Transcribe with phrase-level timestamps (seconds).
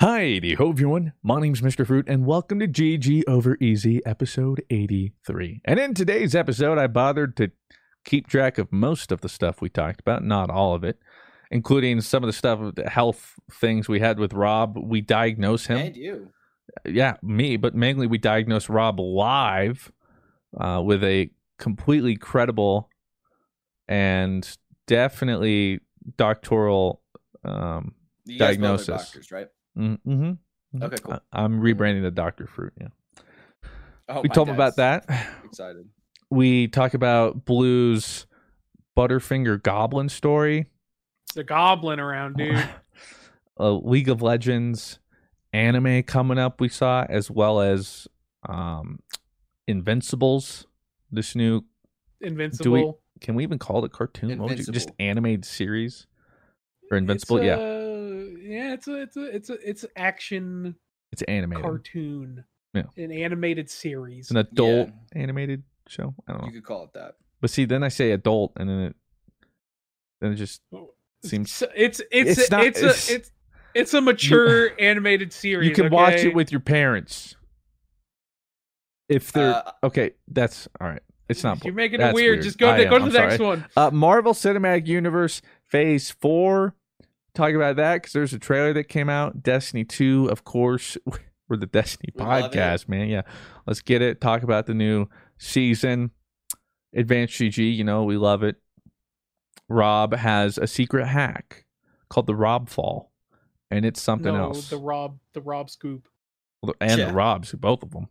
[0.00, 1.12] Hi, ho everyone.
[1.22, 1.86] My name's Mr.
[1.86, 5.60] Fruit, and welcome to GG Over Easy, episode 83.
[5.64, 7.52] And in today's episode, I bothered to
[8.04, 10.98] keep track of most of the stuff we talked about, not all of it,
[11.50, 14.76] including some of the stuff, the health things we had with Rob.
[14.76, 15.78] We diagnosed him.
[15.78, 16.28] And you.
[16.84, 19.92] Yeah, me, but mainly we diagnosed Rob live
[20.58, 22.90] uh, with a completely credible
[23.86, 24.46] and
[24.88, 25.80] definitely
[26.16, 27.00] doctoral
[27.44, 27.94] um,
[28.24, 28.86] You guys both are diagnosis.
[29.04, 29.46] doctors, right?
[29.78, 30.82] Mm-hmm.
[30.82, 31.20] Okay, cool.
[31.32, 32.72] I, am rebranding the Doctor Fruit.
[32.80, 32.88] Yeah,
[34.08, 35.04] Oh, we my told him about that.
[35.44, 35.88] Excited.
[36.30, 38.26] We talk about Blue's
[38.96, 40.66] Butterfinger Goblin story,
[41.28, 42.62] It's a goblin around, dude.
[43.56, 44.98] a League of Legends
[45.52, 46.60] anime coming up.
[46.60, 48.08] We saw as well as
[48.48, 49.00] um,
[49.68, 50.66] Invincibles.
[51.10, 51.64] This new
[52.20, 53.00] Invincible.
[53.20, 54.38] can we even call it a cartoon?
[54.42, 56.06] What you- just animated series
[56.90, 57.36] or Invincible?
[57.38, 57.93] It's yeah, a-
[58.44, 58.74] yeah.
[58.74, 60.76] It's a it's a it's a it's action
[61.12, 61.64] it's animated.
[61.64, 62.44] cartoon.
[62.74, 62.82] Yeah.
[62.96, 64.30] An animated series.
[64.30, 66.14] An adult animated show.
[66.26, 66.46] I don't know.
[66.48, 67.16] You could call it that.
[67.40, 68.96] But see, then I say adult, and then it
[70.20, 70.60] then it just
[71.24, 73.30] seems So it's it's It's it's not- it's, it's- a it's
[73.74, 75.68] it's a mature animated series.
[75.68, 77.36] you can watch it with your parents.
[79.08, 81.02] If they're Uh, okay, that's all right.
[81.28, 81.64] It's not.
[81.64, 82.42] You're making it that's weird.
[82.42, 83.64] Just go to go to I'm the next one.
[83.76, 86.74] Uh, Marvel Cinematic Universe Phase Four.
[87.34, 89.42] Talk about that because there's a trailer that came out.
[89.42, 90.96] Destiny Two, of course.
[91.48, 93.08] We're the Destiny We podcast, man.
[93.08, 93.22] Yeah,
[93.66, 94.20] let's get it.
[94.20, 95.06] Talk about the new
[95.36, 96.10] season.
[96.94, 98.56] Advanced GG, you know we love it.
[99.68, 101.64] Rob has a secret hack
[102.08, 103.10] called the Rob Fall,
[103.70, 104.70] and it's something no, else.
[104.70, 106.08] the Rob the Rob scoop.
[106.80, 107.06] and Yeah.
[107.08, 108.08] the Robs, both of them.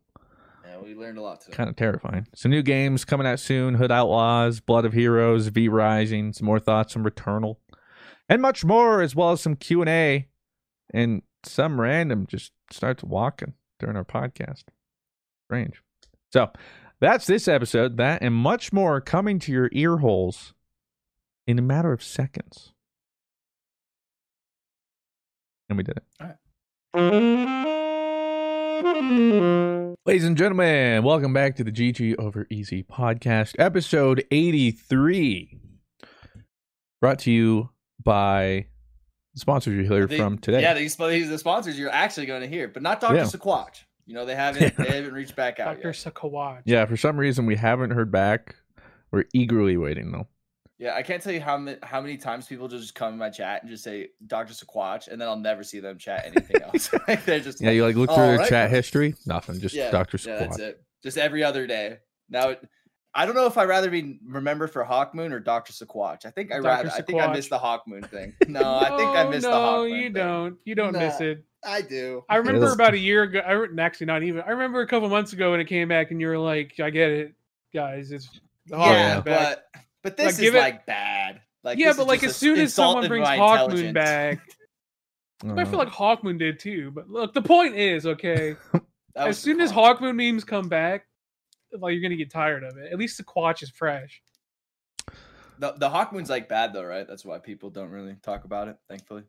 [0.66, 1.56] Yeah, we learned a lot today.
[1.56, 2.28] Kind of terrifying.
[2.36, 6.34] Some new games coming out soon: Hood Outlaws, Blood of Heroes, V Rising.
[6.34, 7.56] Some more thoughts on Returnal,
[8.30, 10.28] and much more, as well as some Q and A,
[10.94, 14.64] and some random just starts walking during our podcast.
[15.48, 15.82] Strange.
[16.32, 16.52] So
[17.00, 17.98] that's this episode.
[17.98, 20.54] That and much more coming to your ear holes
[21.46, 22.74] in a matter of seconds.
[25.70, 26.04] And we did it.
[30.06, 35.58] Ladies and gentlemen, welcome back to the GG Over Easy podcast, episode 83.
[37.02, 37.70] Brought to you
[38.04, 38.68] by
[39.34, 40.62] the sponsors you hear They- from today.
[40.62, 43.16] Yeah, these, these are the sponsors you're actually going to hear, but not Dr.
[43.16, 43.24] Yeah.
[43.24, 43.84] Squatch.
[44.06, 45.96] You know, they haven't they haven't reached back out Doctor yet.
[45.96, 46.62] Sakawaj.
[46.66, 48.56] Yeah, for some reason we haven't heard back.
[49.12, 50.28] We're eagerly waiting though.
[50.80, 53.30] Yeah, I can't tell you how many how many times people just come in my
[53.30, 56.90] chat and just say Doctor Squatch, and then I'll never see them chat anything else.
[57.08, 59.16] like they're just Yeah, you like look through "All their right, chat history.
[59.26, 60.84] Nothing, just Yeah, Doctor Yeah, that's it.
[61.04, 62.00] Just every other day.
[62.30, 62.68] Now, it,
[63.16, 66.26] I don't know if I'd rather be remembered for Hawk Moon or Doctor Squatch.
[66.26, 66.64] I think I Dr.
[66.64, 66.90] rather.
[66.90, 68.34] I think I missed the Hawk Moon thing.
[68.48, 69.90] No, I think I missed no, the Hawk Moon.
[69.92, 70.14] you thing.
[70.14, 70.58] don't.
[70.66, 71.44] You don't miss it.
[71.66, 72.24] I do.
[72.28, 73.40] I remember that's- about a year ago.
[73.40, 74.42] I re- actually not even.
[74.42, 76.90] I remember a couple months ago when it came back, and you were like, "I
[76.90, 77.34] get it,
[77.74, 78.12] guys.
[78.12, 78.28] It's
[78.66, 81.42] the Hawk yeah, Moon's back." but but this Like, is give it- like bad.
[81.64, 83.94] Like yeah, but like as soon as someone brings my Hawk Moon intelligence.
[83.94, 84.40] back,
[85.58, 86.92] I feel like Hawk Moon did too.
[86.92, 88.58] But look, the point is, okay,
[89.16, 89.84] as soon as con.
[89.84, 91.06] Hawk Moon memes come back,
[91.82, 92.92] like you're gonna get tired of it.
[92.92, 94.22] At least the Quatch is fresh.
[95.60, 97.08] the the Hawk Moon's like bad though, right?
[97.08, 98.78] That's why people don't really talk about it.
[98.90, 99.24] Thankfully.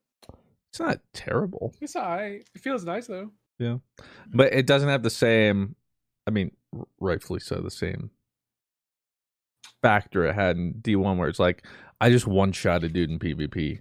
[0.71, 2.47] it's not terrible, It's alright.
[2.55, 3.31] It feels nice though.
[3.59, 3.79] Yeah,
[4.33, 5.77] but it doesn't have the same.
[6.27, 6.51] I mean,
[7.01, 8.11] rightfully so, the same
[9.83, 11.65] factor it had in D1, where it's like
[12.01, 13.81] I just one shot a dude in PvP.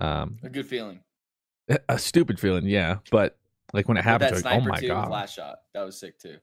[0.00, 1.00] Um, A good feeling.
[1.88, 3.38] a stupid feeling, yeah, but
[3.72, 5.58] like when it With happens, that you're like, oh my god, last shot.
[5.74, 6.36] That was sick too.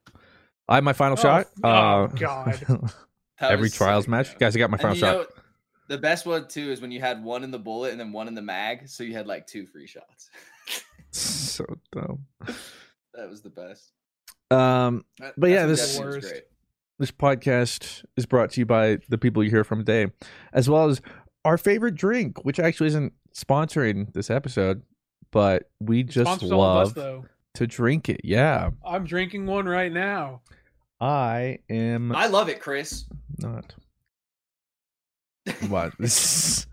[0.68, 1.46] I have my final Oh, shot.
[1.64, 2.60] oh, uh, God.
[3.40, 4.38] Every trials sick, match, yeah.
[4.38, 4.56] guys.
[4.56, 5.14] I got my And final you shot.
[5.16, 5.26] know,
[5.88, 8.28] the best one too is when you had one in the bullet and then one
[8.28, 10.28] in the mag, so you had like two free shots.
[11.10, 12.26] so dumb.
[13.14, 13.92] that was the best.
[14.50, 16.28] Um, That- But yeah, this- when Destiny was Worst.
[16.30, 16.42] great.
[16.98, 20.12] this podcast is brought to you by the people you hear from today,
[20.52, 21.00] as well as
[21.44, 24.82] our favorite drink, which actually isn't sponsoring this episode,
[25.30, 28.20] but we just Sponsors all of us love to drink it.
[28.24, 30.42] Yeah, I'm drinking one right now.
[31.00, 33.04] I am I love it, Chris.
[33.38, 33.74] not.
[35.68, 35.92] What?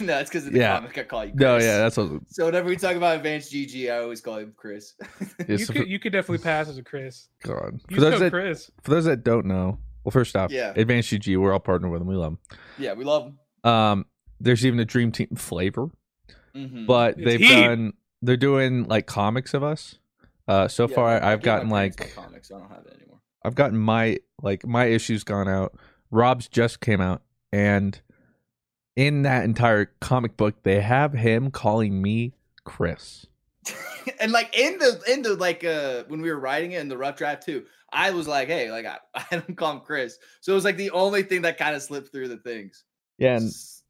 [0.00, 0.76] No, it's because of the Yeah.
[0.78, 1.32] comic I call you.
[1.32, 1.40] Chris.
[1.40, 2.08] no, yeah, that's what.
[2.28, 4.94] So whenever we talk about advanced GG, I always call him Chris.
[5.48, 7.28] You so could for, you could definitely pass as a Chris.
[7.42, 7.80] God.
[7.90, 8.70] You For those go that Chris.
[8.82, 10.72] for those that don't know, well, first off, Yeah.
[10.76, 12.08] Advanced GG, we're all partnered with them.
[12.08, 12.58] We love them.
[12.78, 13.24] yeah, we love
[13.64, 13.70] them.
[13.72, 14.06] Um,
[14.40, 15.88] there's even a Dream Team flavor,
[16.54, 16.86] Mhm.
[16.86, 17.48] but It's they've heat.
[17.66, 17.92] done.
[18.22, 19.98] They're doing like comics of us.
[20.48, 22.48] Uh, so Yeah, far I I've gotten like comics.
[22.48, 23.15] so I don't have it anymore.
[23.44, 25.74] I've gotten my like my issues gone out.
[26.10, 27.22] Rob's just came out,
[27.52, 28.00] and
[28.96, 32.32] in that entire comic book, they have him calling me
[32.64, 33.26] Chris.
[34.20, 36.96] and like in the in the like uh when we were writing it in the
[36.96, 40.18] rough draft too, I was like, hey, like I, I don't call him Chris.
[40.40, 42.84] So it was like the only thing that kind of slipped through the things.
[43.18, 43.82] Yeah, and It's-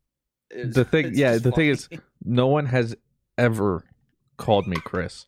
[0.51, 1.89] it's- the thing- yeah, the thing is-
[2.25, 2.95] no one has
[3.37, 3.85] ever
[4.39, 5.27] called me Chris,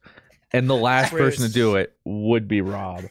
[0.53, 3.05] and the last person to do it would be Rob.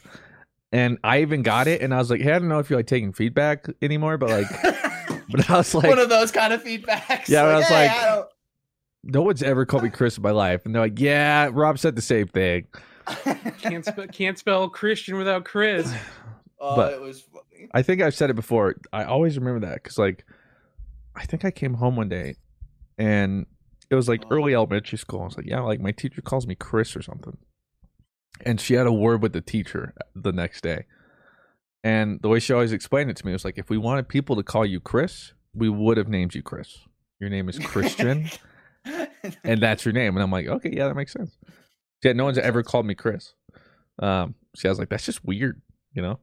[0.71, 2.79] And I even got it, and I was like, "Hey, I don't know if you're
[2.79, 4.47] like taking feedback anymore, but like,
[5.29, 7.29] but I was like, one of those kind of feedbacks.
[7.29, 8.23] Yeah, I was "Hey, like- I
[9.03, 11.95] no one's ever called me Chris in my life, and they're like, "Yeah, Rob said
[11.95, 12.67] the same thing."
[13.61, 15.89] Can't spe- can't spell Christian without Chris.
[16.59, 17.69] oh, but- it was funny.
[17.73, 18.75] I think I've said it before.
[18.91, 20.25] I always remember that because, like,
[21.15, 22.35] I think I came home one day
[22.97, 23.45] and
[23.89, 24.35] it was like Oh.
[24.35, 25.21] early elementary school.
[25.21, 27.37] I was like, yeah, like my teacher calls me Chris or something.
[28.45, 30.85] And she had a word with the teacher the next day.
[31.83, 34.35] And the way she always explained it to me was like, if we wanted people
[34.35, 36.77] to call you Chris, we would have named you Chris.
[37.19, 38.29] Your name is Christian,
[39.43, 40.15] and that's your name.
[40.15, 41.35] And I'm like, okay, yeah, that makes sense.
[42.03, 43.33] Yeah, no one's ever called me Chris.
[43.99, 45.61] Um, so I was like, that's just weird,
[45.93, 46.19] you know?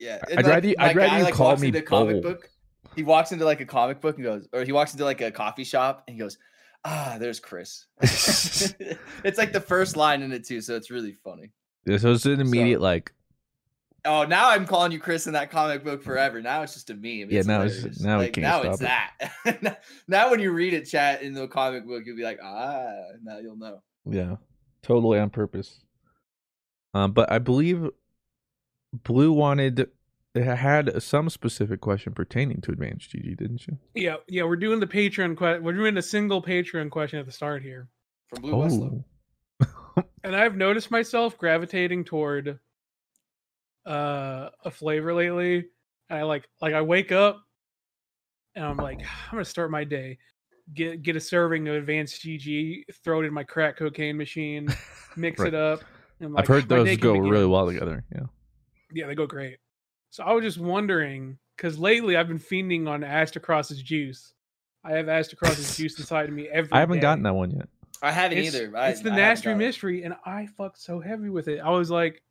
[0.00, 2.32] Yeah, I'd rather you- I'd rather guy, you like, call me into comic Bull.
[2.32, 2.50] book.
[2.96, 5.30] He walks into like a comic book and goes, or he walks into like a
[5.30, 6.38] coffee shop and he goes,
[6.84, 11.52] "Ah, there's Chris." it's like the first line in it too, so it's really funny.
[11.88, 13.12] Yeah, So it's an immediate like,
[14.04, 16.40] Oh, now I'm calling you Chris in that comic book forever.
[16.40, 17.28] Now it's just a meme.
[17.30, 18.00] Yeah, It's now it's- hilarious.
[18.00, 19.82] now we like, can't now stop it's that.
[20.08, 22.86] now when you read it, chat in the comic book, you'll be like, ah,
[23.22, 23.82] now you'll know.
[24.06, 24.36] yeah,
[24.82, 25.80] totally on purpose.
[26.94, 27.88] Um, but I believe
[29.04, 29.88] Blue wanted
[30.34, 33.78] had some specific question pertaining to Advanced GG, didn't you?
[33.94, 35.64] Yeah, yeah, we're doing the Patreon question.
[35.64, 37.88] We're doing a single Patreon question at the start here.
[38.30, 39.04] From Blue Westlow.
[40.28, 42.58] And I've noticed myself gravitating toward
[43.86, 45.64] uh a flavor lately.
[46.10, 47.42] And I like like I wake up
[48.54, 50.18] and I'm like, I'm gonna start my day.
[50.74, 54.68] Get get a serving of advanced GG, throw it in my crack cocaine machine,
[55.16, 55.48] mix Right.
[55.48, 55.80] it up.
[56.20, 58.04] and I'm I've heard those go really well together.
[58.14, 58.26] Yeah.
[58.92, 59.56] Yeah, they go great.
[60.10, 64.34] So I was just wondering, because lately I've been fiending on Astacross's juice.
[64.84, 67.02] I have Astacross's juice inside of me every I haven't day.
[67.02, 67.68] gotten that one yet.
[68.02, 68.76] I haven't It's, either.
[68.76, 71.58] I, it's the I nasty mystery, and I fucked so heavy with it.
[71.60, 72.22] I was like,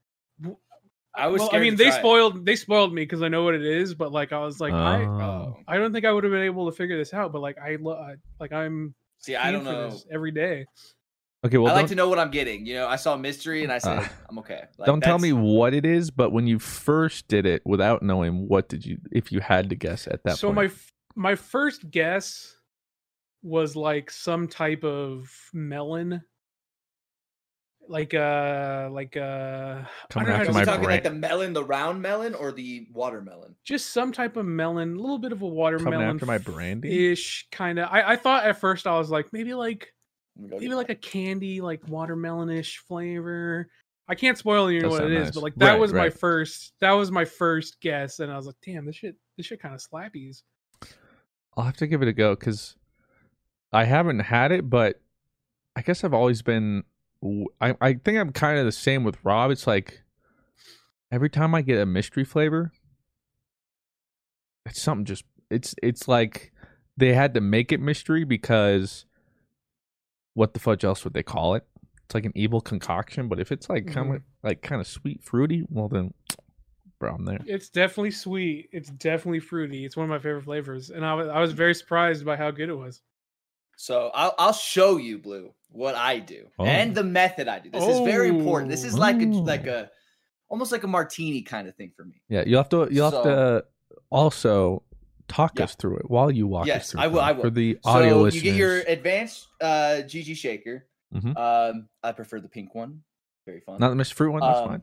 [1.13, 1.99] I was well, I mean, they try it.
[1.99, 4.73] spoiled they spoiled me because I know what it is, but like I was like,
[4.73, 5.57] I Oh.
[5.67, 7.31] I don't think I would have been able to figure this out.
[7.31, 9.97] But like I lo- like I'm See, I don't know.
[10.11, 10.65] every day.
[11.43, 12.65] Okay, well, I like don't, to know what I'm getting.
[12.65, 14.63] You know, I saw mystery and I said, Uh, I'm okay.
[14.77, 18.47] Like, don't tell me what it is, but when you first did it without knowing,
[18.47, 20.55] what did you, if you had to guess at that so point?
[20.55, 22.56] my f- my first guess
[23.43, 26.21] was like some type of melon.
[27.89, 29.19] Like uh like uh
[29.83, 31.63] I Coming don't know how after to my we describe- talking like the melon, the
[31.63, 33.55] round melon, or the watermelon?
[33.63, 36.01] just some type of melon, a little bit of a watermelon.
[36.15, 37.11] after my brandy?
[37.11, 37.87] ish kind of.
[37.89, 39.93] I, I thought at first I was like maybe like
[40.37, 43.69] Let maybe like a candy like watermelonish flavor.
[44.09, 46.09] I can't spoil you Does what it sound is, but like that Right, was my
[46.09, 49.61] first that was my first guess, and I was like, damn, this shit this shit
[49.61, 50.43] kind of slappies.
[51.55, 52.76] I'll have to give it a go because
[53.71, 55.01] I haven't had it, but
[55.75, 56.83] I guess I've always been.
[57.59, 59.51] I, I think I'm kind of the same with Rob.
[59.51, 60.01] It's like
[61.11, 62.71] every time I get a mystery flavor,
[64.65, 65.23] it's something just.
[65.49, 66.51] It's it's like
[66.97, 69.05] they had to make it mystery because
[70.33, 71.65] what the fudge else would they call it?
[72.05, 74.47] It's like an evil concoction, but if it's like kind of mm-hmm.
[74.47, 76.13] like kind of sweet fruity, well then,
[76.99, 77.39] bro, I'm there.
[77.45, 78.69] It's definitely sweet.
[78.71, 79.83] It's definitely fruity.
[79.83, 82.51] It's one of my favorite flavors, and I was I was very surprised by how
[82.51, 83.01] good it was.
[83.79, 86.65] So I'll I'll show you, Blue, what I do Oh.
[86.65, 87.69] and the method I do.
[87.69, 88.69] This is very important.
[88.71, 89.39] This is like a Oh.
[89.53, 89.89] like a
[90.49, 92.19] almost like a martini kind of thing for me.
[92.27, 93.65] Yeah, you'll have to you'll have to
[94.09, 94.83] also
[95.27, 95.65] talk Yeah.
[95.65, 97.01] us through it while you walk us Yes, through.
[97.01, 97.41] I will, them I will.
[97.43, 100.85] For the audio so listeners, you get your advanced uh GG shaker.
[101.13, 101.37] Mhm.
[101.37, 103.03] Um, I prefer the pink one.
[103.45, 103.79] Very fun.
[103.79, 104.13] not the Mr.
[104.13, 104.41] Fruit one.
[104.41, 104.81] That's Um, fine.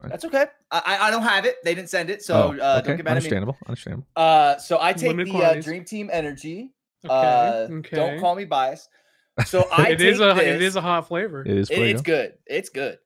[0.00, 0.10] fine.
[0.10, 0.46] That's okay.
[0.70, 1.56] I, I I don't have it.
[1.64, 2.88] They didn't send it, so Oh, uh, okay.
[2.88, 3.28] don't get mad at me.
[3.28, 3.56] Understandable.
[3.66, 4.06] Understandable.
[4.16, 5.60] Uh, so I take Limited the uh.
[5.60, 6.72] Dream Team Energy.
[7.04, 7.96] Okay, Uh, okay.
[7.96, 8.88] Don't call me biased.
[9.46, 11.42] So I it is take a this, it is a hot flavor.
[11.42, 11.70] It is.
[11.70, 12.34] it- it's good.
[12.46, 12.98] It's good.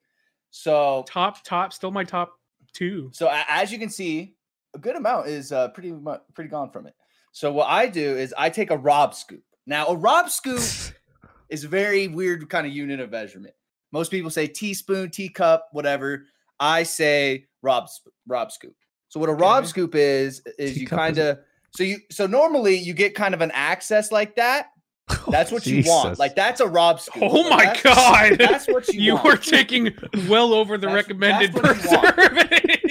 [0.50, 2.32] So top top still my top
[2.72, 3.10] two.
[3.12, 4.34] So as you can see,
[4.74, 6.94] a good amount is uh, pretty much pretty gone from it.
[7.32, 9.42] So what I do is I take a Rob scoop.
[9.66, 10.60] Now a Rob scoop
[11.50, 13.54] is a very weird kind of unit of measurement.
[13.92, 16.24] Most people say teaspoon, teacup, whatever.
[16.58, 18.74] I say Rob sp- Rob scoop.
[19.08, 19.68] So what a Rob Okay.
[19.68, 21.38] scoop is is you Teacup is- kind of
[21.76, 24.70] so you so normally you get kind of an access like that.
[25.30, 26.18] That's what you want.
[26.18, 27.22] Like that's a Rob scoop.
[27.24, 28.38] Oh my that's- god!
[28.38, 29.26] That's what you, you want.
[29.26, 29.94] are taking
[30.28, 32.30] well over the That's- recommended that's what you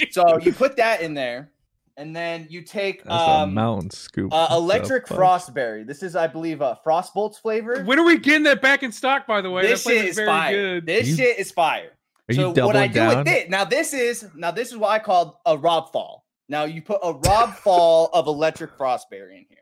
[0.00, 0.12] want.
[0.12, 1.50] So you put that in there,
[1.98, 4.32] and then you take That's a um, mountain scoop.
[4.32, 5.18] uh, electric fuck?
[5.18, 5.86] frostberry.
[5.86, 7.84] This is, I believe, uh, frostbolts flavor.
[7.84, 9.26] when are we getting that back in stock?
[9.26, 10.52] By the way, this that shit is very fire.
[10.80, 10.86] good.
[10.86, 11.90] This You- shit is fire.
[12.30, 13.18] Are you so what I do down?
[13.18, 16.24] with it now, this is now this is what I call a Rob fall.
[16.48, 19.58] Now you put a Rob fall of electric frostberry in here.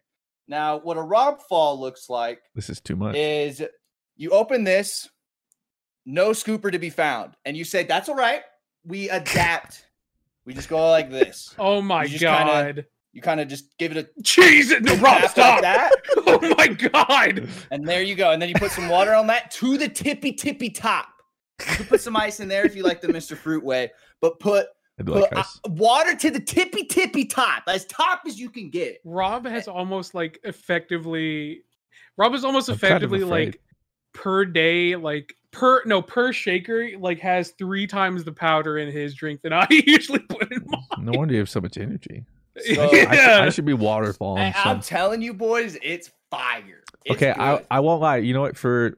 [0.49, 3.17] Now what a Rob fall looks like This is too much.
[3.17, 3.63] is
[4.17, 5.09] you open this,
[6.07, 8.43] no scooper to be found, and you say that's all right.
[8.87, 9.87] We adapt.
[10.45, 11.55] we just go like this.
[11.59, 12.87] Oh my You just kinda- god!
[13.15, 15.61] You kind of just give it a Jesus, no, Rob, tap like stop!
[15.63, 15.93] that.
[16.27, 17.49] Oh my god!
[17.71, 18.33] And there you go.
[18.33, 21.07] And then you put some water on that to the tippy tippy top.
[21.61, 23.37] You can put some ice in there if you like the Mr.
[23.37, 24.67] Fruit way, but put,
[24.99, 25.61] I do put like uh, ice.
[25.67, 29.01] water to the tippy tippy top, as top as you can get.
[29.05, 31.63] Rob has almost like effectively.
[32.17, 33.61] Rob is almost I'm kind of effectively like
[34.13, 39.15] per day, like per no per shaker, like has three times the powder in his
[39.15, 41.05] drink than I usually put in mine.
[41.05, 42.25] No wonder you have so much energy.
[42.75, 43.41] So- I, should, yeah.
[43.43, 44.39] I should be waterfalling.
[44.39, 46.85] And I'm telling you, boys, it's fire.
[47.05, 47.65] It's okay, I.
[47.69, 48.19] I won't lie.
[48.19, 48.57] You know what?
[48.57, 48.97] For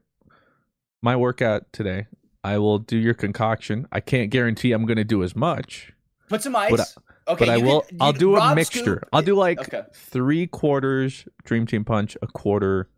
[1.01, 2.07] my workout today,
[2.47, 3.87] I will do your concoction.
[3.91, 5.93] I can't guarantee I'm going to do as much,
[6.29, 6.71] put some ice.
[6.71, 7.81] but I- okay, but I will.
[7.83, 8.81] can- I'll you- do a Rob mixture.
[8.81, 9.83] Scoop- I'll do like Okay.
[9.93, 12.89] three quarters Dream Team Punch, a quarter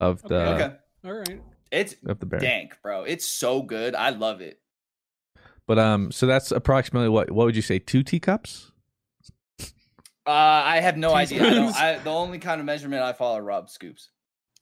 [0.00, 0.64] of the Okay.
[0.64, 0.74] Okay.
[1.04, 1.42] All right.
[1.70, 2.40] It's of the bear.
[2.40, 3.02] dank, bro.
[3.04, 3.94] It's so good.
[3.94, 4.60] I love it.
[5.66, 7.30] But um, so that's approximately what?
[7.30, 7.78] What would you say?
[7.78, 8.70] Two teacups?
[10.26, 11.44] Uh, I have no idea.
[11.44, 14.10] I don't, I, the only kind of measurement I follow are Rob scoops.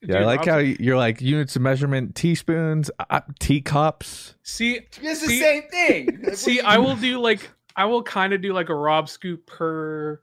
[0.06, 4.34] Yeah, I Dude, like Rob's- how you're like units of measurement, teaspoons, uh, teacups.
[4.42, 6.25] See, It's the See- same thing.
[6.34, 10.20] See, I will do like I will kind of do like a Rob scoop per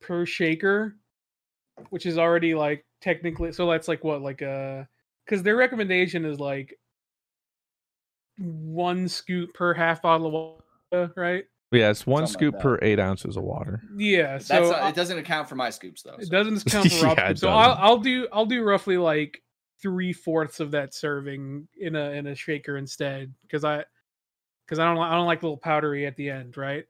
[0.00, 0.96] per shaker,
[1.90, 4.84] which is already like technically so that's like what like uh
[5.24, 6.78] because their recommendation is like
[8.38, 10.32] one scoop per half bottle of
[10.92, 11.44] water, right?
[11.74, 12.62] Yeah, it's one Something like scoop that.
[12.62, 13.82] per eight ounces of water.
[13.96, 16.14] Yeah, so not, I- it doesn't account for my scoops though.
[16.14, 17.36] it so- doesn't count for Rob Yeah, scoop.
[17.36, 17.84] it So I'll, doesn't.
[17.84, 19.42] I'll do I'll do roughly like
[19.82, 23.84] three fourths of that serving in a in a shaker instead because I
[24.66, 26.84] because I don't I don't like a little powdery at the end, right?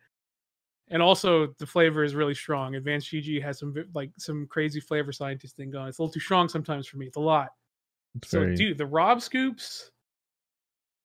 [0.88, 2.74] And also the flavor is really strong.
[2.74, 5.88] Advanced GG has some like some crazy flavor scientist thing going.
[5.88, 7.06] It's a little too strong sometimes for me.
[7.06, 7.48] It's a lot.
[8.16, 9.90] It's So very dude, the Rob scoops.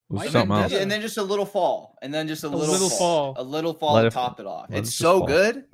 [0.10, 0.74] It was And something then, else.
[0.74, 3.44] and then just a little fall, and then just a, A little, little fall, fall.
[3.44, 4.68] a little fall Let to it- top it off.
[4.72, 5.28] It's so fall.
[5.28, 5.66] good.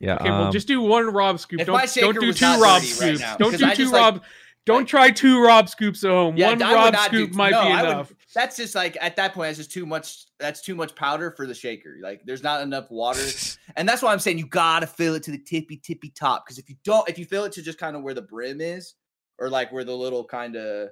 [0.00, 1.58] Yeah, Okay, well um, just do one Rob scoop.
[1.64, 3.20] Don't don't do two Rob dirty right scoops.
[3.20, 4.22] now, don't do two just, like- Rob.
[4.64, 6.36] Don't try two Rob scoops at home.
[6.36, 8.12] Yeah, One I Rob not do- scoop might no, be I would- enough.
[8.34, 10.26] that's just like at that point, that's just too much.
[10.38, 11.96] That's too much powder for the shaker.
[12.02, 13.24] Like there's not enough water,
[13.76, 16.44] and that's why I'm saying you gotta fill it to the tippy tippy top.
[16.46, 18.60] Because if you don't, if you fill it to just kind of where the brim
[18.60, 18.94] is,
[19.38, 20.90] or like where the little kind of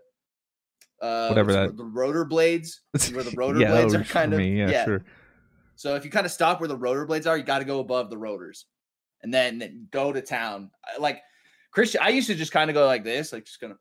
[1.02, 2.80] uh, Whatever that- the rotor blades,
[3.12, 4.58] where the rotor yeah, blades are kind of me.
[4.58, 5.04] Yeah, sure.
[5.76, 7.80] So if you kind of stop where the rotor blades are, you got to go
[7.80, 8.64] above the rotors,
[9.22, 10.70] and then, then go to town.
[10.84, 11.20] I- Like
[11.70, 13.76] Christian, I used to just kind of go like this, like just gonna.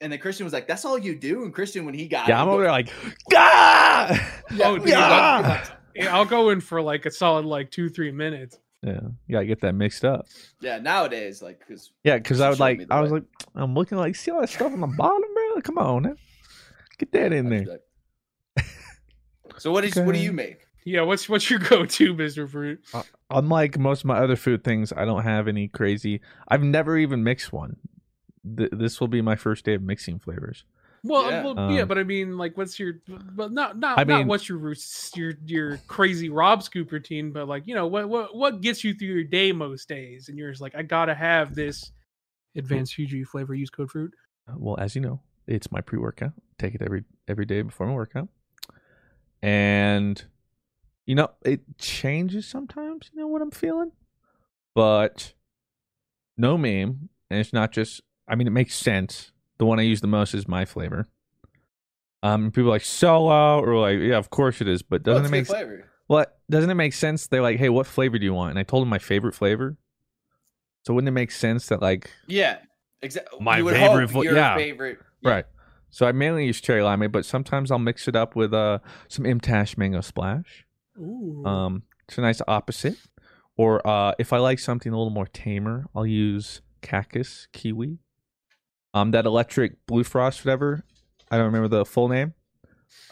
[0.00, 2.38] And then Christian was like, "That's all you do." And Christian, when he got, Yeah,
[2.38, 2.92] it, I'm over there like,
[3.34, 4.32] ah!
[4.62, 5.64] Oh, dude, Yeah.
[5.96, 8.58] Yeah, I'll go in for like a solid like two, three minutes.
[8.84, 10.26] Yeah, you gotta get that mixed up.
[10.60, 10.78] yeah.
[10.78, 13.24] Nowadays, like, because Yeah, because I would like, me the I was like,
[13.56, 15.22] I'm looking like, see all that stuff on the bottom,
[15.62, 15.74] bro?
[15.74, 16.16] Come on, man.
[16.98, 17.66] get that in there.
[19.58, 20.60] So what is what do you make?
[20.84, 22.80] Yeah, what's what's your go-to, Mister Fruit?
[23.30, 26.20] Unlike most of my other food things, I don't have any crazy.
[26.46, 27.76] I've never even mixed one.
[28.56, 30.64] Th- this will be my first day of mixing flavors.
[31.02, 31.44] Well, Yeah.
[31.44, 34.26] well, yeah, Um, but I mean, like, what's your, but not not I not mean-
[34.28, 34.74] what's your
[35.16, 38.94] your your crazy Rob scoop routine, but like, you know, what what what gets you
[38.94, 41.90] through your day most days, and you're just like, I gotta have this
[42.54, 43.54] advanced GG flavor.
[43.54, 44.12] Use code fruit.
[44.48, 46.32] Uh, Well, as you know, it's my pre-workout.
[46.58, 48.28] Take it every every day before my workout,
[49.42, 50.22] and
[51.06, 53.10] you know it changes sometimes.
[53.12, 53.92] You know what I'm feeling,
[54.74, 55.32] but
[56.36, 58.02] no meme, and it's not just.
[58.28, 59.32] I mean, it makes sense.
[59.58, 61.08] The one I use the most is my flavor.
[62.22, 65.28] Um, people are like solo or like, yeah, of course it is, but doesn't it's
[65.30, 65.84] it make flavor?
[66.08, 67.26] what doesn't it make sense?
[67.26, 68.50] They're like, hey, what flavor do you want?
[68.50, 69.76] And I told them my favorite flavor.
[70.84, 72.58] So wouldn't it make sense that like Yeah,
[73.02, 73.38] exactly.
[73.40, 74.56] My favorite fla- your yeah.
[74.56, 74.98] favorite.
[75.22, 75.30] Yeah.
[75.30, 75.44] Right.
[75.90, 79.24] So I mainly use cherry limeade, but sometimes I'll mix it up with uh some
[79.24, 80.64] Imtash mango splash.
[80.98, 81.44] Ooh.
[81.46, 82.96] Um, it's a nice opposite.
[83.56, 87.98] Or uh, if I like something a little more tamer, I'll use cactus kiwi.
[88.94, 90.84] Um, that electric blue frost, whatever.
[91.30, 92.34] I don't remember the full name.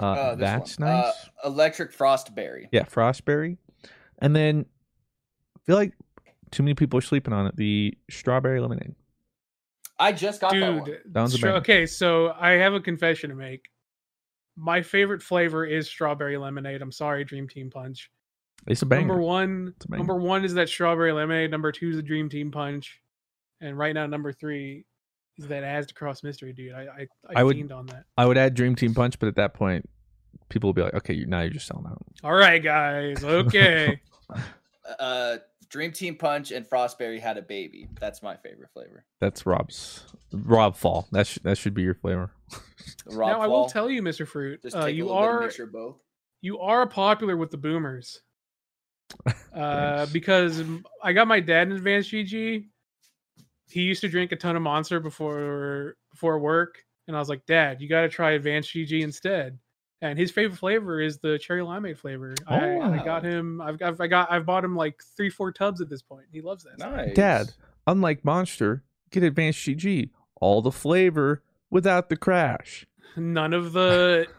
[0.01, 0.89] Uh, Uh, this that's one.
[0.89, 1.05] nice.
[1.45, 2.67] Uh, electric frostberry.
[2.73, 3.59] yeah, frostberry.
[4.21, 4.67] And then
[5.57, 5.93] I feel like
[6.53, 7.57] too many people are sleeping on it.
[7.57, 8.95] The strawberry lemonade.
[9.99, 10.85] I just got that one.
[10.85, 11.61] Dude, Sounds stra- amazing.
[11.63, 13.69] okay, so I have a confession to make.
[14.57, 16.83] My favorite flavor is strawberry lemonade.
[16.83, 18.11] I'm sorry, Dream Team Punch.
[18.67, 19.07] It's a banger.
[19.09, 19.99] Number one, banger.
[19.99, 21.51] number one is that strawberry lemonade.
[21.51, 23.01] Number two is the Dream Team Punch,
[23.61, 24.85] and right now number three
[25.39, 26.73] is that As to Cross Mystery, dude.
[26.73, 28.05] I I, I, I would- on that.
[28.17, 29.89] I would add Dream Team Punch, but at that point,
[30.49, 32.03] people will be like, okay, you now you're just selling out.
[32.25, 33.23] All right, guys.
[33.25, 34.01] Okay.
[35.01, 37.89] Uh, Dream Team Punch and Frostberry had a baby.
[38.01, 39.05] That's my favorite flavor.
[39.21, 41.09] That's Rob's Rob Fall.
[41.13, 42.31] That should that should be your flavor.
[43.07, 44.27] Rob now I will tell you, Mr.
[44.27, 45.97] Fruit, Just uh, take a you little are mixture of both.
[46.41, 48.21] you are popular with the boomers.
[49.55, 50.63] Uh, because
[51.03, 52.67] I got my dad in advanced GG.
[53.71, 57.47] He used to drink a ton of Monster before before work, and I was like,
[57.47, 59.59] Dad, you got to try advanced GG instead.
[60.03, 62.35] And his favorite flavor is the cherry limeade flavor.
[62.47, 63.05] I, I Oh.
[63.05, 63.61] got him.
[63.63, 63.99] I've got.
[64.01, 64.31] I got.
[64.31, 66.27] I've bought him like three, four tubs at this point.
[66.31, 66.79] He loves that.
[66.79, 67.53] Nice, Dad,
[67.87, 70.11] unlike Monster, get Advanced GG.
[70.39, 72.87] All the flavor without the crash.
[73.17, 74.27] None of the.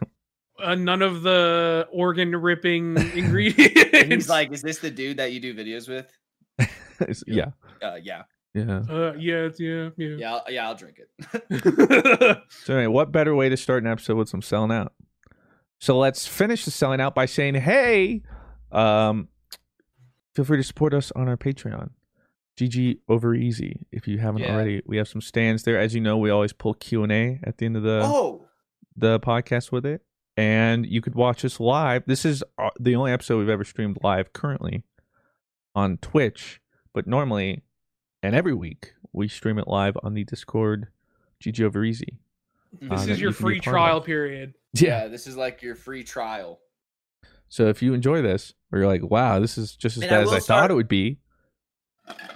[0.60, 3.80] Uh, none of the organ ripping ingredients.
[3.94, 6.10] And he's like, "Is this the dude that you do videos with?"
[7.00, 8.22] It's- yeah, Uh, yeah,
[8.54, 8.82] yeah.
[8.90, 10.16] uh, yeah, it's- yeah, yeah.
[10.18, 10.66] yeah, I'll, yeah.
[10.68, 12.38] I'll drink it.
[12.50, 14.92] So anyway, what better way to start an episode with some selling out?
[15.78, 18.22] So let's finish the selling out by saying, hey,
[18.72, 19.28] um,
[20.34, 21.90] feel free to support us on our Patreon.
[22.58, 23.86] GG over easy.
[23.92, 24.54] If you haven't Yeah.
[24.54, 25.78] already, we have some stands there.
[25.78, 28.48] As you know, we always pull Q and A at the end of the oh,
[28.96, 30.02] the podcast with it,
[30.36, 32.02] and you could watch us live.
[32.06, 34.82] This is uh, the only episode we've ever streamed live currently
[35.76, 36.60] on Twitch,
[36.92, 37.62] but normally
[38.24, 40.88] and every week we stream it live on the Discord.
[41.40, 42.18] GG over easy.
[42.82, 42.90] Mhm.
[42.90, 44.54] This Uh, is your you free trial period.
[44.74, 45.06] Yeah.
[45.08, 46.60] This is like your free trial.
[47.48, 50.16] So if you enjoy this, or you're like, wow, this is just as And I
[50.18, 51.18] bad as I start- thought it would be,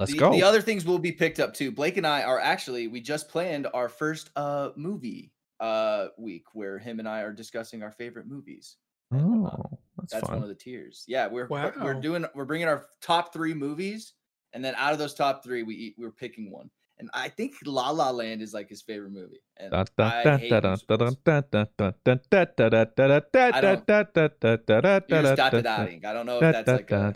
[0.01, 0.33] let's the, go.
[0.33, 1.71] The other things will be picked up too.
[1.71, 6.79] Blake and I are actually we just planned our first uh movie uh week where
[6.79, 8.77] him and I are discussing our favorite movies.
[9.11, 9.61] and whatnot.
[9.73, 10.37] oh, that's, That's fun.
[10.37, 11.05] one of the tiers.
[11.07, 14.15] Yeah, we're we're- we're doing we're bringing our top three movies,
[14.55, 16.71] and then out of those top three, we eat, we're picking one.
[16.99, 19.41] And I think La La Land is like his favorite movie.
[19.57, 21.17] And I hate musicals.
[25.09, 26.05] You're just dotting.
[26.07, 27.13] I don't know if that's like a,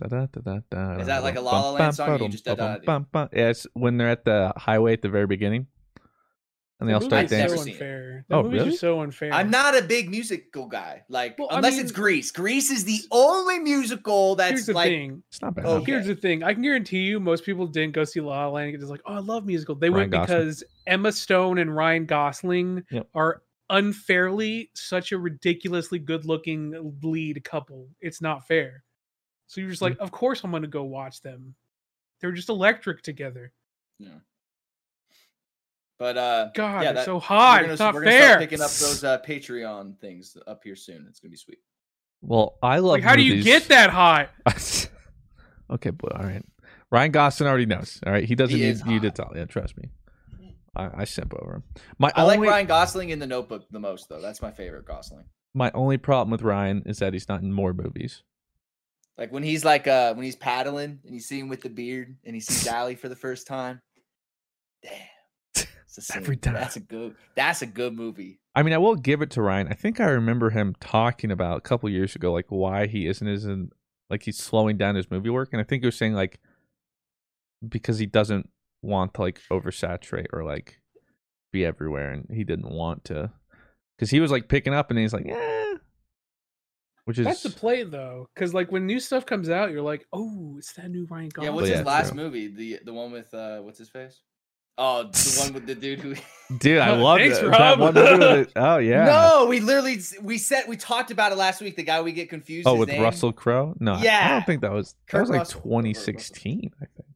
[1.00, 2.06] is that like a La La Land song?
[2.24, 2.84] You just dotting?
[3.32, 5.66] Yes, when they're at the highway at the very beginning
[6.78, 7.64] and they That all start movie's I've never so dancing.
[7.64, 7.74] seen it.
[7.86, 8.24] unfair.
[8.28, 8.70] That Oh, movie's really?
[8.70, 9.32] just so unfair.
[9.32, 11.04] I'm not a big musical guy.
[11.08, 12.30] Like Well, I unless it's mean- Grease.
[12.30, 15.22] Grease is the only musical that's Here's the like thing.
[15.30, 15.64] It's not bad.
[15.64, 16.42] Oh, Here's the thing.
[16.42, 19.00] I can guarantee you, most people didn't go see La La Land because it's like,
[19.06, 19.78] oh, I love musicals.
[19.80, 20.38] They Ryan went Gosling.
[20.38, 23.08] because Emma Stone and Ryan Gosling Yep.
[23.14, 27.88] are unfairly such a ridiculously good-looking lead couple.
[28.00, 28.84] It's not fair.
[29.48, 29.90] So you're just Mm.
[29.90, 31.54] like, of course I'm going to go watch them.
[32.20, 33.52] They're just electric together.
[35.98, 37.60] But uh God, yeah, they're that- so we're hot.
[37.62, 38.38] gonna, It's not we're gonna start fair.
[38.38, 41.06] picking up those uh Patreon things up here soon.
[41.08, 41.58] It's gonna be sweet.
[42.22, 42.92] Well, I love.
[42.92, 44.30] Like, how do you get that hot?
[45.70, 46.44] okay, but all right.
[46.90, 48.00] Ryan Gosling already knows.
[48.06, 49.32] All right, he doesn't He need you to tell.
[49.34, 49.90] Yeah, trust me.
[50.74, 51.62] I, I simp over him.
[51.98, 54.20] My I only like Ryan Gosling in the Notebook the most, though.
[54.20, 55.24] That's my favorite Gosling.
[55.54, 58.22] my only problem with Ryan is that he's not in more movies.
[59.18, 62.16] Like when he's like uh when he's paddling and you see him with the beard
[62.24, 63.80] and he sees Sally for the first time.
[64.82, 64.92] Damn.
[65.98, 66.54] It's a Every time.
[66.54, 68.40] That's a good that's a good movie.
[68.54, 69.68] I mean, I will give it to Ryan.
[69.68, 73.26] I think I remember him talking about a couple years ago, like why he isn't
[73.26, 73.70] as in,
[74.08, 76.40] like he's slowing down his movie work, and I think he was saying like
[77.66, 78.48] because he doesn't
[78.82, 80.80] want to like oversaturate or like
[81.52, 83.32] be everywhere, and he didn't want to
[83.96, 85.74] because he was like picking up, and he's like, yeah,
[87.06, 90.06] which is That's the play though, because like when new stuff comes out, you're like,
[90.12, 91.44] oh, it's that new Ryan Gosling.
[91.44, 91.54] Yeah, Gosling.
[91.54, 92.16] what's yeah, his last true.
[92.16, 92.48] movie?
[92.48, 94.20] The the one with uh what's his face?
[94.78, 96.14] Oh, the one with the dude who
[96.58, 96.78] dude.
[96.78, 97.46] I love thanks, it.
[97.46, 97.58] Rob.
[97.58, 99.04] That one movie with it- Oh yeah.
[99.06, 101.76] No, we literally we said we talked about it last week.
[101.76, 102.66] The guy we get confused.
[102.66, 102.72] With.
[102.72, 103.02] Oh, his with name.
[103.02, 103.74] Russell Crowe?
[103.80, 104.92] No, I- I don't think that was.
[104.92, 105.60] That Kurt was like Russell.
[105.62, 106.72] 2016.
[106.80, 107.08] I think.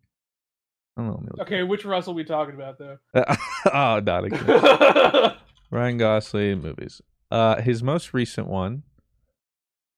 [0.97, 1.13] I don't know.
[1.15, 1.47] let me look.
[1.47, 2.99] Okay, which Russell we talking about though?
[3.15, 5.35] oh, not again.
[5.71, 7.01] Ryan Gosling movies.
[7.31, 8.83] Uh, his most recent one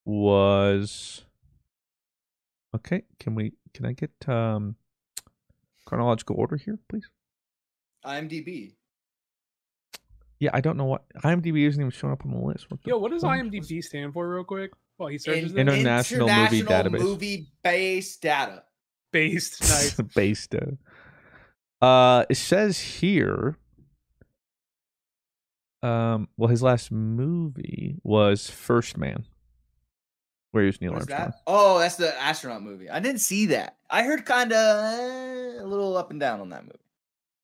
[0.04, 1.24] was.
[2.74, 3.52] Okay, can we?
[3.72, 4.76] Can I get um
[5.86, 7.08] chronological order here, please?
[8.04, 8.74] IMDb.
[10.40, 12.68] Yeah, I don't know what IMDb isn't even showing up on the list.
[12.70, 13.30] What the Yo, what does fuck?
[13.32, 14.72] IMDb stand for, real quick?
[14.98, 16.98] Well, he searches In- it, International Movie Database.
[17.00, 18.64] Movie based data.
[19.12, 19.60] based.
[19.60, 19.94] Nice.
[20.14, 20.54] based.
[20.54, 23.56] Uh, uh, it says here.
[25.82, 26.28] Um.
[26.36, 29.24] Well, his last movie was First Man,
[30.52, 31.30] where was Neil What is Armstrong.
[31.30, 31.40] that?
[31.46, 32.88] Oh, that's the astronaut movie.
[32.88, 33.76] I didn't see that.
[33.90, 36.76] I heard kind of a little up and down on that movie.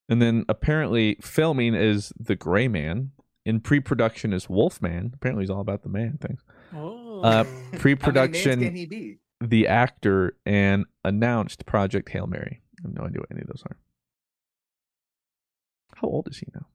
[0.09, 3.13] And then apparently filming is The Gray Man.
[3.45, 5.13] In pre-production is Wolfman.
[5.15, 6.43] Apparently he's all about the man things.
[6.75, 7.21] Oh.
[7.23, 9.19] Uh, How many names pre-production, can he be?
[9.41, 12.61] the actor, and announced Project Hail Mary.
[12.79, 13.77] I have no idea what any of those are.
[15.95, 16.67] How old is he now?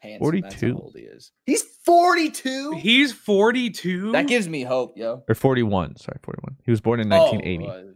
[0.00, 0.78] Handsome, that's how 42.
[0.82, 1.32] old he is.
[1.46, 2.72] He's 42.
[2.78, 4.12] He's 42.
[4.12, 5.22] that gives me hope, yo.
[5.28, 5.96] Or 41.
[5.96, 6.56] Sorry, 41.
[6.64, 7.94] He was born in Oh, 1980.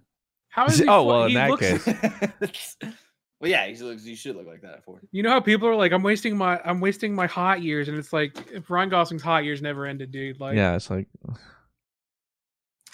[0.49, 0.85] How is he?
[0.85, 2.77] Oh, fo- well, in that looks- case.
[3.41, 4.05] well, yeah, he looks.
[4.05, 5.09] You should look like that at 40.
[5.13, 7.97] You know how people are like, I'm wasting my, I'm wasting my hot years, and
[7.97, 10.39] it's like, if Ryan Gosling's hot years never ended, dude.
[10.39, 11.09] Like, yeah, it's like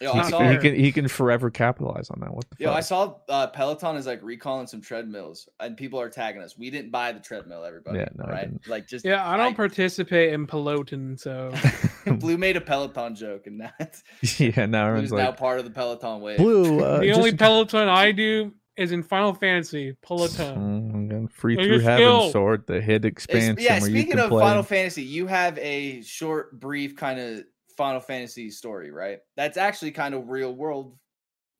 [0.00, 0.50] Yo, he, I saw.
[0.50, 2.34] he can he can forever capitalize on that.
[2.34, 6.10] What the Yo, I saw uh, Peloton is like recalling some treadmills, and people are
[6.10, 6.58] tagging us.
[6.58, 8.00] We didn't buy the treadmill, everybody.
[8.00, 8.68] Yeah, no, I didn't.
[8.68, 11.50] Like just yeah, I don't participate in Peloton, so
[12.06, 14.04] Blue made a Peloton joke, and that's
[14.38, 16.36] yeah, now everyone's Blue's now part of the Peloton wave.
[16.36, 16.80] blue.
[16.80, 20.56] Uh, the only Peloton I do is in Final Fantasy Peloton.
[20.92, 22.30] Mm, again, free through heaven skill.
[22.30, 24.42] sword, the hit It's- expansion yeah, where you speaking can of play.
[24.42, 27.44] Final Fantasy, you have a short, brief kind of
[27.76, 29.18] Final Fantasy story, right?
[29.36, 30.98] That's actually kind of real world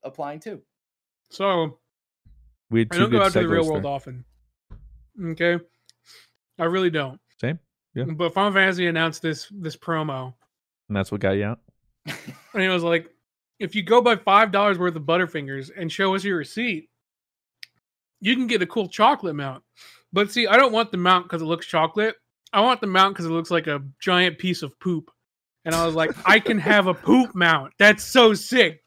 [0.03, 0.61] applying too.
[1.29, 1.79] So
[2.69, 3.91] we had I don't go out to the real segues world there.
[3.91, 4.25] often.
[5.31, 5.59] Okay,
[6.59, 7.19] I really don't.
[7.41, 7.59] Same,
[7.95, 8.03] yeah.
[8.05, 10.33] But Final Fantasy announced this this promo,
[10.87, 11.59] and that's what got you out.
[12.05, 13.09] and it was like,
[13.59, 16.89] if you go buy five dollars worth of Butterfingers and show us your receipt,
[18.21, 19.63] you can get a cool chocolate mount.
[20.13, 22.15] But see, I don't want the mount because it looks chocolate.
[22.53, 25.11] I want the mount because it looks like a giant piece of poop.
[25.65, 27.73] And I was like, I can have a poop mount.
[27.77, 28.81] That's so sick.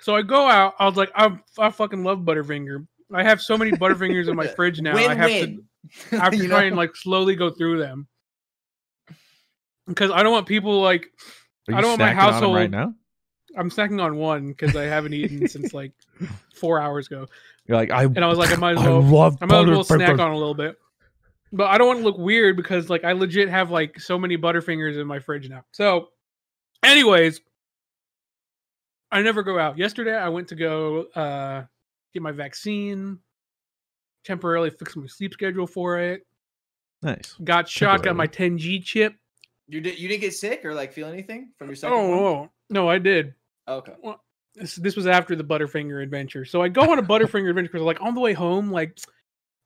[0.00, 0.74] So I go out.
[0.78, 2.86] I was like, I, I fucking love Butterfinger.
[3.12, 4.96] I have so many Butterfingers in my fridge now.
[4.96, 5.64] I have to Win-win.
[6.12, 6.66] I have to You try know?
[6.68, 8.06] and like slowly go through them
[9.86, 11.06] because I don't want people like
[11.68, 12.94] Are I don't want my snacking on 'em household- right now.
[13.56, 15.92] I'm snacking on one because I haven't eaten since like
[16.54, 17.26] four hours ago,
[17.68, 19.60] You're like I and I was like, I might as I well, love I might
[19.64, 20.76] as well snack on a little bit.
[21.52, 24.36] But I don't want to look weird because like I legit have like so many
[24.36, 25.64] Butterfingers in my fridge now.
[25.72, 26.08] So,
[26.82, 27.40] anyways,
[29.12, 29.78] I never go out.
[29.78, 31.64] Yesterday I went to go uh
[32.14, 33.18] get my vaccine,
[34.24, 36.26] temporarily fix my sleep schedule for it.
[37.02, 37.34] Nice.
[37.44, 39.14] Got shot, got my 10G chip.
[39.68, 39.98] You did.
[39.98, 42.18] You didn't get sick or like feel anything from your second Oh, one?
[42.18, 43.34] oh, no, I did.
[43.68, 43.92] Okay.
[44.60, 46.44] This, this was after the Butterfinger adventure.
[46.44, 48.98] So I go on a Butterfinger adventure because I'm like on the way home, like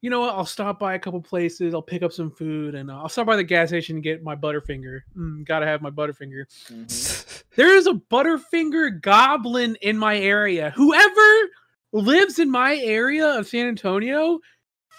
[0.02, 0.34] you know what?
[0.34, 1.74] I'll stop by a couple places.
[1.74, 4.22] I'll pick up some food, and uh, I'll stop by the gas station and get
[4.22, 5.00] my Butterfinger.
[5.16, 6.44] Mm, gotta have my Butterfinger.
[6.68, 7.44] Mhm.
[7.54, 10.72] There is a Butterfinger goblin in my area.
[10.74, 11.48] Whoever
[11.92, 14.40] lives in my area of San Antonio,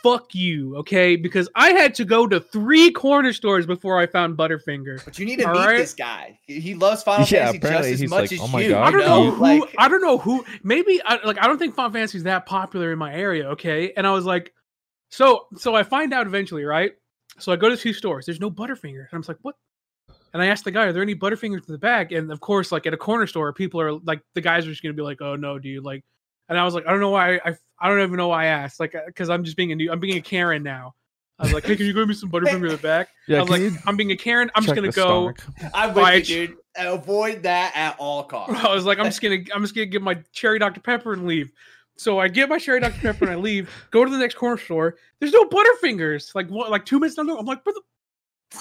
[0.03, 1.15] fuck you, okay?
[1.15, 5.03] Because I had to go to three corner stores before I found Butterfinger.
[5.03, 5.77] But you need to meet right.
[5.77, 6.37] this guy.
[6.45, 8.69] He he loves Final Yeah, Fantasy just as much like, as "Oh you.
[8.69, 9.41] God, I don't know who.
[9.41, 10.45] Like, I don't know who.
[10.61, 13.49] Maybe I, like I don't think Final Fantasy is that popular in my area.
[13.51, 14.53] Okay, and I was like,
[15.09, 16.91] so so I find out eventually, right?
[17.39, 18.25] So I go to two stores.
[18.25, 19.55] There's no Butterfinger, and I'm just like, what?
[20.33, 22.11] And I asked the guy, are there any Butterfingers in the back?
[22.11, 24.83] And of course, like at a corner store, people are like, the guys are just
[24.83, 26.03] gonna be like, oh no, dude, like.
[26.49, 27.39] And I was like, I don't know why.
[27.45, 29.75] I I don't even know why I asked, like, uh, because I'm just being a
[29.75, 29.91] new.
[29.91, 30.95] I'm being a Karen now.
[31.39, 33.09] I was like, hey, can you give me some Butterfinger in the back?
[33.27, 34.51] Yeah, I was like, I'm being a Karen.
[34.53, 35.31] I'm just gonna go.
[35.33, 35.71] stock?
[35.73, 36.57] I'm Buy with a you, dude.
[36.75, 38.63] Avoid that at all costs.
[38.63, 41.25] I was like, I'm just gonna, I'm just gonna get my cherry Dr Pepper and
[41.25, 41.51] leave.
[41.95, 43.69] So I get my cherry Dr Pepper and I leave.
[43.91, 44.97] Go to the next corner store.
[45.19, 46.35] There's no Butterfingers.
[46.35, 46.69] Like what?
[46.69, 47.81] Like two minutes down the road, I'm like, where the?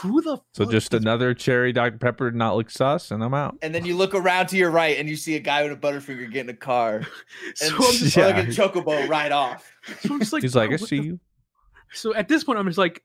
[0.01, 0.39] Who the?
[0.55, 3.57] So just is- another cherry Dr Pepper not look sus, and I'm out.
[3.63, 5.77] And then you look around to your right and you see a guy with a
[5.77, 7.03] Butterfinger getting a car.
[7.55, 8.43] So And I'm just, or like Yeah.
[8.43, 9.71] a chocobo right off.
[10.01, 11.21] so I'm just like, He's like, I what see the-" you.
[11.93, 13.03] So at this point, I'm just like,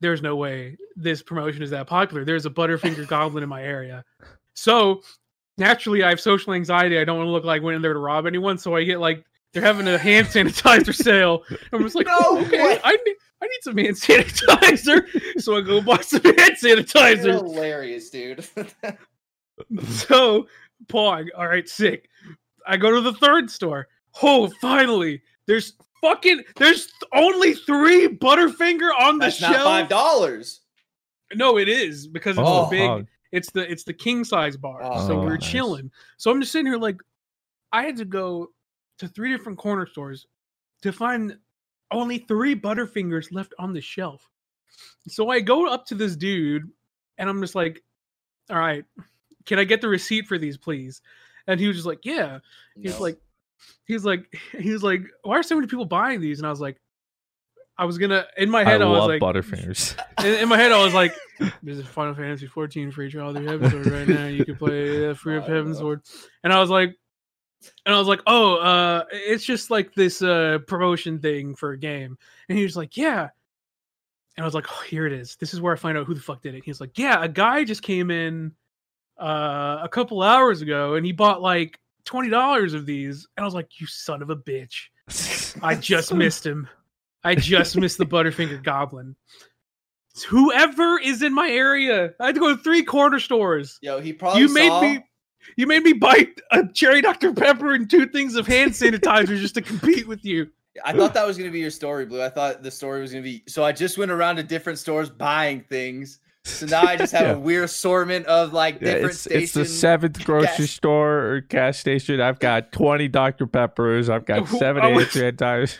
[0.00, 2.24] there's no way this promotion is that popular.
[2.24, 4.02] There's a Butterfinger goblin in my area.
[4.54, 5.02] So
[5.58, 6.98] naturally, I have social anxiety.
[6.98, 8.56] I don't want to look like I went in there to rob anyone.
[8.56, 11.42] So I get like, they're having a hand sanitizer sale.
[11.72, 12.78] I'm just like, No oh, okay.
[12.84, 15.40] I need, I need some hand sanitizer.
[15.40, 17.32] so I go buy some hand You're sanitizer.
[17.34, 18.46] hilarious, dude.
[19.88, 20.46] So,
[20.86, 22.08] Pog, all right, sick.
[22.66, 23.88] I go to the third store.
[24.22, 29.52] Oh, finally, there's fucking, there's only three Butterfinger on the That's shelf.
[29.56, 30.60] not five dollars.
[31.34, 32.80] No, it is because it's Oh, the big.
[32.90, 33.04] oh.
[33.32, 34.80] It's the it's the king size bar.
[34.82, 35.46] Oh, so we're nice.
[35.48, 35.90] chilling.
[36.16, 36.96] So I'm just sitting here like,
[37.70, 38.48] I had to go
[39.00, 40.26] to three different corner stores
[40.82, 41.36] to find
[41.90, 44.28] only three Butterfingers left on the shelf.
[45.08, 46.70] So I go up to this dude
[47.18, 47.82] and I'm just like,
[48.48, 48.84] all right,
[49.46, 51.02] can I get the receipt for these, please?
[51.46, 52.38] And he was just like, yeah.
[52.76, 53.00] He's No.
[53.02, 53.18] like,
[53.84, 56.38] he's like, he's like, why are so many people buying these?
[56.38, 56.80] And I was like,
[57.78, 59.98] I was gonna in my head, I, was love like, Butterfingers.
[60.20, 61.14] in, in my head, I was like,
[61.62, 64.26] "This is Final Fantasy 14 free trial Heavensward right now.
[64.26, 65.74] You can play uh, free of I Heaven.
[65.74, 66.02] Sword."
[66.44, 66.94] And I was like,
[67.86, 71.78] and I was like, "Oh, uh, it's just like this uh promotion thing for a
[71.78, 72.16] game."
[72.48, 73.28] And he was like, "Yeah."
[74.36, 75.36] And I was like, "Oh, here it is.
[75.36, 77.22] This is where I find out who the fuck did it." He was like, "Yeah,
[77.22, 78.52] a guy just came in
[79.18, 83.46] uh a couple hours ago, and he bought like twenty dollars of these." And I
[83.46, 84.84] was like, "You son of a bitch."
[85.62, 86.68] I just missed him.
[87.22, 89.14] I just missed the Butterfinger Goblin.
[90.28, 93.78] Whoever is in my area, I had to go to three corner stores.
[93.80, 95.04] Yo, he probably You made saw- me,
[95.56, 99.54] you made me buy a cherry Dr Pepper and two things of hand sanitizer just
[99.54, 100.48] to compete with you.
[100.84, 102.22] I thought that was gonna be your story, Blue.
[102.22, 105.10] I thought the story was gonna be so I just went around to different stores
[105.10, 106.20] buying things.
[106.44, 107.32] So now I just have Yeah.
[107.34, 109.42] a weird assortment of like Yeah, different it's, stations.
[109.44, 112.20] it's the seventh grocery gas- store or gas station.
[112.20, 113.46] I've got 20 Dr.
[113.46, 114.08] Peppers.
[114.08, 115.76] I've got Who- seven I was- sanitizers.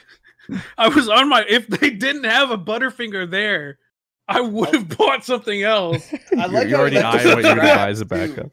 [0.76, 1.44] I was on my.
[1.48, 3.78] If they didn't have a Butterfinger there,
[4.26, 6.12] I would have bought something else.
[6.36, 8.00] I like You're how already he left eyeing you what you're going to buy as
[8.00, 8.50] a backup.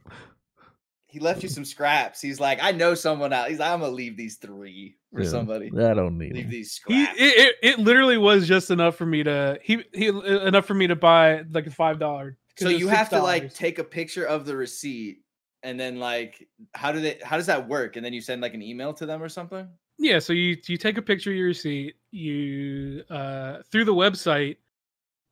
[1.17, 2.21] He left you some scraps.
[2.21, 3.49] He's like, I know someone out.
[3.49, 5.71] He's like, I'm gonna leave these three for Yeah, somebody.
[5.75, 6.51] I don't need Leave them.
[6.51, 7.19] these He, scraps.
[7.19, 10.85] it, it, it literally was just enough for me to he he enough for me
[10.85, 12.37] to buy like a five dollar.
[12.55, 15.23] so you have to like take a picture of the receipt
[15.63, 17.95] and then like how do they how does that work?
[17.95, 19.67] And then you send like an email to them or something?
[19.97, 24.57] Yeah, so you you take a picture of your receipt, you uh through the website,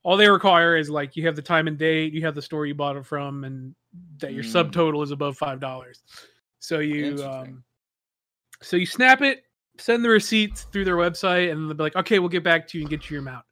[0.05, 2.67] all they require is like you have the time and date, you have the store
[2.67, 3.73] you bought it from, and
[4.19, 4.71] that your Mm.
[4.71, 6.03] subtotal is above five dollars.
[6.59, 7.63] So you um
[8.61, 9.43] so you snap it,
[9.79, 12.77] send the receipt through their website, and they'll be like, okay, we'll get back to
[12.77, 13.45] you and get you your amount.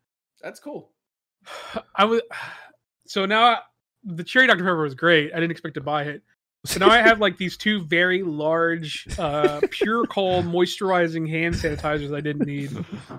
[0.43, 0.91] That's cool.
[1.95, 2.21] I was
[3.07, 3.59] so now I-
[4.05, 5.31] the cherry Dr Pepper was great.
[5.33, 6.21] I didn't expect to buy it.
[6.65, 12.15] So now I have like these two very large, uh, pure cold moisturizing hand sanitizers
[12.15, 12.71] I didn't need.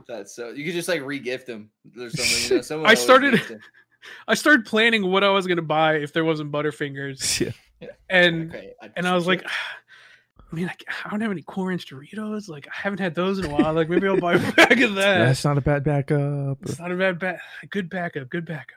[0.09, 2.59] That's so you could just like re-gift them or something.
[2.70, 3.61] You know, I started-
[4.28, 7.40] I started planning what I was gonna buy if there wasn't Butterfingers,
[7.80, 7.88] Yeah.
[8.11, 11.87] and Okay, and I was like, I mean, like, I don't have any Cool Ranch
[11.88, 12.48] Doritos.
[12.48, 13.72] Like, I haven't had those in a while.
[13.72, 15.18] Like, maybe I'll buy a bag of that.
[15.24, 16.59] That's not a bad backup.
[16.62, 18.28] It's not a bad, ba- good backup.
[18.28, 18.76] Good backup.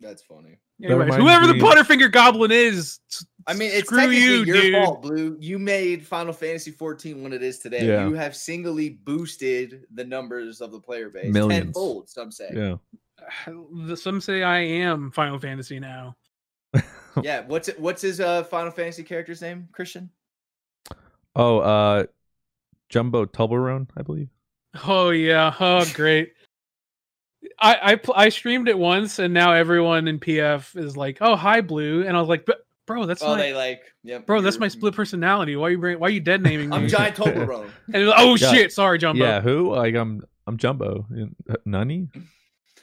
[0.00, 0.58] that's funny.
[0.82, 4.60] Anyways, reminds whoever the Butterfinger Goblin is, s- I mean, it's screw technically you, your
[4.60, 4.74] dude.
[4.84, 5.36] fault, Blue.
[5.40, 7.86] You made Final Fantasy 14 what it is today.
[7.86, 8.06] Yeah.
[8.06, 11.64] You have singly boosted the numbers of the player base Millions.
[11.64, 12.08] tenfold.
[12.08, 12.50] Some say.
[12.52, 12.76] Yeah.
[13.96, 16.16] Some say I am Final Fantasy now.
[17.22, 17.40] Yeah.
[17.46, 17.78] What's it?
[17.80, 19.68] What's his uh, Final Fantasy character's name?
[19.72, 20.10] Christian.
[21.34, 22.04] Oh, uh,
[22.88, 24.28] Jumbo Toblerone, I believe.
[24.84, 25.52] Oh yeah.
[25.58, 26.34] Oh great.
[27.60, 31.34] I I, pl- I streamed it once, and now everyone in PF is like, "Oh,
[31.34, 34.26] hi, Blue," and I was like, "But bro, that's oh, my they like, yep.
[34.26, 35.54] bro, that's my split personality.
[35.56, 37.70] Why are you bring, why are you dead naming me?" I'm giant Toblerone.
[37.94, 38.50] and like, oh Yeah.
[38.50, 39.24] shit, sorry, Jumbo.
[39.24, 39.74] Yeah, who?
[39.74, 41.06] Like I'm I'm Jumbo.
[41.64, 42.08] Nunny?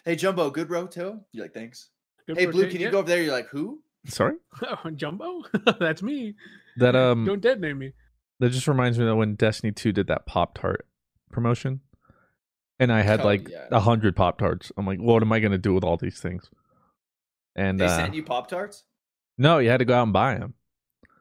[0.05, 1.19] hey, Jumbo, good bro, too.
[1.33, 1.89] You're like, thanks.
[2.25, 2.91] Good Hey, Blue, ta- can you yeah.
[2.91, 3.21] go over there?
[3.21, 3.81] You're like, who?
[4.05, 4.35] Sorry?
[4.63, 5.43] Oh, Jumbo?
[5.79, 6.35] that's me.
[6.77, 7.93] That um Don't dead name me.
[8.39, 10.85] that just reminds me that when Destiny 2 did that Pop Tart
[11.31, 11.81] promotion.
[12.79, 13.67] And I had Oh, like yeah.
[13.71, 14.71] a hundred Pop Tarts.
[14.77, 16.49] I'm like, what am I gonna do with all these things?
[17.55, 18.83] And They uh, sent you Pop Tarts?
[19.37, 20.53] No, you had to go out and buy them.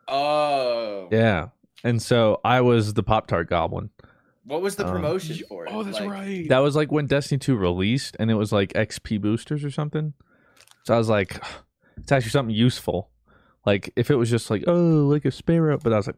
[0.08, 1.08] Oh.
[1.10, 1.48] Yeah.
[1.84, 3.90] And so I was the Pop Tart goblin.
[4.44, 5.72] What was the Um, promotion for it?
[5.72, 6.48] Oh, that's Like, right.
[6.48, 10.14] That was like when Destiny 2 released and it was like XP boosters or something.
[10.84, 11.40] So I was like,
[11.96, 13.10] it's actually something useful.
[13.64, 16.16] Like if it was just like, oh, like a sparrow, but I was like,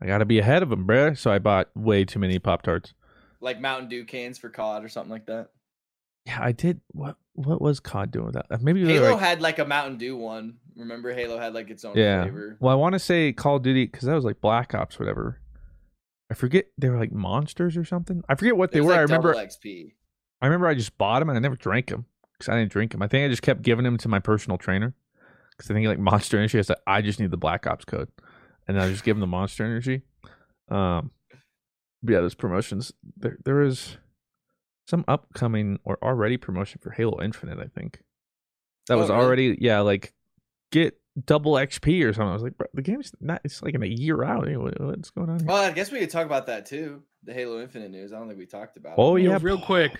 [0.00, 1.16] I gotta be ahead of them, bruh.
[1.16, 2.94] So I bought way too many Pop Tarts.
[3.40, 5.50] Like Mountain Dew cans for COD or something like that.
[6.26, 6.80] Yeah, I did.
[6.88, 8.60] What what was COD doing with that?
[8.60, 10.56] Maybe they Halo like, had like a Mountain Dew one.
[10.78, 12.22] Remember, Halo had like its own yeah.
[12.22, 12.56] flavor.
[12.60, 15.40] Well, I want to say Call of Duty because that was like Black Ops, whatever.
[16.30, 18.22] I forget they were like monsters or something.
[18.28, 18.90] I forget what they were.
[18.90, 19.34] like I remember.
[19.34, 19.92] XP.
[20.40, 22.92] I remember I just bought them and I never drank them because I didn't drink
[22.92, 23.02] them.
[23.02, 24.94] I think I just kept giving them to my personal trainer
[25.50, 26.58] because I think like Monster Energy.
[26.58, 28.08] I said I just need the Black Ops code,
[28.68, 30.02] and then I just give them the Monster Energy.
[30.70, 31.10] Um,
[32.02, 32.92] yeah, those promotions.
[33.16, 33.96] There, there is
[34.86, 37.58] some upcoming or already promotion for Halo Infinite.
[37.58, 38.02] I think
[38.86, 39.20] that Oh, was really?
[39.24, 40.14] already yeah, like
[40.70, 42.30] get double XP or something.
[42.30, 43.40] I was like, the game's not.
[43.44, 44.46] It's like in a year out.
[44.46, 45.48] What's going on here?
[45.48, 47.02] Well, I guess we could talk about that too.
[47.28, 48.14] The Halo Infinite news.
[48.14, 48.94] I don't think we talked about.
[48.96, 49.20] oh it.
[49.20, 49.92] You know, yeah, real quick.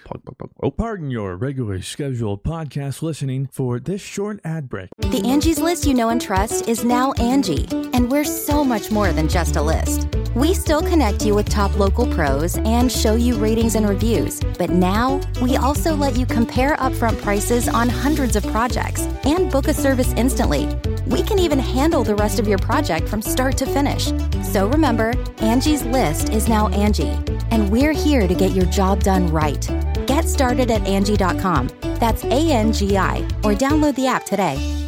[0.63, 4.89] Oh, Pardon your regularly scheduled podcast listening for this short ad break.
[4.97, 9.13] The Angie's list you know and trust is now Angi, and we're so much more
[9.13, 10.09] than just a list.
[10.35, 14.71] We still connect you with top local pros and show you ratings and reviews, but
[14.71, 19.75] now we also let you compare upfront prices on hundreds of projects and book a
[19.75, 20.67] service instantly.
[21.07, 24.13] We can even handle the rest of your project from start to finish.
[24.45, 27.18] So remember, Angie's list is now Angi,
[27.51, 29.69] and we're here to get your job done right.
[30.07, 31.71] Get started at Angi.com.
[31.99, 34.88] That's A N G I, or download the app today.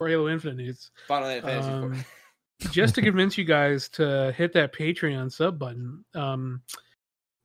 [0.01, 0.89] For Halo Infinite news.
[1.07, 2.71] Final Fantasy Um, four.
[2.71, 6.03] just to convince you guys to hit that Patreon sub button.
[6.15, 6.63] Um,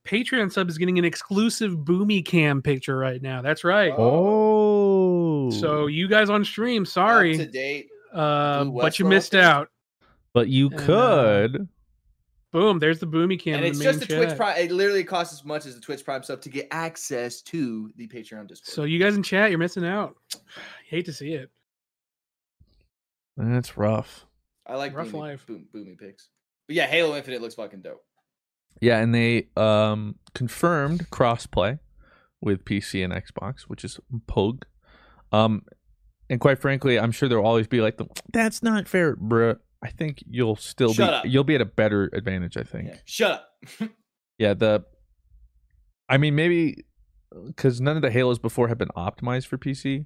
[0.06, 3.42] Patreon sub is getting an exclusive Boomy Cam picture right now.
[3.42, 3.92] That's right.
[3.94, 7.88] Oh, So you guys on stream, Up to sorry, date.
[8.14, 9.42] uh, but you missed thing?
[9.42, 9.68] out.
[10.32, 11.68] but you And, uh, could.
[12.52, 12.78] Boom!
[12.78, 13.56] There's the Boomy Cam.
[13.56, 14.36] and it's the just main the Twitch.
[14.38, 14.56] Prime.
[14.56, 18.08] It literally costs as much as the Twitch Prime sub to get access to the
[18.08, 18.72] Patreon Discord.
[18.74, 20.16] So you guys in chat, you're missing out.
[20.88, 21.50] Hate to see it.
[23.36, 24.26] That's rough.
[24.66, 25.46] I like rough boomy, life.
[25.46, 26.28] Boom, boomy picks.
[26.66, 28.02] But yeah, Halo Infinite looks fucking dope.
[28.80, 31.78] Yeah, and they um confirmed crossplay
[32.40, 34.62] with PC and Xbox, which is Pog.
[35.32, 35.62] Um,
[36.28, 39.58] and quite frankly, I'm sure there'll always be like the that's not fair, bruh.
[39.84, 41.24] I think you'll still Shut be up.
[41.32, 42.56] you'll be at a better advantage.
[42.56, 42.88] I think.
[42.88, 42.96] Yeah.
[43.04, 43.48] Shut up.
[44.38, 44.84] Yeah, the
[46.10, 46.84] I mean maybe
[47.56, 50.04] cuz none of the Halos before have been optimized for PC.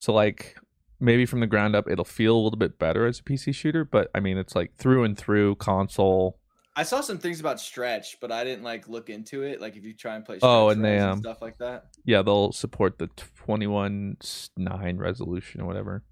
[0.00, 0.56] So like
[1.04, 3.84] maybe from the ground up it'll feel a little bit better as a PC shooter,
[3.84, 6.38] but I mean it's like through and through console.
[6.76, 9.60] I saw some things about stretch, but I didn't like look into it.
[9.60, 11.84] Like if you try and play Oh, and they, um, stuff like that.
[12.04, 14.16] Yeah, they'll support the twenty one
[14.56, 16.02] nine resolution or whatever.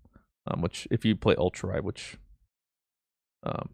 [0.47, 2.17] Um which if you play ultra wide, which
[3.45, 3.71] um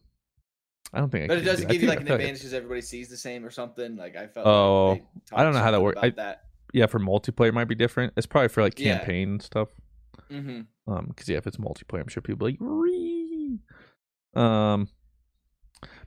[0.94, 2.54] I don't think I But it can do- doesn't give you like an advantage because
[2.54, 3.96] everybody sees the same or something.
[3.96, 4.46] Like I felt.
[4.46, 5.02] Oh, like
[5.32, 5.98] I don't know how that works.
[6.02, 6.44] I- That.
[6.72, 8.14] yeah, for multiplayer it might be different.
[8.16, 8.96] It's probably for like Yeah.
[8.96, 9.68] campaign and stuff.
[10.30, 13.60] hmm Um, because yeah, if it's multiplayer, I'm sure people be like, "Ree."
[14.34, 14.88] um,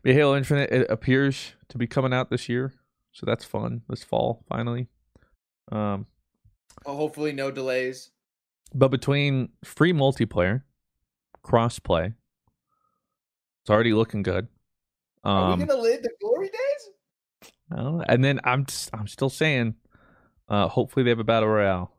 [0.04, 2.74] but Halo Infinite it appears to be coming out this year,
[3.12, 4.88] so that's fun this fall finally.
[5.72, 6.08] Um,
[6.86, 8.10] Oh, hopefully no delays.
[8.74, 10.64] but between free multiplayer,
[11.46, 12.16] crossplay,
[13.64, 14.48] it's already looking good.
[15.24, 17.52] Are Um, we gonna live the glory days?
[17.70, 18.04] Know.
[18.08, 19.76] and then I'm s- I'm still saying,
[20.50, 21.96] uh, hopefully they have a battle royale,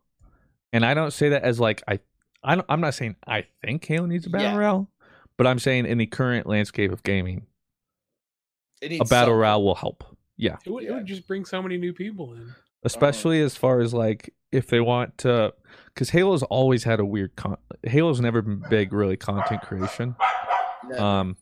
[0.72, 2.00] and I don't say that as like I,
[2.44, 4.56] I don't, I'm not saying I think Halo needs a battle Yeah.
[4.56, 4.90] royale,
[5.36, 7.46] but I'm saying in the current landscape of gaming,
[8.80, 9.34] It a battle something.
[9.34, 10.04] royale will help.
[10.36, 12.52] Yeah, It would, it would just bring so many new people in.
[12.84, 15.54] especially as far as like if they want to,
[15.94, 17.56] because Halo's always had a weird con.
[17.84, 20.16] Halo's never been big really content creation.
[20.88, 21.00] Never.
[21.00, 21.36] Um,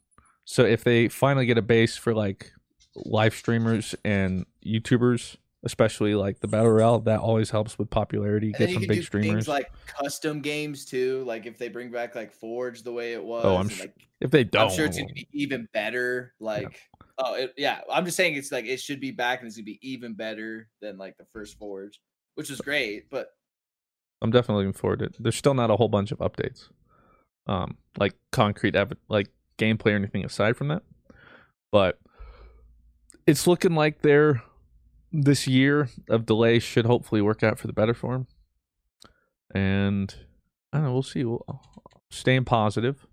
[0.44, 2.52] so if they finally get a base for like
[2.94, 8.52] live streamers and YouTubers, especially like the battle royale, that always helps with popularity.
[8.52, 9.30] Get some big do streamers.
[9.30, 11.22] things like custom games too.
[11.26, 13.44] Like if they bring back like Forge the way it was.
[13.44, 16.34] Oh, I'm sh- like, if they don't, I'm sure it's gonna be even better.
[16.40, 16.80] Like,
[17.18, 17.80] oh, it, yeah.
[17.92, 20.68] I'm just saying it's like it should be back and it's gonna be even better
[20.80, 22.00] than like the first Forge,
[22.36, 23.10] which was great.
[23.10, 23.28] But
[24.22, 25.16] I'm definitely looking forward to it.
[25.18, 26.68] There's still not a whole bunch of updates,
[27.46, 30.82] um, like concrete, ev- like gameplay or anything aside from that.
[31.70, 31.98] But
[33.26, 34.42] it's looking like they're
[35.12, 38.26] this year of delay should hopefully work out for the better for him.
[39.52, 40.14] And
[40.72, 40.92] I don't know.
[40.92, 41.24] We'll see.
[41.24, 41.44] We'll
[42.10, 43.06] staying positive.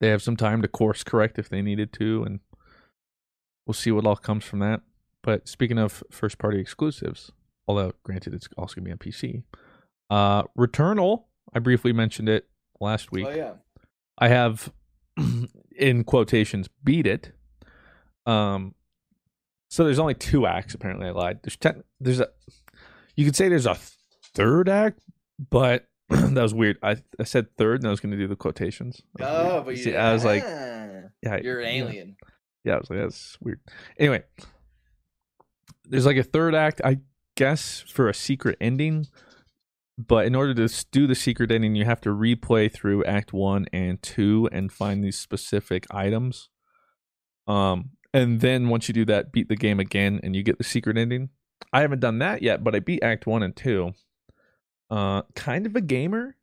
[0.00, 2.40] They have some time to course correct if they needed to, and
[3.66, 4.82] we'll see what all comes from that.
[5.22, 7.32] But speaking of first party exclusives,
[7.66, 9.42] although granted it's also gonna be on PC,
[10.10, 11.24] uh, Returnal.
[11.52, 12.48] I briefly mentioned it
[12.80, 13.26] last week.
[13.26, 13.54] oh yeah,
[14.18, 14.72] I have,
[15.76, 17.32] in quotations, beat it.
[18.26, 18.74] Um,
[19.68, 20.74] so there's only two acts.
[20.74, 21.40] Apparently, I lied.
[21.42, 21.84] There's ten.
[22.00, 22.28] There's a.
[23.16, 23.76] You could say there's a
[24.34, 25.00] third act,
[25.50, 26.78] but that was weird.
[26.82, 29.02] I I said third, and I was going to do the quotations.
[29.20, 32.16] Oh, but you, See, I was like, ah, yeah, you're an alien.
[32.64, 33.60] Yeah, I was like, that's weird.
[33.98, 34.22] Anyway,
[35.84, 36.98] there's like a third act, I
[37.36, 39.06] guess, for a secret ending.
[39.98, 43.66] But in order to do the secret ending, you have to replay through Act One
[43.72, 46.50] and Two and find these specific items.
[47.48, 50.64] Um, and then once you do that, beat the game again, and you get the
[50.64, 51.30] secret ending.
[51.72, 53.92] I haven't done that yet, but I beat Act One and Two.
[54.90, 56.36] Uh, kind of a gamer.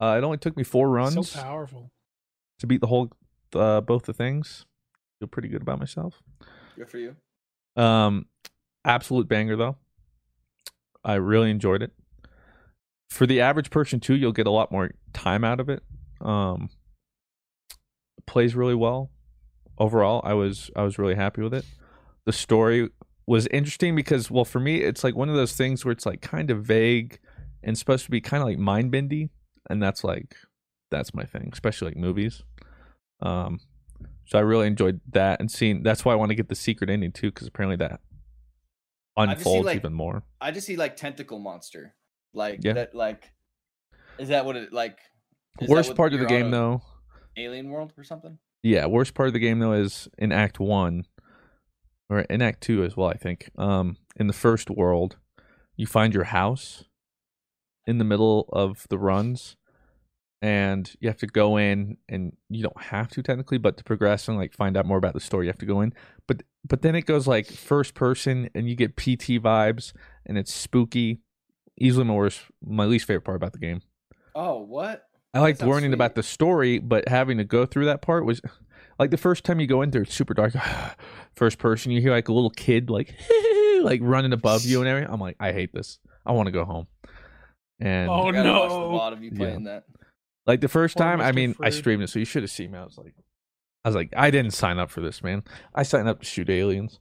[0.00, 1.90] Uh, it only took me four runs So powerful.
[2.58, 3.10] to beat the whole,
[3.54, 4.66] uh, both the things.
[5.20, 6.20] Feel pretty good about myself.
[6.76, 7.14] Good for you.
[7.76, 8.26] Um,
[8.84, 9.76] absolute banger though.
[11.04, 11.92] I really enjoyed it.
[13.10, 15.82] For the average person too, you'll get a lot more time out of it.
[16.20, 16.70] Um,
[18.26, 19.11] plays really well.
[19.82, 21.64] Overall, I was I was really happy with it.
[22.24, 22.88] The story
[23.26, 26.20] was interesting because, well, for me, it's like one of those things where it's like
[26.20, 27.18] kind of vague
[27.64, 29.30] and supposed to be kind of like mind bendy,
[29.68, 30.36] and that's like
[30.92, 32.42] that's my thing, especially like movies.
[33.20, 33.58] Um,
[34.26, 35.82] so I really enjoyed that and seeing.
[35.82, 38.00] That's why I want to get the secret ending too, because apparently that
[39.16, 40.22] I just see, unfolds like- even more.
[40.40, 41.94] I just see like tentacle monster,
[42.34, 42.74] like Yeah.
[42.74, 42.94] that.
[42.94, 43.32] Like,
[44.18, 44.98] is that what it like?
[45.68, 46.82] Worst part of the game though,
[47.36, 48.38] Alien world or something.
[48.62, 51.04] Yeah, worst part of the game though is in Act One,
[52.08, 53.08] or in Act Two as well.
[53.08, 53.50] I think.
[53.58, 55.16] Um, in the first world,
[55.76, 56.84] you find your house
[57.86, 59.56] in the middle of the runs,
[60.40, 64.28] and you have to go in, and you don't have to technically, but to progress
[64.28, 65.92] and like find out more about the story, you have to go in.
[66.28, 69.92] But but then it goes like first person, and you get PT vibes,
[70.24, 71.20] and it's spooky.
[71.80, 73.80] Easily my worst, my least favorite part about the game.
[74.34, 75.08] Oh, what?
[75.34, 78.40] I liked sounds learning about the story, but having to go through that part was
[78.98, 80.52] like the first time you go in there, it's super dark.
[81.36, 83.14] first person, you hear like a little kid like
[83.82, 85.12] like running above you and everything.
[85.12, 85.98] I'm like, I hate this.
[86.26, 86.86] I want to go home.
[87.80, 89.16] And Oh, no, gotta watch the no.
[89.16, 89.38] Of you Yeah.
[89.38, 89.84] playing that.
[90.46, 91.34] like the first Poor time, I Mr.
[91.34, 92.78] mean, I streamed it, so you should have seen me.
[92.78, 93.14] I was like,
[93.84, 95.42] I was like, I didn't sign up for this, man.
[95.74, 97.00] I signed up to shoot aliens,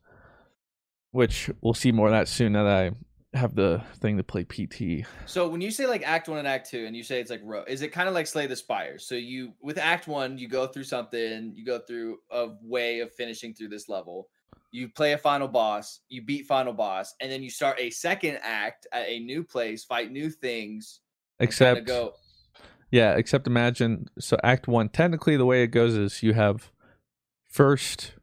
[1.11, 2.53] which we'll see more of that soon.
[2.53, 2.91] Now that I
[3.33, 5.05] have the thing to play PT.
[5.25, 7.41] So when you say like Act One and Act Two, and you say it's like
[7.43, 9.05] ro- is it kind of like Slay the Spires?
[9.05, 13.13] So you with Act One, you go through something, you go through a way of
[13.13, 14.27] finishing through this level.
[14.71, 18.39] You play a final boss, you beat final boss, and then you start a second
[18.41, 21.01] act at a new place, fight new things.
[21.39, 22.13] Except go.
[22.89, 26.71] Yeah, except imagine so act 1 technically the way it goes is you have
[27.49, 28.13] first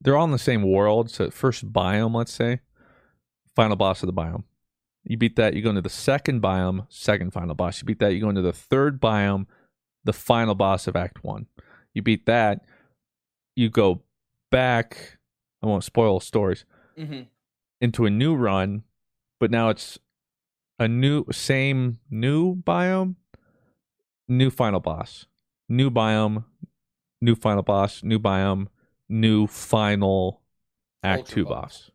[0.00, 2.60] they're all in the same world, so first biome, let's say,
[3.54, 4.44] final boss of the biome.
[5.04, 7.80] You beat that, you go into the second biome, second final boss.
[7.80, 9.46] You beat that, you go into the third biome,
[10.04, 11.46] the final boss of act 1.
[11.92, 12.64] You beat that,
[13.54, 14.02] you go
[14.50, 15.18] back,
[15.62, 16.64] I won't spoil stories,
[16.96, 17.28] Mhm.
[17.80, 18.84] into a new run,
[19.38, 19.98] but now it's
[20.78, 23.16] a new same new biome,
[24.26, 25.26] new final boss,
[25.68, 26.44] new biome,
[27.20, 28.68] new final boss, new biome,
[29.08, 30.40] new final
[31.02, 31.52] act Ultra two boss.
[31.52, 31.90] boss.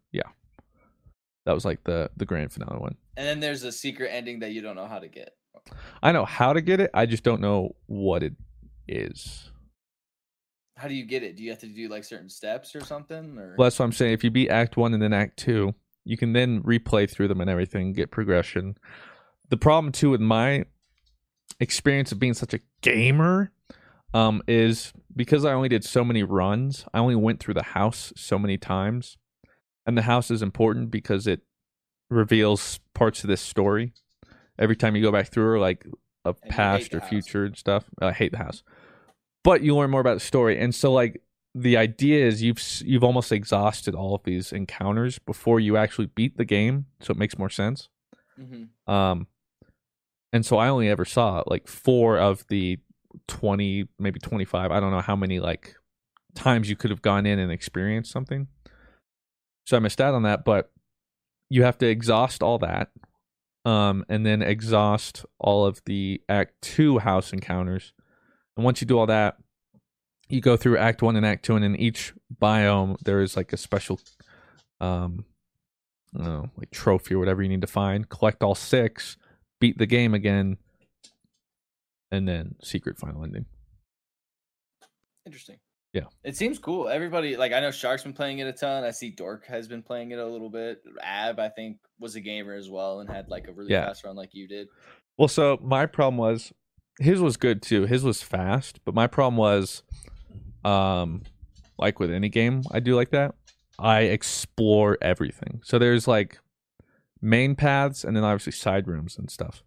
[1.50, 2.96] That was like the the grand finale one.
[3.18, 5.36] And then there's a secret ending that you don't know how to get.
[6.04, 6.92] I know how to get it.
[6.94, 8.34] I just don't know what it
[8.88, 9.50] is.
[10.78, 11.38] How do you get it?
[11.38, 13.36] Do you have to do like certain steps or something?
[13.36, 14.14] Or Well, that's what I'm saying.
[14.14, 15.74] If you beat Act One and then Act Two,
[16.06, 18.78] you can then replay through them and everything, get progression.
[19.50, 20.66] The problem too with my
[21.60, 23.52] experience of being such a gamer
[24.14, 26.86] um, is because I only did so many runs.
[26.94, 29.18] I only went through the house so many times,
[29.90, 31.42] and the house is important because it
[32.10, 33.92] reveals parts of this story
[34.58, 35.86] every time you go back through, or like
[36.26, 37.10] of And past or house.
[37.10, 37.86] future and stuff.
[38.02, 38.64] I hate the house,
[39.44, 41.22] but you learn more about the story, and so like
[41.56, 46.38] the idea is you've you've almost exhausted all of these encounters before you actually beat
[46.38, 47.90] the game, so it makes more sense.
[48.38, 49.28] hmm Um,
[50.32, 52.78] and so I only ever saw like four of the
[53.28, 54.72] twenty, maybe twenty five.
[54.72, 55.76] I don't know how many like
[56.36, 58.48] times you could have gone in and experienced something.
[59.70, 60.72] So I missed out on that, but
[61.48, 62.90] you have to exhaust all that,
[63.66, 67.94] um, and then exhaust all of the Act Two house encounters.
[68.58, 69.38] And once you do all that,
[70.28, 73.54] you go through Act One and Act Two, and in each biome there is like
[73.54, 74.00] a special,
[74.82, 75.26] um,
[76.14, 78.10] know, like trophy or whatever you need to find.
[78.10, 79.18] Collect all six,
[79.62, 80.58] beat the game again,
[82.12, 83.46] and then secret final ending.
[85.28, 85.60] Interesting.
[85.94, 86.04] Yeah.
[86.24, 86.88] It seems cool.
[86.88, 88.84] Everybody like I know Shark's been playing it a ton.
[88.84, 90.84] I see Dork has been playing it a little bit.
[91.02, 93.86] Ab, I think, was a gamer as well and had like a really Yeah.
[93.88, 94.68] fast run like you did.
[95.18, 96.54] Well, so my problem was
[97.00, 97.86] his was good too.
[97.86, 99.82] His was fast, but my problem was
[100.64, 101.24] um
[101.78, 103.34] like with any game I do like that,
[103.80, 105.62] I explore everything.
[105.64, 106.40] So there's like
[107.22, 109.64] main paths and then obviously side rooms and stuff.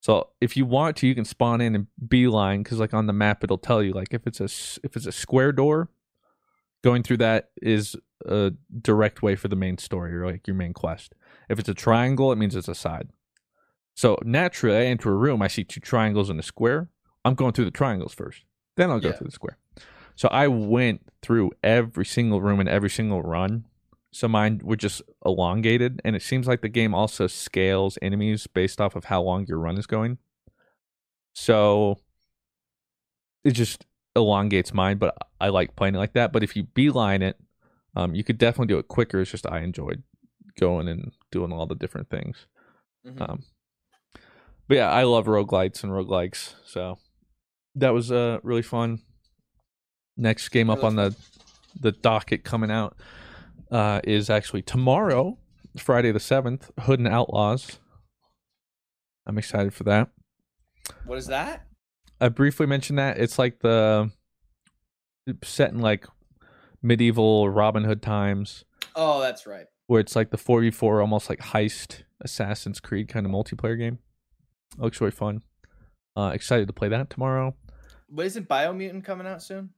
[0.00, 3.12] So if you want to, you can spawn in and beeline because like on the
[3.12, 4.44] map it'll tell you like if it's a
[4.84, 5.90] if it's a square door,
[6.82, 7.96] going through that is
[8.26, 11.14] a direct way for the main story or like your main quest.
[11.48, 13.10] If it's a triangle, it means it's a side.
[13.94, 16.88] So naturally, I enter a room, I see two triangles and a square.
[17.24, 18.44] I'm going through the triangles first.
[18.76, 19.14] Then I'll go Yeah.
[19.16, 19.58] through the square.
[20.16, 23.66] So I went through every single room and every single run.
[24.12, 28.80] So mine were just elongated, and it seems like the game also scales enemies based
[28.80, 30.18] off of how long your run is going.
[31.32, 31.98] So
[33.44, 33.86] it just
[34.16, 36.32] elongates mine, but I like playing it like that.
[36.32, 37.38] But if you beeline it,
[37.94, 39.20] um, you could definitely do it quicker.
[39.20, 40.02] It's just I enjoyed
[40.58, 42.46] going and doing all the different things.
[43.06, 43.20] Mhm.
[43.20, 43.42] Um,
[44.68, 46.54] but yeah, I love roguelites and roguelikes.
[46.64, 46.98] So
[47.76, 49.00] that was uh really fun.
[50.16, 51.16] Next game up on the
[51.80, 52.96] the docket coming out
[53.70, 55.38] uh is actually tomorrow,
[55.76, 57.78] Friday the seventh, Hood and Outlaws.
[59.26, 60.08] I'm excited for that.
[61.04, 61.66] What is that?
[62.20, 64.10] I briefly mentioned that it's like the
[65.44, 66.06] set in like
[66.82, 68.64] medieval Robin Hood times
[68.96, 69.66] Oh, that's right.
[69.86, 73.98] where it's like the 4v4 almost like heist Assassin's Creed kind of multiplayer game.
[74.78, 75.42] looks really fun.
[76.16, 77.54] Uh excited to play that tomorrow.
[78.08, 79.70] But isn't Biomutant coming out soon?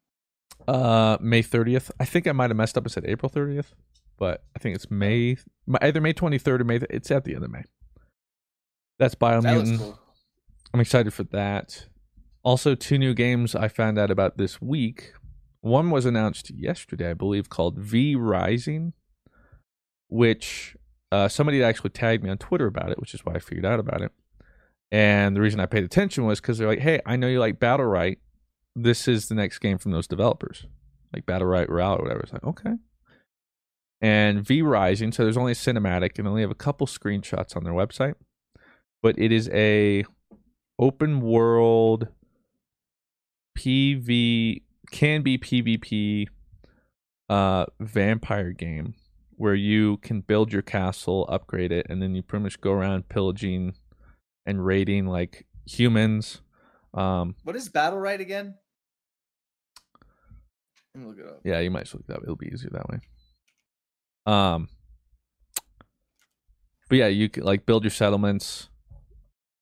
[0.69, 1.91] Uh May 30th.
[2.01, 3.73] I think I might have messed up and said April 30th,
[4.19, 5.37] but I think it's May
[5.81, 7.63] either May 23rd or May th- it's at the end of May.
[8.99, 9.79] That's That Biomutant.
[9.79, 9.99] cool.
[10.75, 11.87] I'm excited for that.
[12.45, 15.13] Also, two new games I found out about this week.
[15.61, 18.95] One was announced yesterday, I believe, called V Rising,
[20.09, 20.77] which
[21.11, 23.79] uh, somebody actually tagged me on Twitter about it, which is why I figured out
[23.81, 24.13] about it.
[24.91, 27.59] And the reason I paid attention was because they're like, "Hey, I know you like
[27.61, 28.19] Battlerite.
[28.75, 30.67] This is the next game from those developers,
[31.13, 32.75] like Battlerite Royale or whatever." It's like, okay.
[34.01, 37.63] And V Rising, so there's only a cinematic and only have a couple screenshots on
[37.63, 38.15] their website,
[39.03, 40.05] but it is a
[40.79, 42.09] open world
[43.57, 46.27] PV can be PvP
[47.29, 48.95] uh vampire game
[49.37, 53.09] where you can build your castle, upgrade it, and then you pretty much go around
[53.09, 53.75] pillaging
[54.47, 56.41] and raiding like humans.
[56.95, 58.55] Um What is Battlerite again?
[60.95, 61.41] Look it up.
[61.45, 62.23] yeah, you might just look that up.
[62.23, 63.01] it'll be easier that way.
[64.27, 64.69] Um
[66.89, 68.69] but yeah, you can like build your settlements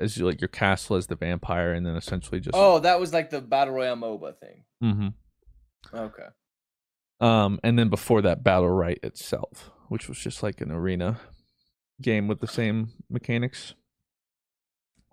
[0.01, 3.13] as you like your castle as the vampire and then essentially just Oh, that was
[3.13, 4.65] like the Battle Royale MOBA thing.
[4.83, 5.15] Mhm.
[5.95, 6.27] Okay.
[7.21, 11.21] Um, and then before that, Battlerite itself, which was just like an arena
[12.01, 13.75] game with the same mechanics.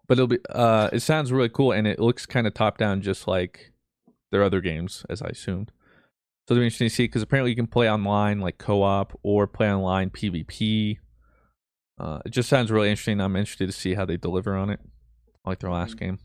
[0.07, 3.01] But it'll be uh it sounds really cool and it looks kind of top down
[3.01, 3.74] just like
[4.32, 5.72] their other games, as I assumed.
[6.48, 9.20] So it'll be interesting to see because apparently you can play online like co op
[9.24, 10.98] or play online PvP.
[12.00, 13.20] Uh it just sounds really interesting.
[13.20, 14.80] I'm interested to see how they deliver on it.
[15.45, 16.20] Like their last game.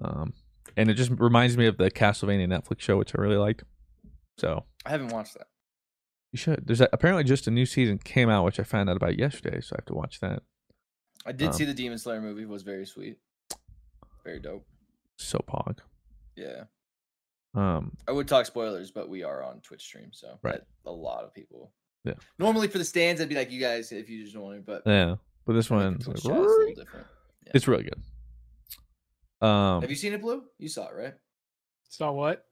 [0.00, 0.32] Um
[0.76, 3.64] and it just reminds me of the Castlevania Netflix show, which I really liked.
[4.38, 5.48] So I haven't watched that.
[6.32, 6.64] you should.
[6.66, 9.60] There's a, apparently just a new season came out, which I found out about yesterday,
[9.60, 10.42] so I have to watch that.
[11.26, 12.44] I did Um, see the Demon Slayer movie.
[12.44, 13.18] Was very sweet.
[14.24, 14.64] Very dope.
[15.16, 15.78] So pog.
[16.36, 16.64] Yeah.
[17.58, 20.60] Um, I would talk spoilers, but we are on Twitch stream, so Right.
[20.86, 21.72] a lot of people.
[22.04, 22.14] Yeah.
[22.38, 24.82] Normally for the stands, I'd be like, you guys, if you just want to, but
[24.86, 27.06] yeah, but this one, the Twitch chat a little different.
[27.46, 27.52] Yeah.
[27.54, 29.46] it's really good.
[29.46, 30.44] Um, Have you seen it, Blue?
[30.58, 31.14] You saw it, right?
[31.88, 32.44] Saw what?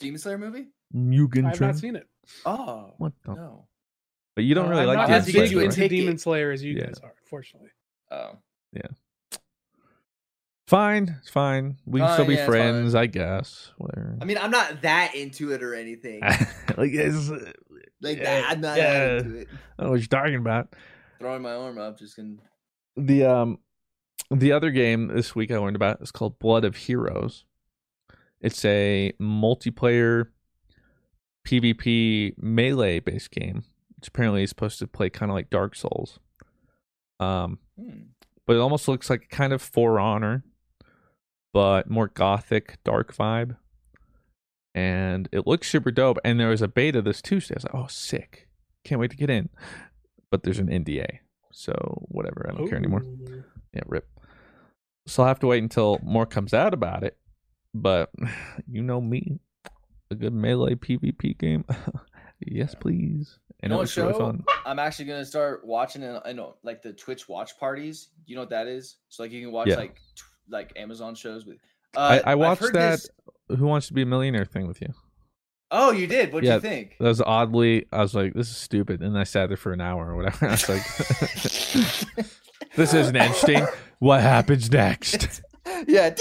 [0.00, 0.66] Demon Slayer movie?
[0.94, 1.44] Mugen.
[1.46, 2.06] I've not seen it.
[2.46, 3.34] Oh, What the?
[3.34, 3.68] no.
[4.34, 5.58] But you don't Uh, really I'm like not Demon as to big get Slayer, you
[5.68, 5.78] right?
[5.78, 5.88] into.
[5.88, 6.86] Demon Slayer as you Yeah.
[6.86, 7.70] guys are, unfortunately.
[8.10, 8.38] Oh.
[10.68, 11.78] Fine, it's fine.
[11.86, 12.94] We can still be yeah, friends.
[12.94, 13.72] I guess.
[13.78, 14.18] Whatever.
[14.20, 16.20] I mean, I'm not that into it or anything.
[16.76, 17.30] like it's,
[18.02, 18.50] Like Yeah, that.
[18.50, 18.92] I'm not yeah.
[18.92, 19.48] that into it.
[19.78, 20.76] I know what you're talking about.
[21.18, 22.42] Throwing my arm up, just can.
[22.96, 23.58] The um,
[24.30, 27.46] the other game this week I learned about is called Blood of Heroes.
[28.42, 30.26] It's a multiplayer
[31.46, 33.64] PvP melee based game,
[33.96, 36.18] which apparently supposed to play kind of like Dark Souls.
[37.20, 38.02] Um, Hmm.
[38.46, 40.44] but it almost looks like kind of For Honor,
[41.52, 43.56] but more gothic, dark vibe.
[44.74, 46.18] And it looks super dope.
[46.24, 47.54] And there was a beta this Tuesday.
[47.54, 48.48] I was like, oh, sick.
[48.84, 49.48] Can't wait to get in.
[50.30, 51.18] But there's an NDA.
[51.52, 51.72] So
[52.08, 52.46] whatever.
[52.48, 53.02] I don't care anymore.
[53.72, 54.06] Yeah, rip.
[55.06, 57.16] So I'll have to wait until more comes out about it.
[57.74, 58.10] But
[58.68, 59.40] you know me.
[60.10, 61.64] A good melee PvP game.
[62.40, 63.38] yes, please.
[63.60, 64.44] And You know it looks really fun.
[64.64, 66.22] I'm actually gonna start watching it.
[66.24, 68.08] I know, like the Twitch watch parties.
[68.24, 68.96] You know what that is?
[69.08, 69.76] So like you can watch Yeah.
[69.76, 71.58] like t- like Amazon shows with.
[71.96, 73.08] I, Uh, I I've watched that this-
[73.58, 74.92] Who Wants to Be a Millionaire thing with you.
[75.70, 76.32] Oh, you did.
[76.32, 76.96] What'd Yeah, you think?
[76.98, 79.02] That was oddly, I was like, this is stupid.
[79.02, 80.46] And I sat there for an hour or whatever.
[80.46, 80.82] I was like,
[82.76, 83.66] this isn't interesting.
[83.98, 85.42] What happens next?
[85.86, 86.14] yeah.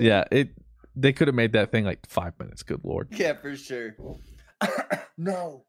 [0.00, 0.24] Yeah.
[0.30, 0.50] it.
[0.96, 2.62] They could have made that thing like five minutes.
[2.62, 3.08] Good lord.
[3.16, 3.96] Yeah, for sure.
[5.18, 5.64] no.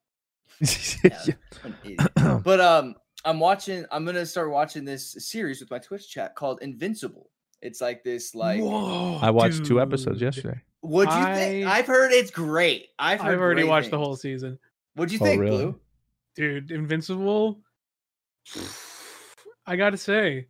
[0.60, 1.18] Yeah.
[1.64, 2.10] I'm an idiot.
[2.44, 3.86] but um, I'm watching.
[3.92, 7.30] I'm gonna start watching this series with my Twitch chat called Invincible.
[7.62, 8.60] It's like this, like.
[8.62, 10.60] Whoa, I watched two episodes yesterday.
[10.82, 11.66] What do you think?
[11.68, 12.88] I- I've heard it's great.
[12.98, 13.34] I've heard.
[13.34, 14.58] I've already great watched the whole season.
[14.96, 15.58] What'd you Oh, think, really?
[15.66, 15.80] Blue?
[16.36, 17.62] Dude, Invincible.
[19.66, 20.48] I gotta say,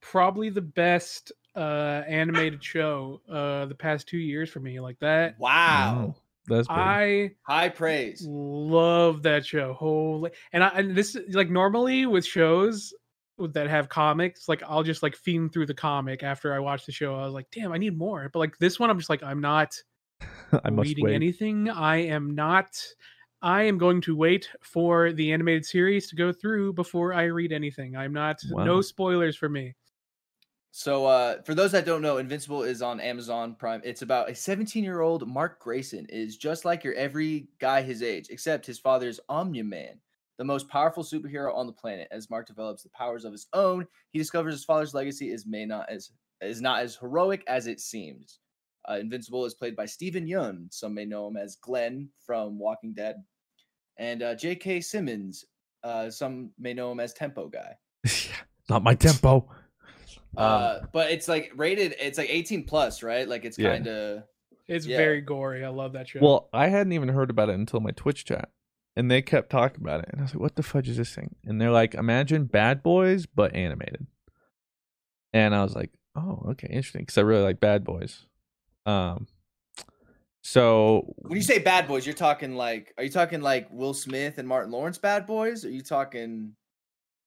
[0.00, 4.80] probably the best uh animated show uh the past two years for me.
[4.80, 5.38] Like that.
[5.38, 6.14] Wow.
[6.46, 6.76] That's big.
[6.76, 8.24] I High praise.
[8.26, 9.72] love that show.
[9.74, 12.99] Holy and I and this is like normally with shows with-
[13.48, 16.92] that have comics, like I'll just like fiend through the comic after I watch the
[16.92, 17.14] show.
[17.14, 18.28] I was like, damn, I need more.
[18.32, 19.74] But like this one, I'm just like, I'm not
[20.64, 21.14] I must reading wait.
[21.14, 21.68] anything.
[21.68, 22.82] I am not.
[23.42, 27.52] I am going to wait for the animated series to go through before I read
[27.52, 27.96] anything.
[27.96, 28.40] I'm not.
[28.50, 28.64] Wow.
[28.64, 29.74] No spoilers for me.
[30.72, 33.80] So, uh, for those that don't know, Invincible is on Amazon Prime.
[33.82, 38.02] It's about a 17 year old Mark Grayson is just like your every guy his
[38.02, 39.98] age, except his father's is Omni Man,
[40.40, 42.08] the most powerful superhero on the planet.
[42.10, 45.66] As Mark develops the powers of his own, he discovers his father's legacy is may
[45.66, 48.38] not as is not as heroic as it seems.
[48.88, 50.72] Uh, Invincible is played by Steven Yeun.
[50.72, 53.16] Some may know him as Glenn from Walking Dead,
[53.98, 54.80] and uh, J.K.
[54.80, 55.44] Simmons.
[55.84, 57.76] Uh, some may know him as Tempo Guy.
[58.70, 59.46] Not my tempo.
[60.38, 61.94] Um, Uh, but it's like rated.
[62.00, 63.28] It's like 18 plus, right?
[63.28, 63.72] Like it's Yeah.
[63.72, 64.22] kind of.
[64.68, 64.96] It's Yeah.
[64.96, 65.64] very gory.
[65.66, 66.20] I love that show.
[66.20, 68.48] Well, I hadn't even heard about it until my Twitch chat.
[69.00, 70.10] And they kept talking about it.
[70.12, 71.36] And I was like, what the fudge is this thing?
[71.46, 74.06] And they're like, imagine Bad Boys, but animated.
[75.32, 77.00] And I was like, oh, okay, interesting.
[77.00, 78.26] Because I really like Bad Boys.
[78.84, 79.26] Um,
[80.42, 82.92] so When you say Bad Boys, you're talking like.
[82.98, 85.64] Are you talking like Will Smith and Martin Lawrence Bad Boys?
[85.64, 86.56] Are you talking?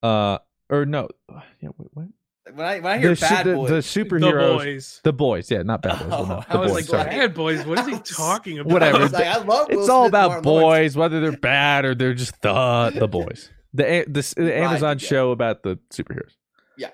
[0.04, 0.38] uh,
[0.70, 1.10] or no,
[1.60, 2.06] yeah, wait, what?
[2.52, 5.02] When I when I hear The, Bad the, Boys, the the superheroes, boys.
[5.04, 6.10] the boys, yeah, not Bad Boys.
[6.10, 7.18] well, no, Oh, the I was boys, like, sorry.
[7.20, 7.66] bad boys.
[7.66, 8.74] What is he talking about?
[8.74, 8.98] Whatever.
[8.98, 9.70] I like, I love.
[9.70, 10.94] Will it's all Smith and about Martin Lawrence.
[10.94, 13.50] boys, whether they're bad or they're just the the boys.
[13.74, 15.08] The a- the, the Ride Amazon together.
[15.08, 16.34] show about the superheroes.
[16.78, 16.90] Yeah.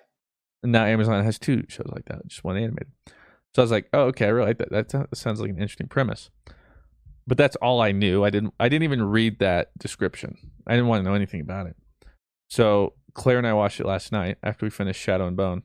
[0.62, 2.92] And now Amazon has two shows like that, just one animated.
[3.56, 4.70] So I was like, oh, okay, I really like that.
[4.72, 6.30] That sounds- sounds like an interesting premise.
[7.26, 8.24] But that's all I knew.
[8.24, 8.54] I didn't.
[8.60, 10.38] I didn't even read that description.
[10.68, 11.76] I didn't want to know anything about it.
[12.50, 15.64] So Claire and I watched it last night after we finished Shadow and Bone.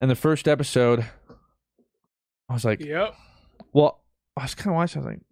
[0.00, 1.06] And the first episode,
[2.48, 3.14] I was like, Yep.
[3.72, 4.02] well,
[4.36, 5.02] I was kind of watching.
[5.02, 5.22] I was like,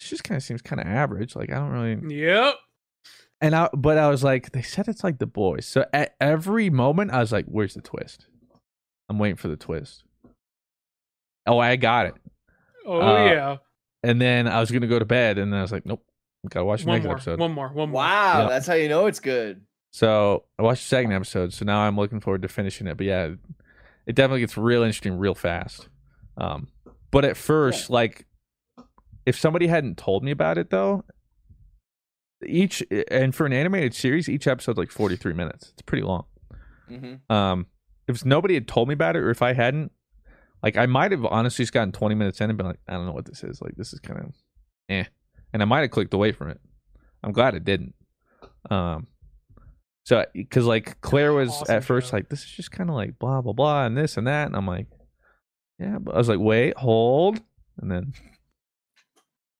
[0.00, 1.34] this just kind of seems kind of average.
[1.34, 2.16] Like I don't really.
[2.16, 2.54] Yep.
[3.40, 5.64] And I, but I was like, they said it's like the boys.
[5.66, 8.26] So at every moment, I was like, where's the twist?
[9.08, 10.02] I'm waiting for the twist.
[11.46, 12.14] Oh, I got it.
[12.86, 13.56] Oh Uh, yeah.
[14.02, 16.04] And then I was gonna go to bed, and then I was like, nope,
[16.48, 17.14] gotta watch the One next more.
[17.14, 17.40] episode.
[17.40, 17.68] One more.
[17.68, 18.00] One more.
[18.02, 18.48] Wow, Yeah.
[18.48, 19.62] that's how you know it's good.
[19.90, 21.52] So I watched the second episode.
[21.52, 22.96] So now I'm looking forward to finishing it.
[22.96, 23.30] But yeah,
[24.06, 25.88] it definitely gets real interesting real fast.
[26.36, 26.68] Um,
[27.10, 28.26] but at first, like,
[29.26, 31.04] if somebody hadn't told me about it though,
[32.46, 35.70] each and for an animated series, each episode's like 43 minutes.
[35.72, 36.24] It's pretty long.
[36.88, 37.66] hmm Um,
[38.06, 39.92] if nobody had told me about it, or if I hadn't,
[40.62, 43.06] like, I might have honestly just gotten 20 minutes in and been like, I don't
[43.06, 43.60] know what this is.
[43.60, 44.34] Like, this is kind of,
[44.88, 45.04] eh,
[45.52, 46.60] and I might have clicked away from it.
[47.22, 47.94] I'm glad it didn't.
[48.70, 49.08] Um,
[50.08, 52.16] so because like Claire was Awesome at first show.
[52.16, 54.56] like, this is just kind of like blah blah blah and this and that, and
[54.56, 54.86] I'm like,
[55.78, 57.38] yeah, but I was like, wait, hold,
[57.76, 58.14] and then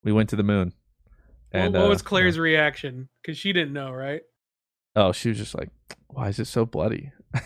[0.02, 0.72] we went to the moon.
[1.50, 3.10] What- And what, uh, was Claire's reaction?
[3.22, 4.22] Because she didn't know, right?
[4.96, 5.68] Oh, she was just like,
[6.06, 7.12] "Why is it so bloody?"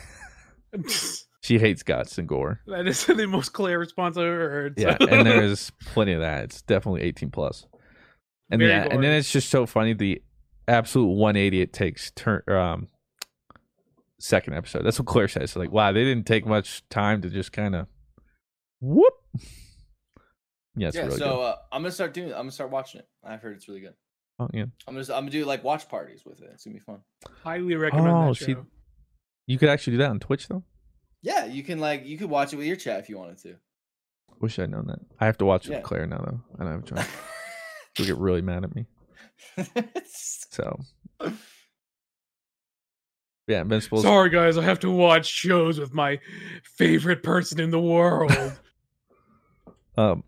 [1.42, 2.60] she hates guts and gore.
[2.68, 4.74] that is the most Claire response I've ever heard.
[4.78, 6.44] Yeah, and there is plenty of that.
[6.44, 7.66] It's definitely 18 plus.
[8.50, 10.22] And Very yeah, and then it's just so funny the
[10.68, 12.88] absolute 180 it takes turn um
[14.18, 14.82] second episode.
[14.84, 15.56] That's what Claire says.
[15.56, 17.86] like, wow, they didn't take much time to just kind of
[18.80, 19.14] whoop.
[20.74, 21.42] Yeah, it's yeah, really so good.
[21.42, 22.30] uh, I'm gonna start doing.
[22.30, 23.08] I'm gonna start watching it.
[23.22, 23.92] I've heard it's really good.
[24.38, 24.62] Oh yeah.
[24.88, 26.48] I'm gonna I'm gonna do like watch parties with it.
[26.54, 27.00] It's gonna be fun.
[27.44, 28.64] highly recommend Oh, that see, show.
[29.46, 30.64] you could actually do that on Twitch though.
[31.20, 33.56] Yeah, you can like you could watch it with your chat if you wanted to.
[34.40, 35.00] Wish I'd known that.
[35.20, 35.76] I have to watch it Yeah.
[35.76, 36.40] with Claire now though.
[36.58, 37.08] I don't have a choice.
[37.98, 38.86] She'll get really mad at me.
[40.04, 40.78] So
[43.48, 46.20] yeah, Invincible's Sorry, guys, I have to watch shows with my
[46.76, 48.32] favorite person in the world.
[49.94, 50.24] Um,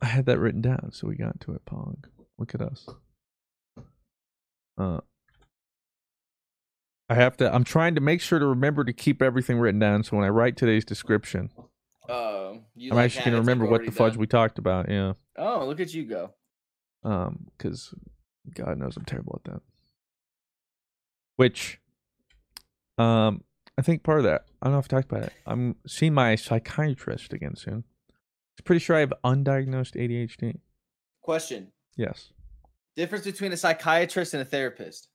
[0.00, 1.64] I had that written down, so we got to it.
[1.64, 2.04] Pong,
[2.38, 2.86] look at us.
[4.78, 5.00] Uh,
[7.10, 7.52] I have to.
[7.52, 10.28] I'm trying to make sure to remember to keep everything written down, so when I
[10.28, 11.50] write today's description,
[12.08, 14.20] Oh, you I'm like, actually gonna remember what already the fudge done.
[14.20, 14.88] we talked about.
[14.88, 15.14] Yeah.
[15.36, 16.30] Oh, look at you go.
[17.02, 17.92] Um, because
[18.54, 19.62] God knows I'm terrible at that.
[21.36, 21.80] Which,
[22.98, 23.42] um,
[23.78, 24.46] I think part of that.
[24.60, 25.32] I don't know if I talked about it.
[25.46, 27.84] I'm seeing my psychiatrist again soon.
[28.56, 30.60] He's pretty sure I have undiagnosed ADHD.
[31.22, 32.32] Question: Yes.
[32.96, 35.08] Difference between a psychiatrist and a therapist.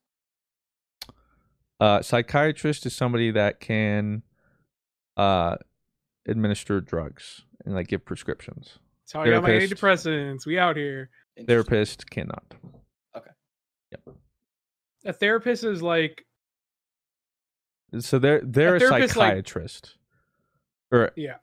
[1.80, 4.22] Uh, psychiatrist is somebody that can
[5.18, 5.56] uh
[6.28, 8.78] administer drugs and like give prescriptions.
[9.04, 10.46] That's how I got my antidepressants.
[10.46, 11.10] We out here.
[11.48, 12.54] Therapist cannot.
[15.06, 16.26] A therapist is like,
[18.00, 19.98] So they're they're a, therapist, like- psychiatrist.
[20.92, 21.38] or yeah,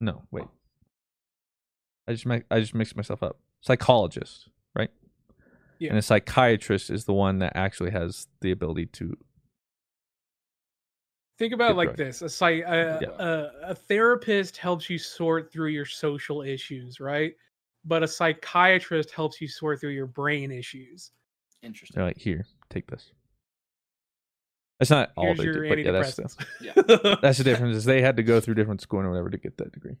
[0.00, 0.46] no, wait.
[2.08, 3.38] I just make I just mixed myself up.
[3.60, 4.90] Psychologist, right?
[5.78, 5.90] Yeah.
[5.90, 9.16] And a psychiatrist is the one that actually has the ability to
[11.38, 11.96] think about it like drug.
[11.98, 13.08] this: a psych, a, Yeah.
[13.18, 17.34] a, a therapist helps you sort through your social issues, right?
[17.84, 21.12] But a psychiatrist helps you sort through your brain issues.
[21.62, 21.94] Interesting.
[21.96, 23.10] they're like, here, take this.
[24.78, 26.46] That's not all Here's they your do, but yeah, that's the.
[26.62, 27.16] Yeah.
[27.22, 27.76] that's the difference.
[27.76, 29.96] Is they had to go through different schooling or whatever to get that degree.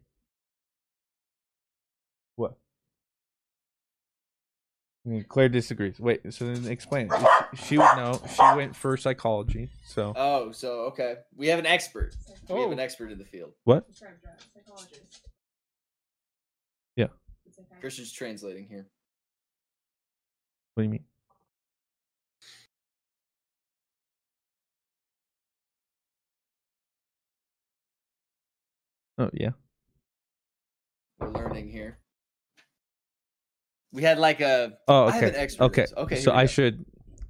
[2.36, 2.54] What?
[5.04, 6.00] I mean, Claire disagrees.
[6.00, 7.18] Wait, so then explain it.
[7.56, 8.20] She- She would know.
[8.34, 9.68] She went for psychology.
[9.84, 12.14] So Oh, so okay, we have an expert.
[12.48, 12.72] We have Oh.
[12.72, 13.52] an expert in the field.
[13.64, 13.86] what?
[16.96, 17.08] Yeah.
[17.80, 18.86] Christian's translating here.
[20.74, 21.04] What do you mean?
[29.20, 29.50] Oh yeah.
[31.18, 31.98] We're learning here.
[33.92, 34.72] We had like a.
[34.88, 35.38] Oh, I have an okay.
[35.38, 35.64] expert.
[35.64, 35.86] Okay.
[35.96, 36.16] Okay.
[36.16, 36.46] So I go.
[36.46, 36.86] should.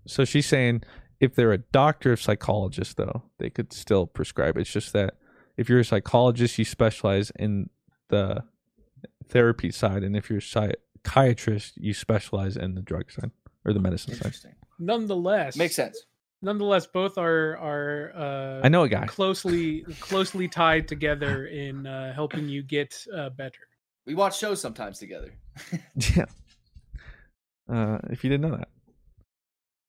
[0.07, 0.85] So she's saying
[1.19, 4.57] if they're a doctor of psychologist, though, they could still prescribe.
[4.57, 5.15] It's just that
[5.57, 7.71] if you're a psychologist, you specialize in
[8.09, 8.45] the
[9.29, 10.73] therapy side, and if you're a
[11.05, 13.33] psychiatrist, you specialize in the drug side
[13.65, 14.55] or the medicine side.
[14.79, 16.07] Nonetheless, Makes sense.
[16.43, 18.13] Nonetheless, both are are.
[18.15, 19.07] Uh, I know a guy.
[19.07, 23.59] closely closely tied together in uh, helping you get uh, better.
[24.07, 25.33] We watch shows sometimes together.
[26.17, 26.25] Yeah.
[27.69, 28.69] Uh, if you didn't know that.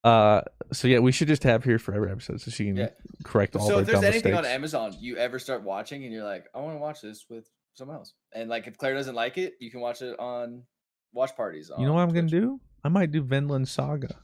[0.08, 0.42] Uh,
[0.72, 2.88] so yeah, we should just have here for every episode so she can Yeah.
[3.24, 4.46] correct all so their if there's dumb anything mistakes.
[4.48, 7.48] on Amazon you ever start watching and you're like, I want to watch this with
[7.74, 10.64] someone else, and like if Claire doesn't like it, you can watch it on
[11.12, 11.70] watch parties.
[11.78, 12.60] you know what I'm gonna do?
[12.84, 14.16] I might do Vinland Saga.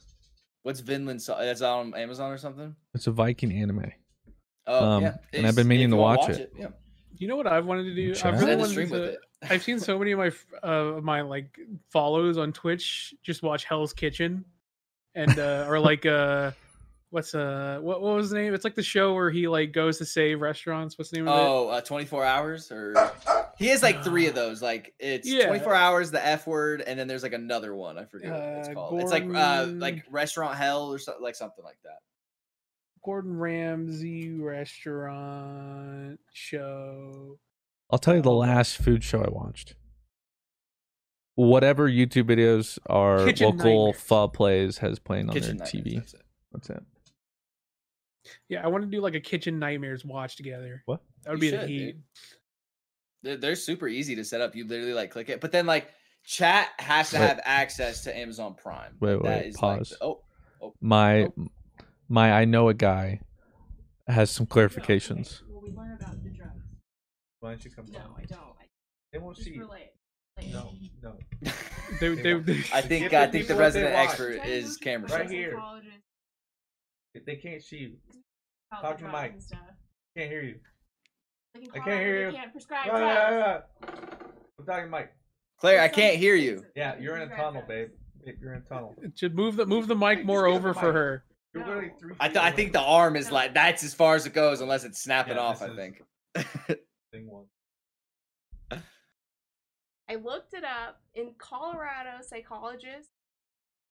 [0.69, 1.23] What's Vinland?
[1.23, 2.77] Sa- That's on Amazon or something.
[2.93, 3.91] It's a Viking anime.
[4.67, 6.53] Oh Um, yeah, and I've been meaning to you wanna watch it.
[6.59, 6.67] Yeah,
[7.17, 8.13] You know what I've wanted to do?
[8.23, 9.09] I've really End wanted stream with to.
[9.13, 9.19] it.
[9.51, 11.59] I've seen so many of my f- uh, of my like
[11.91, 14.45] follows on Twitch just watch Hell's Kitchen,
[15.15, 16.51] and uh, or like uh,
[17.09, 18.53] what's uh what what was the name?
[18.53, 20.99] It's like the show where he like goes to save restaurants.
[20.99, 21.43] What's the name of it?
[21.49, 22.93] Oh, uh, 24 hours or
[23.59, 24.63] he has like three of those.
[24.63, 25.47] Like it's Yeah.
[25.47, 27.99] 24 hours, the F word, and then there's like another one.
[27.99, 29.01] I forget what it's Uh, called.
[29.01, 31.99] It's like uh like restaurant hell or something like something like that.
[33.05, 37.39] Gordon Ramsay restaurant show.
[37.91, 38.37] I'll tell you the Oh.
[38.39, 39.75] last food show I watched.
[41.37, 44.05] Whatever YouTube videos our Kitchen local Nightmares.
[44.09, 45.95] pub plays has playing on Kitchen their Nightmares, TV.
[45.97, 46.23] that's it.
[46.51, 46.83] What's that?
[48.49, 50.83] Yeah, I want to do like a kitchen nightmares watch together.
[50.87, 51.01] What?
[51.23, 51.79] That would You be the should, heat.
[51.93, 52.03] dude.
[53.23, 54.55] They're, they're super easy to set up.
[54.55, 55.91] You literally like click it, but then like
[56.25, 57.27] chat has to Wait.
[57.27, 58.95] have access to Amazon Prime.
[59.01, 59.89] Wait, Like, that wait, is, like, pause.
[59.91, 60.23] the- oh,
[60.81, 61.35] My oh.
[62.09, 63.21] my I know a guy
[64.07, 65.43] has some oh, clarifications.
[65.49, 66.63] Well, we learn about the drugs.
[67.41, 67.87] Why don't you come?
[67.91, 68.41] No, I don't.
[68.41, 68.65] I
[69.13, 69.91] They won't just relate.
[70.53, 71.17] No, no.
[72.01, 74.09] They, they, they, I think I think the people what they resident want.
[74.11, 75.59] expert is camera Right here.
[77.15, 77.93] If they can't see you,
[78.83, 79.37] talk to Mike.
[80.15, 80.57] Can't hear you.
[81.75, 82.29] I can't hear you.
[82.29, 83.15] I can't prescribe Yeah, drugs.
[83.31, 83.39] yeah,
[83.91, 83.91] yeah.
[84.59, 85.13] I'm talking to Mike.
[85.61, 86.65] Claire, I can't hear you.
[86.77, 87.89] Yeah, you're in a tunnel, babe.
[88.41, 88.95] You're in a tunnel.
[89.17, 90.95] should move the move the mic more just get over for mic.
[90.95, 91.25] her.
[91.55, 92.15] You're literally three.
[92.21, 92.57] I, feet th- I away.
[92.57, 95.41] think the arm is like that's as far as it goes unless it's snapping Yeah,
[95.43, 95.61] off.
[95.61, 96.03] this I is- think.
[97.13, 97.47] Thing one.
[100.11, 101.01] I looked it up.
[101.15, 103.11] In Colorado, psychologists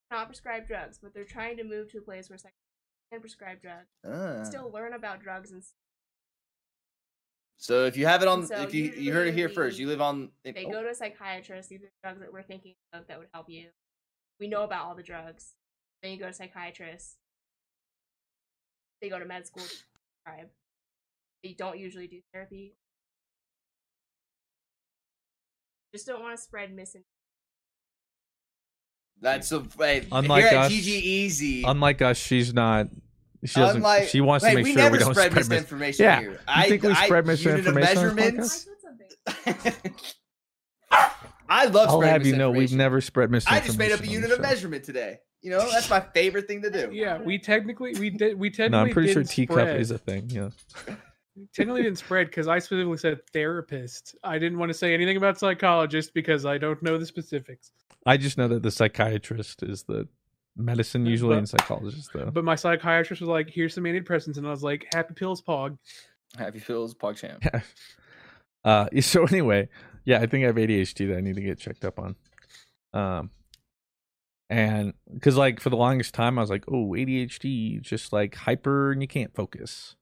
[0.09, 2.63] not prescribe drugs, but they're trying to move to a place where psychologists
[3.11, 3.87] can prescribe drugs.
[4.05, 4.43] Ah.
[4.43, 5.73] Still learn about drugs and s-
[7.57, 9.87] So if you have it on, so if you you heard it here first, you
[9.87, 10.29] live on.
[10.43, 11.69] they oh, go to a psychiatrist.
[11.69, 13.65] These are drugs that we're thinking of that would help you.
[14.39, 15.53] We know about all the drugs.
[16.03, 17.15] Then you go to psychiatrist.
[19.01, 20.45] They go to med school to.
[21.43, 22.75] They don't usually do therapy.
[25.93, 27.05] Just don't want to spread misinformation.
[29.19, 29.65] That's so.
[29.79, 31.63] Hey, Unlike here at us- GG Easy.
[31.63, 32.87] Unlike us, she's not.
[33.45, 33.77] She doesn't.
[33.77, 36.19] Unlike- she wants Wait, to make we sure never we don't spread mis- misinformation Yeah,
[36.19, 36.31] here.
[36.31, 38.15] you I- think we I- spread unit of misinformation?
[38.15, 38.67] measurements?
[41.49, 43.63] I love I'll spreading have you know we've never spread misinformation.
[43.63, 45.19] I just made up a unit of measurement today.
[45.41, 46.89] You know, that's my favorite thing to do.
[46.93, 49.79] Yeah, we technically we did we technically No, I'm pretty sure didn't teacup spread.
[49.79, 50.29] is a thing.
[50.29, 50.49] Yeah.
[51.53, 54.15] technically didn't spread because I specifically said therapist.
[54.23, 57.71] I didn't want to say anything about psychologist because I don't know the specifics.
[58.05, 60.07] I just know that the psychiatrist is the
[60.57, 62.31] medicine usually But- and psychologist though.
[62.31, 65.77] But my psychiatrist was like, "Here's some antidepressants," and I was like, "Happy pills, Pog."
[66.37, 67.63] Happy Phil's PogChamp.
[68.65, 69.69] uh so anyway,
[70.03, 72.15] yeah, I think I have ADHD that I need to get checked up on.
[72.93, 73.31] Um
[74.49, 78.91] and because like for the longest time I was like, oh, ADHD, just like hyper
[78.91, 79.95] and you can't focus.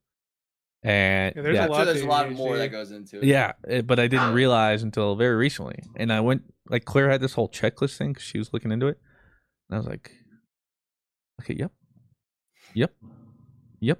[0.82, 2.90] And Yeah, there's a yeah, I'm lot sure to there's a lot more that goes
[2.92, 3.24] into it.
[3.24, 5.78] Yeah, eh, but I didn't realize until very recently.
[5.96, 8.86] And I went like Claire had this whole checklist thing because she was looking into
[8.88, 9.00] it,
[9.68, 10.12] and I was like,
[11.40, 11.72] okay, yep,
[12.74, 12.92] yep,
[13.80, 13.98] yep,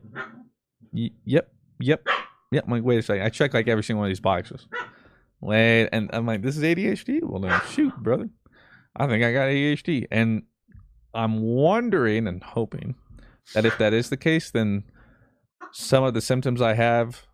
[0.92, 2.06] y- yep, yep,
[2.52, 2.64] yep.
[2.64, 3.24] I'm like, wait a second.
[3.24, 4.66] I check like every single one of these boxes.
[5.40, 7.20] Wait, and I'm like, this is ADHD.
[7.22, 8.28] Well, then shoot, brother,
[8.96, 10.42] I think I got ADHD, and
[11.14, 12.94] I'm wondering and hoping
[13.54, 14.84] that if that is the case, then
[15.72, 17.26] some of the symptoms I have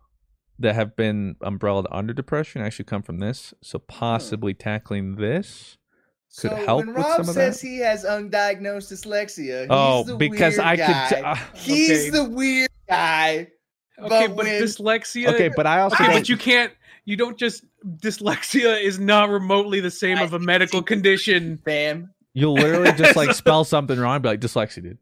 [0.59, 3.53] that have been umbrellaed under depression actually come from this.
[3.61, 3.85] So hmm.
[3.87, 5.77] possibly tackling this
[6.35, 10.15] could so help when with Rob some of says he has undiagnosed dyslexia, Oh, the
[10.15, 11.09] because weird I could guy.
[11.09, 12.09] t- uh, he's Okay.
[12.09, 13.33] the weird guy.
[13.35, 13.47] Okay,
[13.97, 15.27] But but, when- dyslexia.
[15.33, 16.73] Okay, but I also okay, think- but you can't.
[17.05, 21.59] You don't just dyslexia is not remotely the same of a medical condition.
[21.65, 22.09] Fam.
[22.33, 24.97] you'll literally just like spell something wrong, and be like dyslexia, dude.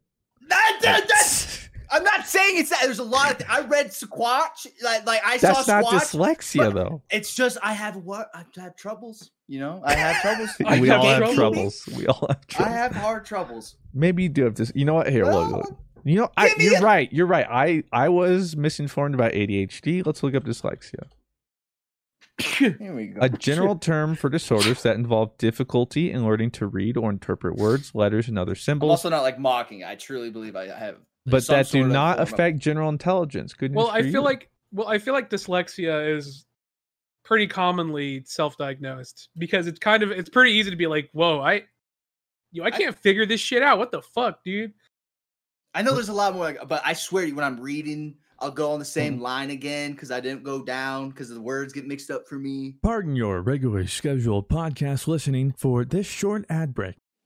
[0.49, 1.50] That, that, that's,
[1.91, 2.79] I'm not saying it's that.
[2.83, 3.37] There's a lot of.
[3.39, 4.65] Th- I read Squatch.
[4.83, 5.99] Like, like I That's saw not Squatch.
[6.17, 7.01] dyslexia though.
[7.11, 9.31] It's just I have what I have troubles.
[9.47, 10.49] You know, I have troubles.
[10.65, 11.83] I we have all have troubles.
[11.83, 11.89] troubles.
[11.97, 12.73] We all have Troubles.
[12.73, 13.75] I have hard troubles.
[13.93, 14.71] Maybe you do have this.
[14.73, 15.09] You know what?
[15.09, 15.77] Here, look, Well, look.
[16.03, 17.11] You know, I, you're a- right.
[17.11, 17.45] You're right.
[17.49, 20.05] I I was misinformed about ADHD.
[20.05, 21.03] Let's look up dyslexia.
[22.39, 23.19] Here we go.
[23.21, 27.93] A general term for disorders that involve difficulty in learning to read or interpret words,
[27.93, 28.61] letters, and other symbols.
[28.61, 29.83] I'm symbols, also not like mocking.
[29.83, 30.95] I truly believe I have.
[31.25, 33.53] But that do not form of- affect general intelligence.
[33.53, 34.21] Good news Well, I for feel you.
[34.21, 36.45] like well, I feel like dyslexia is
[37.23, 41.63] pretty commonly self-diagnosed because it's kind of it's pretty easy to be like, "Whoa, I,
[42.51, 43.77] yo, I can't figure this shit out.
[43.79, 44.73] What the fuck, dude?"
[45.73, 48.51] I know there's a lot more, but I swear to you, when I'm reading, I'll
[48.51, 49.21] go on the same Mm-hmm.
[49.23, 52.75] line again because I didn't go down because the words get mixed up for me.
[52.81, 56.95] Pardon your regularly scheduled podcast listening for this short ad break.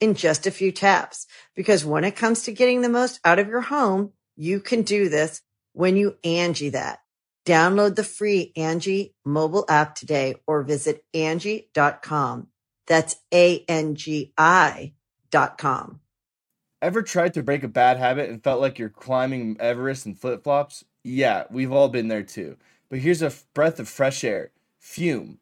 [0.00, 1.26] in just a few taps.
[1.54, 5.08] Because when it comes to getting the most out of your home, you can do
[5.08, 5.42] this
[5.72, 7.00] when you Angi that.
[7.44, 12.48] Download the free Angi mobile app today or visit Angi.com.
[12.86, 14.92] That's A-N-G-I
[15.30, 16.00] dot com.
[16.82, 20.44] Ever tried to break a bad habit and felt like you're climbing Everest in flip
[20.44, 20.84] flops?
[21.02, 22.56] Yeah, we've all been there too.
[22.88, 25.38] But here's a breath of fresh air Fume.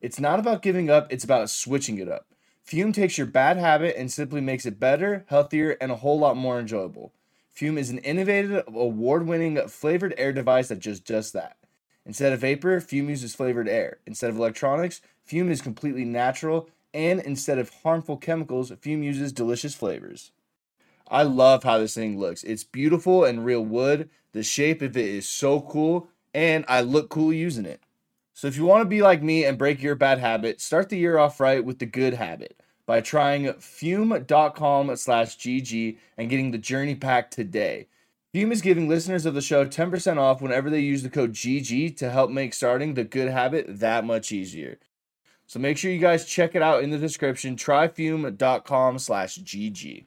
[0.00, 2.26] It's not about giving up, it's about switching it up.
[2.70, 6.36] Fume takes your bad habit and simply makes it better, healthier, and a whole lot
[6.36, 7.12] more enjoyable.
[7.50, 11.56] Fume is an innovative, award winning flavored air device that just does that.
[12.06, 13.98] Instead of vapor, Fume uses flavored air.
[14.06, 16.70] Instead of electronics, Fume is completely natural.
[16.94, 20.30] And instead of harmful chemicals, Fume uses delicious flavors.
[21.08, 22.44] I love how this thing looks.
[22.44, 24.10] It's beautiful and real wood.
[24.30, 27.80] The shape of it is so cool, and I look cool using it.
[28.32, 30.98] So if you want to be like me and break your bad habit, start the
[30.98, 32.59] year off right with the good habit
[32.90, 37.86] by trying fume.com slash GG and getting the journey pack today.
[38.34, 41.96] Fume is giving listeners of the show 10% off whenever they use the code GG
[41.98, 44.80] to help make starting the good habit that much easier.
[45.46, 47.54] So make sure you guys check it out in the description.
[47.54, 50.06] Tryfume.com slash GG.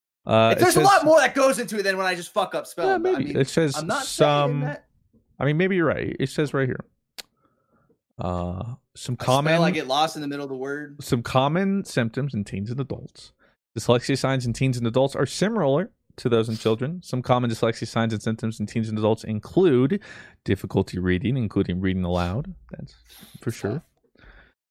[0.25, 2.53] Uh, There's says- a lot more that goes into it than when I just fuck
[2.55, 2.91] up spelling.
[2.91, 4.61] Yeah, but I mean, it says I'm not some.
[4.61, 4.85] that-
[5.39, 6.15] I mean, maybe you're right.
[6.19, 6.85] It says right here.
[8.19, 9.51] Uh, some I common.
[9.53, 11.01] spell, I get lost in the middle of the word.
[11.03, 13.31] some common symptoms in teens and adults.
[13.77, 17.01] Dyslexia signs in teens and adults are similar to those in children.
[17.01, 20.01] Some common dyslexia signs and symptoms in teens and adults include
[20.43, 22.53] difficulty reading, including reading aloud.
[22.69, 22.95] That's
[23.39, 23.81] for sure.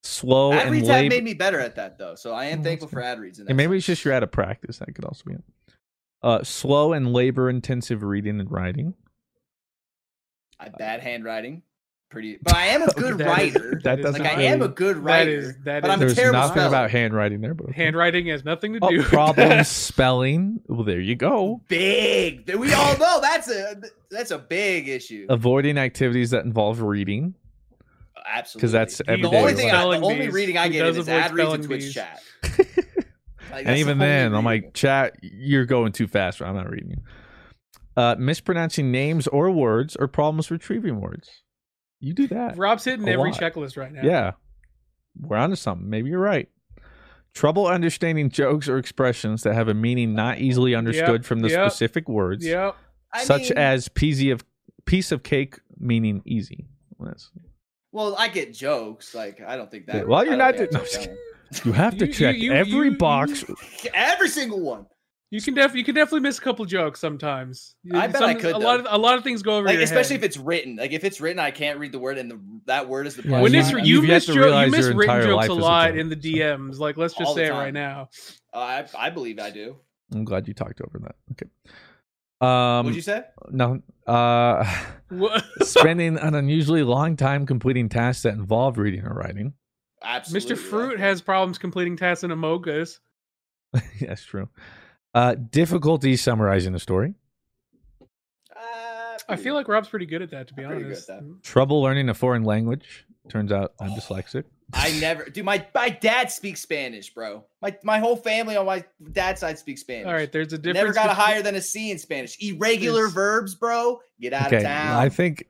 [0.03, 2.63] Slow ad and reads have made me better at that though, so I am Oh,
[2.63, 3.39] thankful for ad reads.
[3.39, 4.79] In that And maybe it's just you're out of practice.
[4.79, 5.45] That could also be it.
[6.23, 8.95] Uh, slow and labor intensive reading and writing.
[10.59, 11.63] I have bad handwriting,
[12.11, 13.81] pretty, but I am a good That is- writer.
[13.85, 16.15] that doesn't like I am a good writer, is- that but is- I'm a There's
[16.15, 16.69] terrible nothing speller.
[16.69, 18.99] about handwriting there, but Handwriting has nothing to oh, do.
[18.99, 19.67] with problem that.
[19.67, 20.61] spelling.
[20.67, 21.63] Well, there you go.
[21.69, 22.53] big.
[22.55, 23.81] We all know that's a
[24.11, 25.27] that's a big issue.
[25.31, 27.35] Avoiding activities that involve reading.
[28.27, 30.97] Absolutely, Because that's every the everyday only thing, I, the only reading I get is
[30.99, 31.95] avoid ad reads spelling and Twitch bees.
[31.95, 32.23] chat.
[33.53, 36.41] Like, and even the only then, I'm like, chat, you're going too fast.
[36.41, 36.97] I'm not reading you.
[37.97, 41.29] Uh, mispronouncing names or words or problems retrieving words.
[41.99, 42.57] You do that.
[42.57, 43.41] Rob's hitting a every lot.
[43.41, 44.03] checklist right now.
[44.05, 44.33] Yeah.
[45.21, 45.91] We're onto something.
[45.91, 46.49] Maybe you're right.
[47.35, 51.73] Trouble understanding jokes or expressions that have a meaning not easily understood from the yep,
[51.73, 52.77] specific words, Yep.
[53.13, 54.45] I such mean- as piece of
[54.85, 56.69] piece of cake meaning easy.
[56.99, 57.31] Well, that's-
[57.93, 59.15] Well, I get jokes.
[59.15, 60.07] Like I don't think that.
[60.07, 60.57] Well, you're not.
[60.57, 61.17] don't no, think I'm just I kidding.
[61.65, 63.45] you have to You- check you- you- every you- box.
[63.83, 64.87] get Every single one.
[65.33, 67.77] You can def you can definitely miss a couple jokes sometimes.
[67.93, 69.85] I bet I could, A lot of a lot of things go over Like your
[69.85, 70.25] especially head.
[70.25, 70.75] if it's written.
[70.77, 73.23] Like if it's written, I can't read the word, and the that word is the
[73.29, 73.61] Yeah, when punchline.
[73.61, 75.51] it's you- you you've miss to jo- you realize miss your written entire jokes life
[75.51, 76.21] a is a lot joke, in the so.
[76.29, 76.79] DMs.
[76.81, 78.09] Like let's just All say it right now.
[78.53, 79.77] Uh, I I believe I do.
[80.13, 81.15] I'm glad you talked over that.
[81.33, 81.49] Okay.
[82.41, 83.25] Um, What'd you say?
[83.51, 83.83] No.
[84.07, 84.65] Uh,
[85.11, 85.45] What?
[85.63, 89.55] spending an unusually long time completing tasks that involve reading or writing.
[90.03, 90.55] Absolutely.
[90.55, 90.59] Mr.
[90.59, 92.99] Fruit has problems completing tasks in Amogus.
[94.01, 94.49] That's true.
[95.15, 97.15] Uh, difficulty summarizing a story.
[98.57, 101.11] Uh, I feel like Rob's pretty good at that, to be I'm pretty good honest.
[101.11, 101.43] at that.
[101.43, 103.07] Trouble learning a foreign language.
[103.29, 104.45] Turns out I'm dyslexic.
[104.73, 105.43] I never, do.
[105.43, 107.45] My my dad speaks Spanish, bro.
[107.63, 110.07] My my whole family on my dad's side speaks Spanish.
[110.07, 110.75] All right, there's a difference.
[110.75, 112.37] Never got a higher than a C in Spanish.
[112.41, 114.01] Irregular There's- verbs, bro.
[114.21, 114.59] Get out okay.
[114.59, 114.97] of town.
[114.97, 115.47] I think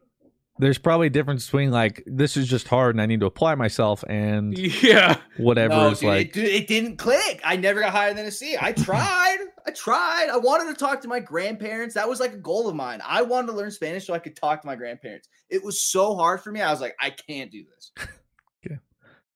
[0.59, 3.55] there's probably a difference between like this is just hard and I need to apply
[3.55, 5.16] myself and Yeah.
[5.39, 7.41] whatever no, is dude, like it, it didn't click.
[7.43, 8.57] I never got higher than a C.
[8.61, 9.39] I tried.
[9.66, 10.29] I tried.
[10.31, 11.95] I wanted to talk to my grandparents.
[11.95, 13.01] That was like a goal of mine.
[13.05, 15.29] I wanted to learn Spanish so I could talk to my grandparents.
[15.49, 16.61] It was so hard for me.
[16.61, 18.09] I was like, I can't do this.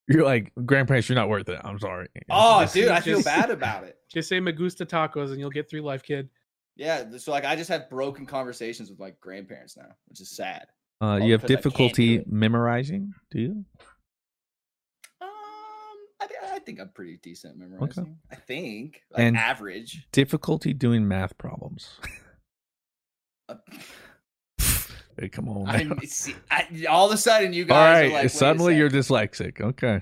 [0.09, 1.09] You're like grandparents.
[1.09, 1.61] You're not worth it.
[1.65, 2.09] I'm sorry.
[2.31, 3.97] Oh, Just- dude, I feel just- bad about it.
[4.13, 6.29] Just say me gusta tacos and you'll get through life, kid.
[6.77, 10.67] Yeah, so like I just have broken conversations with like grandparents now, which is sad.
[11.01, 13.13] Uh, you have because do difficulty memorizing.
[13.31, 13.65] Do you?
[15.21, 15.29] Um,
[16.21, 18.19] I, thi- I think I'm pretty decent at memorizing.
[18.31, 20.07] I think like And- average.
[20.13, 21.99] Difficulty doing math problems.
[23.49, 23.79] Uh, Hey,
[25.33, 25.69] come on.
[25.69, 28.11] I, see, I, all of a sudden, you All guys right.
[28.11, 29.61] are like, suddenly you're dyslexic.
[29.61, 30.01] Okay.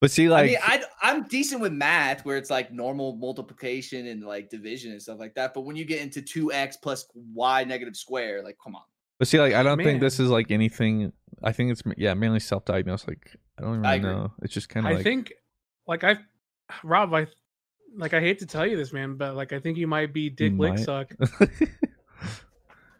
[0.00, 4.08] But see, like, I mean, I, I'm decent with math, where it's like normal multiplication
[4.08, 5.54] and like division and stuff like that.
[5.54, 8.82] But when you get into two x plus y negative square, like, come on.
[9.20, 11.12] but see, like, I don't think this is like anything.
[11.42, 13.06] I think it's yeah, mainly self-diagnosed.
[13.06, 14.32] Like, I don't even I know.
[14.42, 15.32] It's just kind of I like think
[15.86, 16.18] like I
[16.82, 17.28] Rob, I
[17.96, 20.30] like I hate to tell you this, man, but like I think you might be
[20.30, 20.78] Dick Lick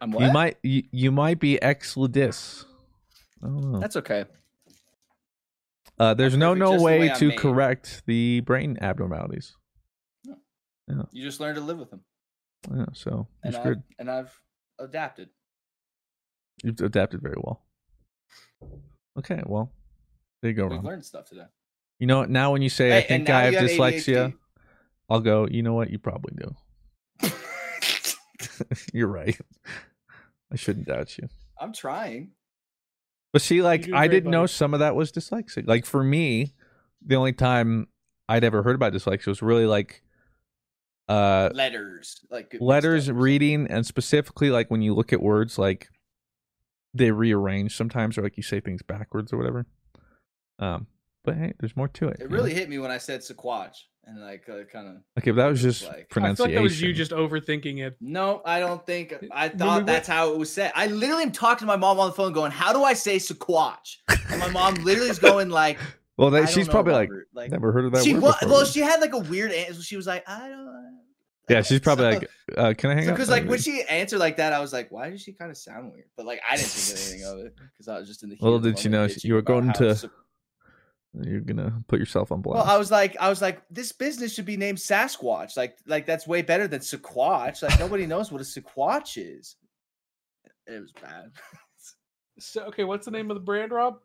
[0.03, 2.65] I'm You might you, you might be exladis.
[3.43, 3.79] I don't.
[3.81, 4.25] That's okay.
[5.99, 7.39] Uh, there's no perfect no way, way to made.
[7.39, 9.55] correct the brain abnormalities.
[10.89, 11.09] No.
[11.13, 12.01] You just learn to live with them,
[12.75, 13.83] Yeah, so and I've, screwed.
[14.01, 14.37] and I've
[14.81, 15.29] adapted.
[16.65, 17.63] You've adapted very well.
[19.17, 19.71] Okay, well,
[20.43, 21.47] there you go, We've learned stuff today.
[22.01, 22.31] You know what?
[22.31, 24.35] Now when you say I Hey, and think I have have dyslexia, ADHD.
[25.09, 25.47] I'll go.
[25.49, 25.91] You know what?
[25.91, 27.31] You probably do.
[28.93, 29.39] You're right.
[30.53, 31.29] I shouldn't doubt you.
[31.59, 32.33] I'm trying.
[33.33, 35.67] But see, like I didn't know some of that was dyslexic.
[35.67, 36.53] Like for me,
[37.05, 37.89] the only time
[38.29, 40.03] I'd ever heard about dyslexia was really like
[41.09, 45.89] uh Letters, like letters reading and specifically like when you look at words like
[46.95, 49.67] they rearrange sometimes or like you say things backwards or whatever.
[50.59, 50.87] Um
[51.25, 52.21] but hey, there's more to it.
[52.21, 52.57] It really know?
[52.57, 54.95] hit me when I said Sequatch, and like uh, kind of.
[55.19, 56.51] Okay, but that was just like- I feel pronunciation.
[56.51, 57.97] like that was you just overthinking it.
[58.01, 59.15] No, I don't think.
[59.33, 60.73] I When we thought went- that's how it was said.
[60.75, 63.17] I literally am talking to my mom on the phone, going, "How do I say
[63.17, 63.97] Sequatch?"
[64.31, 65.79] And my mom literally is going like,
[66.17, 68.65] well, that, she's probably like, Robert, like- never heard of that she word wa- well,
[68.65, 69.83] she had like a weird answer.
[69.83, 70.99] She was like, "I don't."
[71.49, 74.19] yeah, she's probably So- like, uh, "Can I hang up?" Because like when she answered
[74.19, 76.57] like that, I was like, "Why does she kind of sound weird?" But like I
[76.57, 78.35] didn't think anything of it because I was just in the.
[78.37, 80.09] heat Little did she know bitching you were going how to- Se-
[81.21, 82.67] you're gonna put yourself on blast.
[82.67, 85.57] Well, I was like, I was like, this business should be named Sasquatch.
[85.57, 87.63] Like, like that's way better than Sequatch.
[87.63, 89.57] Like nobody knows what a Sequatch is.
[90.67, 91.33] It was bad.
[92.39, 93.99] So okay, what's the name of the brand, Rob?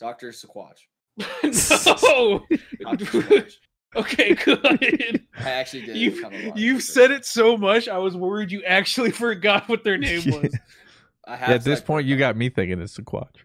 [0.00, 0.78] Doctor Sequatch.
[1.18, 1.26] no.
[1.42, 3.52] Sequatch.
[3.96, 5.26] okay, good.
[5.38, 5.96] I actually did.
[5.96, 10.22] You've, you've said it so much, I was worried you actually forgot what their name
[10.26, 10.56] was.
[11.26, 13.44] I yeah, have at this like, point, you got me thinking it's a quatch.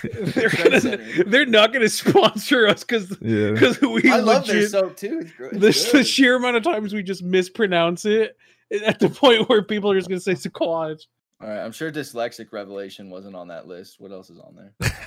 [0.12, 3.52] they're, gonna, they're not going to sponsor us because Yeah.
[3.52, 5.20] because we I love their legit soap too.
[5.20, 8.36] It's gr- it's the, the sheer amount of times we just mispronounce it
[8.84, 11.02] at the point where people are just going to say Sequatch.
[11.40, 14.00] All right, I'm sure dyslexic revelation wasn't on that list.
[14.00, 14.92] What else is on there?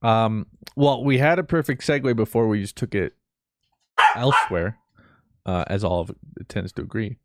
[0.00, 3.14] Um, well, we had a perfect segue before we just took it
[4.14, 4.78] elsewhere,
[5.44, 7.18] uh, as all of it tends to agree.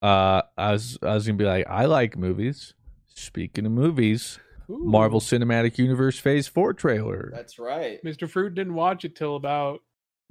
[0.00, 2.72] Uh, I was I was gonna be like, I like movies.
[3.14, 4.38] Speaking of movies,
[4.72, 4.78] Ooh.
[4.84, 7.30] Marvel Cinematic Universe Phase Four trailer.
[7.32, 8.02] That's right.
[8.04, 8.28] Mr.
[8.28, 9.80] Fruit didn't watch it till about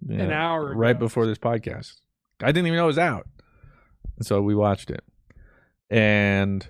[0.09, 1.99] an Yeah, hour right before this podcast.
[2.41, 3.27] I didn't even know it was out,
[4.17, 5.03] and so we watched it.
[5.89, 6.65] And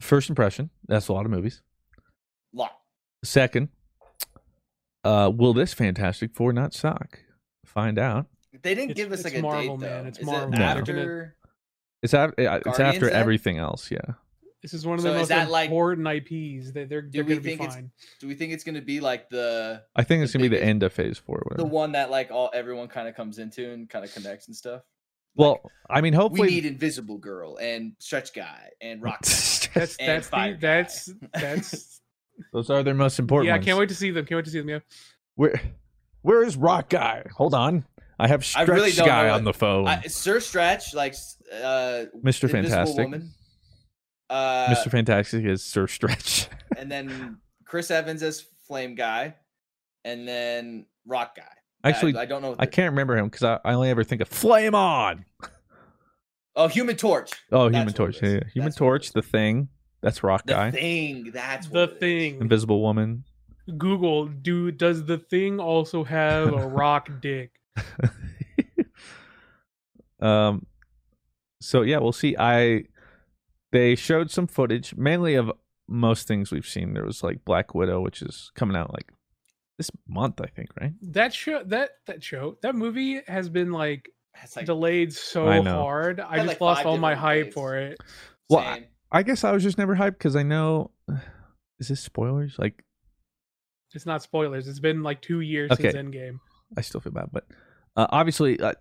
[0.00, 1.62] first impression, that's a lot of movies.
[2.52, 2.72] Lot.
[3.22, 3.68] Second,
[5.04, 7.20] uh, will this Fantastic Four not suck?
[7.64, 8.26] Find out.
[8.62, 9.94] They didn't It's- give us it's like a Marvel, date though.
[9.96, 10.06] man.
[10.06, 10.52] It's Is Marvel.
[10.54, 10.64] it No.
[10.64, 11.36] After?
[12.02, 12.34] It's after.
[12.42, 13.14] It's Guardians after then?
[13.20, 13.90] everything else.
[13.90, 14.00] Yeah.
[14.66, 16.72] This is one of So the is most that like- important IPs.
[16.72, 17.90] that they're they're going to be think it's fine.
[18.20, 20.82] Do we think it's gonna be like the I think it's gonna be the end
[20.82, 21.40] of Phase Four.
[21.46, 24.48] Or the one that like all everyone kind of comes into and kind of connects
[24.48, 24.82] and stuff?
[25.36, 29.22] Well, I mean, hopefully We need Invisible Girl and Stretch Guy and Rock.
[29.22, 29.28] Guy.
[29.74, 30.58] That's and that's Fire the, Guy.
[30.82, 32.00] that's that's
[32.52, 33.48] Those are their most important.
[33.48, 33.54] yeah.
[33.54, 34.24] I can't wait to see them.
[34.26, 34.68] Can't wait to see them.
[34.70, 34.78] Yeah.
[35.34, 35.60] Where,
[36.22, 37.24] where is Rock Guy?
[37.36, 37.84] Hold on,
[38.18, 39.86] I have I Stretch really don't Guy know on the phone.
[39.86, 41.14] I, Sir Stretch, like
[41.52, 42.44] uh, Mr.
[42.44, 43.04] Invisible Fantastic.
[43.04, 43.30] Woman.
[44.28, 44.90] Uh, Mr.
[44.90, 46.48] Fantastic is Sir Stretch.
[46.76, 49.34] and then Chris Evans as Flame Guy,
[50.04, 51.42] and then Rock Guy.
[51.84, 52.50] Actually, I, don't know.
[52.50, 55.24] what I can't remember him because I, I only ever think of Flame On.
[56.56, 57.30] Oh, Human Torch.
[57.52, 58.22] Oh, That's Human what Torch.
[58.22, 58.40] Yeah, yeah.
[58.54, 59.68] Human That's Torch, the Thing.
[60.02, 60.70] That's Rock The Guy.
[60.72, 61.30] thing.
[61.32, 61.98] That's The what it is.
[62.00, 62.40] thing.
[62.40, 63.24] Invisible Woman.
[63.78, 64.26] Google.
[64.26, 67.52] Do does the thing also have a rock dick?
[70.20, 70.64] um
[71.60, 72.82] so yeah we'll see i
[73.76, 75.52] they showed some footage mainly of
[75.88, 79.12] most things we've seen there was like black widow which is coming out like
[79.78, 84.08] this month i think right That show that that show that movie has been like
[84.56, 86.20] like delayed so I hard.
[86.20, 87.54] I just like, lost all my hype dates.
[87.54, 87.96] for it.
[88.50, 88.88] well I.
[89.12, 90.90] I guess i was just never hyped because i know
[91.78, 92.82] is this spoilers like
[93.94, 94.66] It's not spoilers.
[94.68, 95.90] It's been like two years Okay.
[95.92, 96.38] since Endgame.
[96.76, 97.46] i still feel bad but
[97.96, 98.72] uh, obviously uh,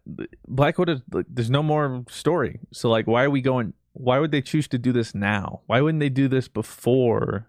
[0.48, 4.32] black widow like, there's no more story so like why are we going why would
[4.32, 7.48] they choose to do this now why wouldn't they do this before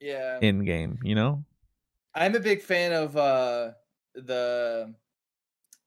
[0.00, 0.38] Yeah.
[0.40, 1.44] Endgame you know
[2.14, 3.72] I'm a big fan of uh
[4.14, 4.94] the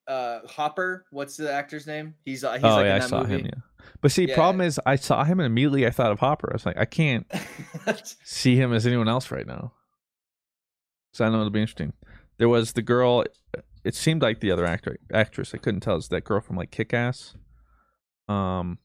[0.08, 1.06] uh Hopper.
[1.12, 2.16] What's the actor's name?
[2.26, 3.36] He's uh, he's oh like yeah in i saw movie.
[3.36, 3.62] him yeah
[4.02, 4.36] but see Yeah.
[4.36, 6.86] problem is i saw him and immediately i thought of hopper i was like i
[6.86, 7.26] can't
[8.24, 9.72] see him as anyone else right now
[11.14, 11.94] so i know it'll be interesting
[12.38, 13.24] there was the girl
[13.84, 16.72] it seemed like the other actor actress i couldn't tell it's that girl from like
[16.72, 17.36] kick-ass
[18.28, 18.80] um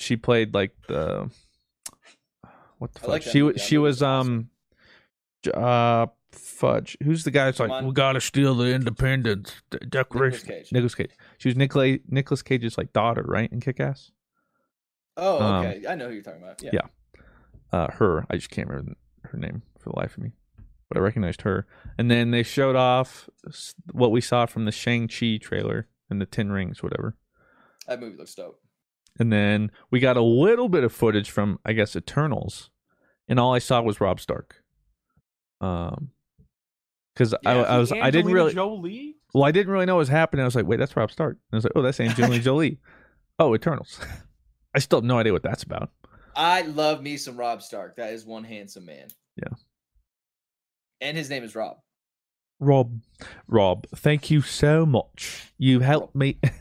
[0.00, 1.30] she played like the
[2.78, 3.52] what the fuck like she movie.
[3.54, 4.50] was she was was um
[5.54, 6.96] uh fudge.
[7.02, 7.86] Who's the guy that's like on.
[7.86, 10.46] we gotta steal the independence De- Declaration?
[10.48, 10.72] Cage.
[10.72, 11.10] Nicolas Cage.
[11.38, 13.50] She was Nicolas Nicholas Cage's like daughter, right?
[13.52, 14.10] In Kick Ass.
[15.16, 15.86] Oh, Um, okay.
[15.88, 16.62] I know who you're talking about.
[16.62, 16.70] Yeah.
[16.72, 16.86] Yeah.
[17.72, 18.26] Uh, her.
[18.30, 18.94] I just can't remember
[19.24, 20.32] her name for the life of me,
[20.88, 21.66] but I recognized her.
[21.98, 23.28] And then they showed off
[23.92, 27.16] what we saw from the Shang Chi trailer and the Ten Rings, whatever.
[27.86, 28.60] That movie looks dope.
[29.18, 32.70] And then we got a little bit of footage from, I guess, Eternals,
[33.28, 34.62] and all I saw was Robb Stark.
[35.60, 36.10] Um,
[37.14, 39.16] because I, I was, I didn't really, Jolie.
[39.34, 40.42] well, I didn't really know what was happening.
[40.42, 41.32] I was like, wait, that's Robb Stark.
[41.32, 42.78] And I was like, oh, that's Angelina Jolie.
[43.38, 44.00] Oh, Eternals.
[44.74, 45.90] I still have no idea what that's about.
[46.34, 47.96] I love me some Robb Stark.
[47.96, 49.08] That is one handsome man.
[49.36, 49.54] Yeah.
[51.00, 51.78] And his name is Rob.
[52.60, 53.00] Rob,
[53.48, 55.52] Rob, thank you so much.
[55.58, 56.38] You helped me,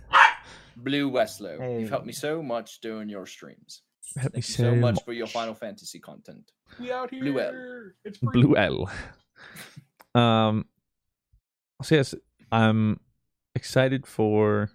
[0.84, 1.60] Blue Westlow.
[1.60, 1.82] Hey.
[1.82, 3.82] You've helped me so much during your streams.
[4.16, 5.06] helped me Thank you so so much much.
[5.06, 6.52] for your Final Fantasy content.
[6.80, 7.22] We out here.
[7.22, 7.92] Blue L.
[8.06, 8.30] It's free.
[8.32, 8.90] Blue L.
[10.16, 10.66] Um,
[11.84, 12.16] so yes,
[12.52, 13.00] I'm
[13.56, 14.72] excited for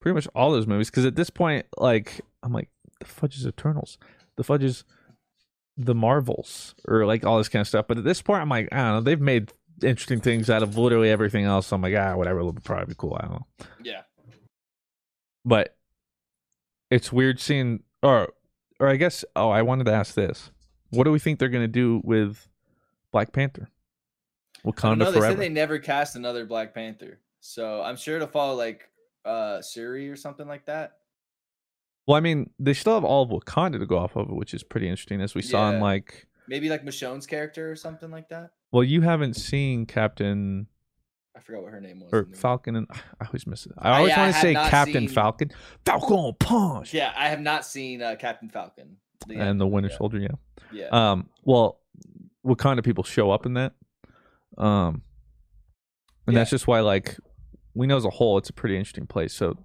[0.00, 3.46] pretty much all those movies because at this point, like, I'm like, the fudge is
[3.46, 3.98] Eternals,
[4.36, 4.84] the fudge is
[5.76, 7.86] the Marvels, or like all this kind of stuff.
[7.88, 9.52] But at this point, I'm like, I don't know, they've made
[9.82, 11.66] interesting things out of literally everything else.
[11.66, 13.16] So I'm like, ah, whatever, it'll probably be cool.
[13.20, 13.46] I don't know.
[13.82, 14.02] Yeah.
[15.46, 15.76] But
[16.90, 18.32] it's weird seeing or
[18.78, 20.50] or I guess oh I wanted to ask this.
[20.90, 22.48] What do we think they're gonna do with
[23.12, 23.70] Black Panther?
[24.64, 25.34] Wakanda know, they forever.
[25.34, 27.20] said they never cast another Black Panther.
[27.40, 28.90] So I'm sure it'll follow like
[29.24, 30.98] uh Shuri or something like that.
[32.06, 34.62] Well, I mean, they still have all of Wakanda to go off of, which is
[34.62, 36.26] pretty interesting, as we saw in like.
[36.48, 38.50] Maybe like Michonne's character or something like that.
[38.70, 40.68] Well, you haven't seen 'Captain
[41.36, 42.08] I forgot what her name was.
[42.12, 42.86] or Falcon, and
[43.20, 43.72] I always miss it.
[43.78, 45.50] I always I want to say Captain seen- Falcon,
[45.84, 48.96] Falcon Punch, Yeah, I have not seen uh, Captain Falcon.
[49.26, 49.98] The and the Winter yet.
[49.98, 50.18] Soldier.
[50.18, 50.28] Yeah.
[50.72, 50.88] Yeah.
[50.90, 51.28] Um.
[51.42, 51.80] Well,
[52.78, 53.72] of people show up in that.
[54.56, 55.02] Um.
[56.26, 57.16] And that's just why, like,
[57.74, 59.32] we know as a whole, it's a pretty interesting place.
[59.32, 59.56] So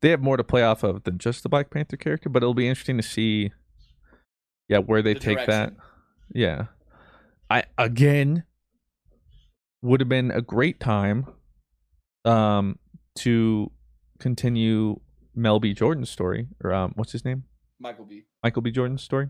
[0.00, 2.52] they have more to play off of than just the Black Panther character, but it'll
[2.54, 3.52] be interesting to see,
[4.68, 5.72] yeah, where they The take that.
[6.32, 6.64] Yeah.
[7.48, 8.44] I again
[9.82, 11.26] would have been a great time
[12.24, 12.78] um
[13.16, 13.70] to
[14.18, 15.00] continue
[15.34, 15.72] Mel B.
[15.72, 17.44] Jordan's story or um what's his name?
[17.78, 18.24] Michael B.
[18.42, 18.70] Michael B.
[18.70, 19.28] Jordan's story.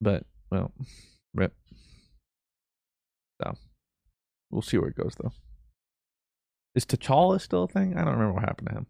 [0.00, 0.72] But well,
[1.34, 1.54] rip.
[3.42, 3.54] So
[4.50, 5.32] we'll see where it goes though.
[6.74, 7.96] Is T'Challa still a thing?
[7.96, 8.86] I don't remember what happened to him.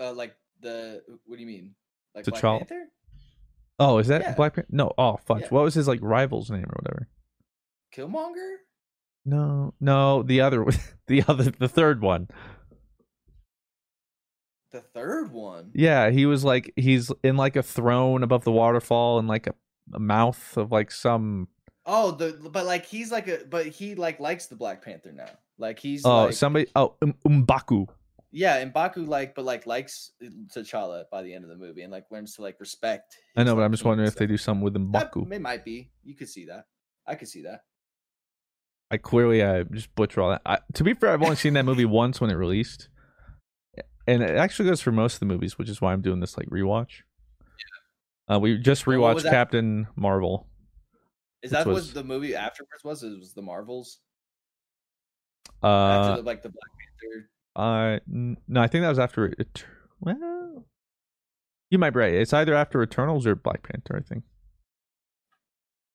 [0.00, 1.74] Uh, like the what do you mean?
[2.14, 2.58] Like Black T'Challa.
[2.58, 2.88] Panther?
[3.80, 4.34] Oh, is that Yeah.
[4.34, 4.68] Black Panther?
[4.70, 4.92] No.
[4.98, 5.42] Oh, fudge.
[5.42, 5.48] Yeah.
[5.50, 7.08] What was his like rival's name or whatever?
[7.94, 8.56] Killmonger?
[9.24, 10.66] No, no, the other,
[11.06, 12.28] the other, the third one.
[14.70, 15.70] The third one.
[15.74, 19.54] Yeah, he was like he's in like a throne above the waterfall and like a,
[19.94, 21.48] a mouth of like some
[21.86, 25.30] Oh, the but like he's like a but he like likes the Black Panther now.
[25.56, 27.86] Like he's oh like, somebody oh um, M'Baku.
[28.30, 30.12] yeah, and Baku like but like likes
[30.54, 33.16] T'Challa by the end of the movie and like learns to like respect.
[33.38, 35.32] I know, but I'm just wondering if they do something with That- M'Baku.
[35.32, 35.90] It might be.
[36.04, 36.66] You could see that.
[37.06, 37.62] I could see that.
[38.90, 40.42] I clearly I just butcher all that.
[40.46, 42.88] I, to be fair, I've only seen that movie once when it released,
[44.06, 46.36] and it actually goes for most of the movies, which is why I'm doing this
[46.38, 47.02] like rewatch.
[48.30, 49.30] Uh, we just Well, rewatched that?
[49.32, 50.48] Captain Marvel.
[51.42, 53.02] Is that was- what the movie afterwards was?
[53.02, 54.00] It was the Marvels
[55.62, 56.70] Uh, after the, like the Black
[57.00, 57.30] Panther.
[57.56, 57.98] Uh,
[58.46, 59.32] no, I think that was after.
[59.38, 59.64] Et-
[60.00, 60.66] well,
[61.70, 62.14] you might be right.
[62.14, 63.96] It's either after Eternals or Black Panther.
[63.96, 64.24] I think.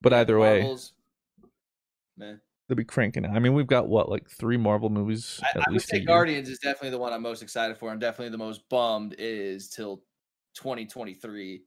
[0.02, 0.94] But Yeah, either way, Marvels,
[2.18, 2.42] man.
[2.74, 3.24] They'll be cranking.
[3.26, 3.30] it.
[3.32, 5.86] I mean, we've got what like three Marvel movies I, at I would least.
[5.86, 6.06] a say year.
[6.08, 9.70] Guardians is definitely the one I'm most excited for, and definitely the most bummed is
[9.70, 9.98] till
[10.56, 11.64] 2023.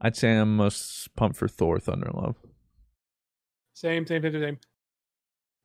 [0.00, 2.36] I'd say I'm most pumped for Thor: Thunder Love
[3.74, 4.58] Same, same, same, same.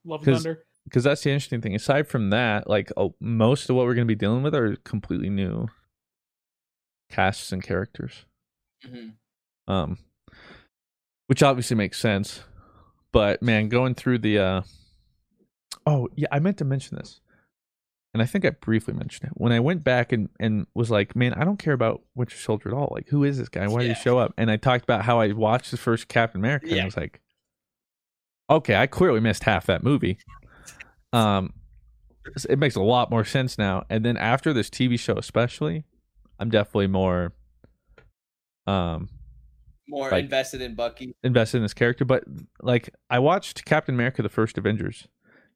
[0.03, 0.65] Love because Thunder.
[0.85, 1.75] because that's the interesting thing.
[1.75, 4.75] Aside from that, like oh, most of what we're going to be dealing with are
[4.77, 5.67] completely new
[7.11, 8.25] casts and characters.
[8.85, 9.13] Mhm.
[9.67, 9.97] um
[11.27, 12.43] which obviously makes sense
[13.15, 14.61] but man going through the uh
[15.85, 17.21] oh yeah i meant to mention this.
[18.13, 19.33] And i think i briefly mentioned it.
[19.35, 22.67] When i went back and and was like man i don't care about winter soldier
[22.69, 22.89] at all.
[22.91, 23.67] Like who is this guy?
[23.67, 23.93] Why did Yeah.
[23.95, 24.33] he show up?
[24.37, 27.21] And i talked about how i watched the first captain america and i was like
[28.49, 30.17] okay i clearly missed half that movie.
[31.13, 31.53] Um
[32.49, 33.85] it makes a lot more sense now.
[33.89, 35.85] And then after this tv show especially
[36.37, 37.31] i'm definitely more
[38.67, 39.07] um
[39.87, 41.15] More Like- invested in Bucky.
[41.23, 42.23] invested in this character, but
[42.61, 45.07] like I watched Captain America: The First Avengers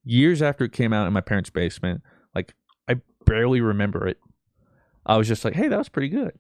[0.03, 2.01] years after it came out in my parents' basement.
[2.35, 2.53] Like
[2.87, 2.95] I
[3.25, 4.17] barely remember it.
[5.05, 6.37] I was just like, "Hey, that was pretty good."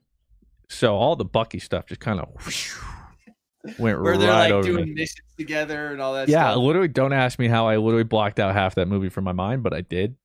[0.67, 2.29] So all the Bucky stuff just kind of
[3.79, 4.91] went Where they're like over doing me.
[4.93, 6.63] missions together and all that Yeah, stuff.
[6.63, 6.87] literally.
[6.89, 9.73] Don't ask me how I literally blocked out half that movie from my mind, but
[9.73, 10.15] I did.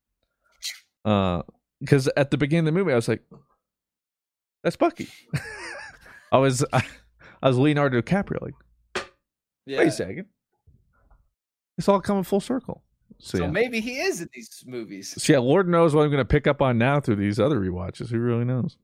[1.04, 1.42] Uh,
[1.80, 3.22] because at the beginning of the movie, I was like,
[4.62, 5.08] "That's Bucky."
[6.32, 6.82] I was, I,
[7.48, 8.40] Was Leonardo DiCaprio.
[8.40, 8.54] Like,
[9.66, 9.78] Yeah.
[9.78, 10.26] wait a second,
[11.78, 12.82] it's all coming full circle.
[13.18, 13.50] So, So yeah.
[13.50, 15.14] maybe he is in these movies.
[15.22, 17.60] So yeah, Lord knows what I'm going to pick up on now through these other
[17.60, 18.10] rewatches.
[18.10, 18.76] Who really knows?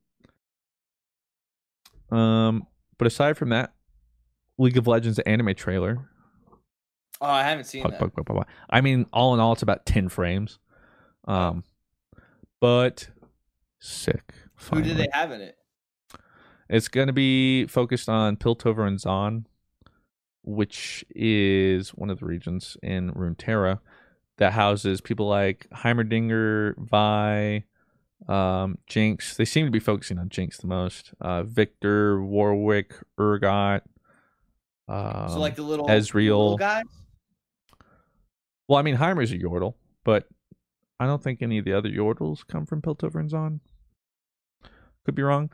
[2.10, 2.66] Um,
[2.98, 3.72] but aside from that,
[4.58, 6.08] League of Legends anime trailer.
[7.20, 8.46] Oh, I haven't seen Puck, that.
[8.68, 10.58] I mean, all in all, it's about ten frames.
[11.26, 11.64] Um,
[12.60, 13.08] but
[13.78, 14.34] sick.
[14.72, 15.56] Who did they have in it?
[16.70, 19.44] It's going to be focused on Piltover and Zaun,
[20.42, 23.80] which is one of the regions in Runeterra
[24.38, 27.64] that houses people like Heimerdinger, Vi,
[28.28, 29.36] um, Jinx.
[29.36, 31.12] They seem to be focusing on Jinx the most.
[31.20, 33.80] Uh, Viktor, Warwick, Urgot.
[34.86, 36.14] Um, so like the little Ezreal.
[36.14, 36.84] little guys.
[38.68, 39.74] Well, I mean, Heimer's a Yordle,
[40.04, 40.28] but
[41.00, 43.58] I don't think any of the other Yordles come from Piltover and Zaun.
[45.04, 45.50] Could be wrong.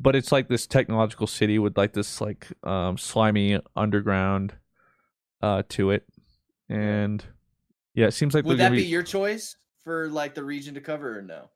[0.00, 4.54] But it's like this technological city with like this like um slimy underground
[5.42, 6.04] uh to it.
[6.68, 7.24] And
[7.94, 10.80] yeah, it seems like Would that gonna be your choice for like the region to
[10.80, 11.50] cover or no?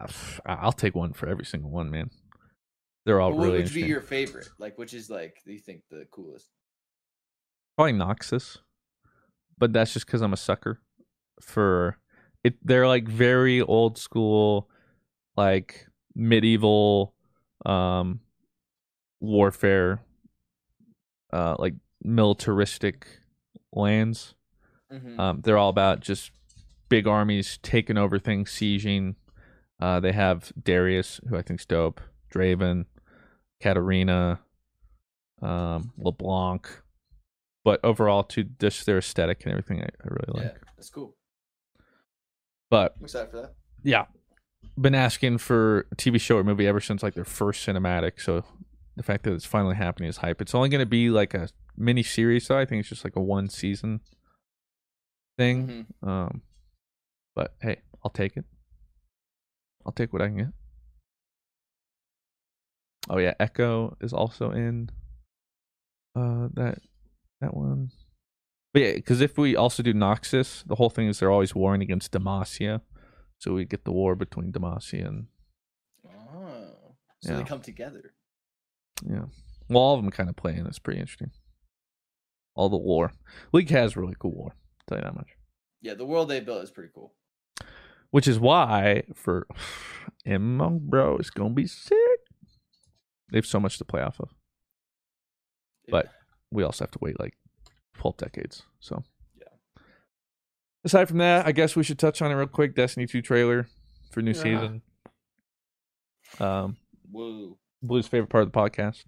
[0.46, 2.10] I'll take one for every single one, man.
[3.04, 4.48] They're all But what really would be your favorite?
[4.58, 6.48] Like, which is like do you think the coolest?
[7.76, 8.58] Probably Noxus,
[9.58, 10.80] but that's just because I'm a sucker
[11.40, 11.98] for
[12.42, 12.54] it.
[12.64, 14.68] They're like very old school,
[15.36, 15.85] like
[16.16, 17.14] medieval
[17.66, 18.20] um
[19.20, 20.00] warfare,
[21.32, 23.06] uh, like militaristic
[23.72, 24.34] lands.
[24.92, 25.18] Mhm.
[25.18, 26.30] Um, they're all about just
[26.88, 29.16] big armies taking over things, sieging.
[29.80, 32.00] Uh, they have Darius, who I think's dope,
[32.32, 32.86] Draven,
[33.60, 34.40] Katarina,
[35.42, 36.68] um, LeBlanc.
[37.64, 40.52] But overall, to just their aesthetic and everything, I, I really like.
[40.54, 41.16] Yeah, that's cool.
[42.70, 43.54] But I'm excited for that.
[43.82, 44.06] yeah,
[44.78, 48.20] been asking for a TV show or movie ever since like their first cinematic.
[48.20, 48.44] So
[48.96, 50.40] the fact that it's finally happening is hype.
[50.40, 52.58] It's only going to be like a mini series, though.
[52.58, 54.00] I think it's just like a one season
[55.38, 55.86] thing.
[56.02, 56.42] Um,
[57.34, 58.44] but hey, I'll take it.
[59.84, 60.46] I'll take what I can get.
[63.08, 64.90] Oh yeah, Ekko is also in
[66.16, 66.78] uh that
[67.40, 67.90] that one.
[68.72, 71.82] But yeah, because if we also do Noxus, the whole thing is they're always warring
[71.82, 72.80] against Demacia.
[73.38, 75.26] So we get the war between Demacia and
[76.06, 77.36] Oh, so Yeah.
[77.38, 78.14] they come together.
[79.04, 79.26] yeah.
[79.68, 80.66] Well, all of them kind of play in.
[80.66, 81.30] It's pretty interesting.
[82.54, 83.12] All the war.
[83.52, 84.52] League has really cool war.
[84.54, 85.30] I'll tell you that much.
[85.80, 87.14] Yeah, the world they built is pretty cool.
[88.10, 89.46] Which is why for
[90.26, 91.98] MMO, bro, it's gonna be sick.
[93.30, 94.30] They have so much to play off of.
[95.88, 96.12] But
[96.50, 97.36] we also have to wait like
[97.94, 98.62] twelve decades.
[98.80, 99.02] So Yeah.
[100.86, 102.76] Aside from that, I guess we should touch on it real quick.
[102.76, 103.66] Destiny 2 trailer
[104.12, 104.42] for new Yeah.
[104.42, 104.82] season.
[106.40, 106.76] Um
[107.10, 107.58] Woo.
[107.82, 109.04] Blue's favorite part of the podcast.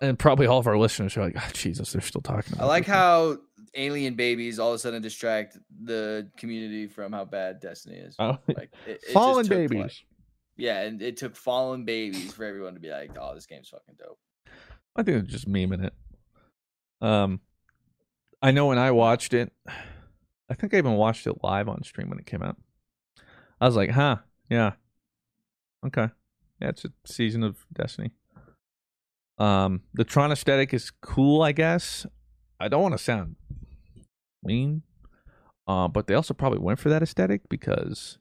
[0.00, 2.68] And probably all of our listeners are like, oh, Jesus, they're still talking about I
[2.68, 3.38] like this." how
[3.74, 8.14] alien babies all of a sudden distract the community from how bad Destiny is.
[8.18, 10.02] Oh, Like it, it fallen took, like- babies.
[10.56, 13.96] yeah, and it took fallen babies for everyone to be like, "Oh, this game's fucking
[13.98, 14.18] dope."
[14.96, 15.92] I think they're just memeing it.
[17.00, 17.40] Um,
[18.42, 19.52] I know when I watched it,
[20.48, 22.56] I think I even watched it live on stream when it came out.
[23.60, 24.16] I was like, huh,
[24.50, 24.72] yeah,
[25.86, 26.08] okay,
[26.60, 28.10] yeah, it's a season of Destiny.
[29.38, 32.06] Um, the Tron aesthetic is cool, I guess.
[32.58, 33.36] I don't want to sound
[34.46, 34.82] mean,
[35.66, 38.18] uh, but they also probably went for that aesthetic because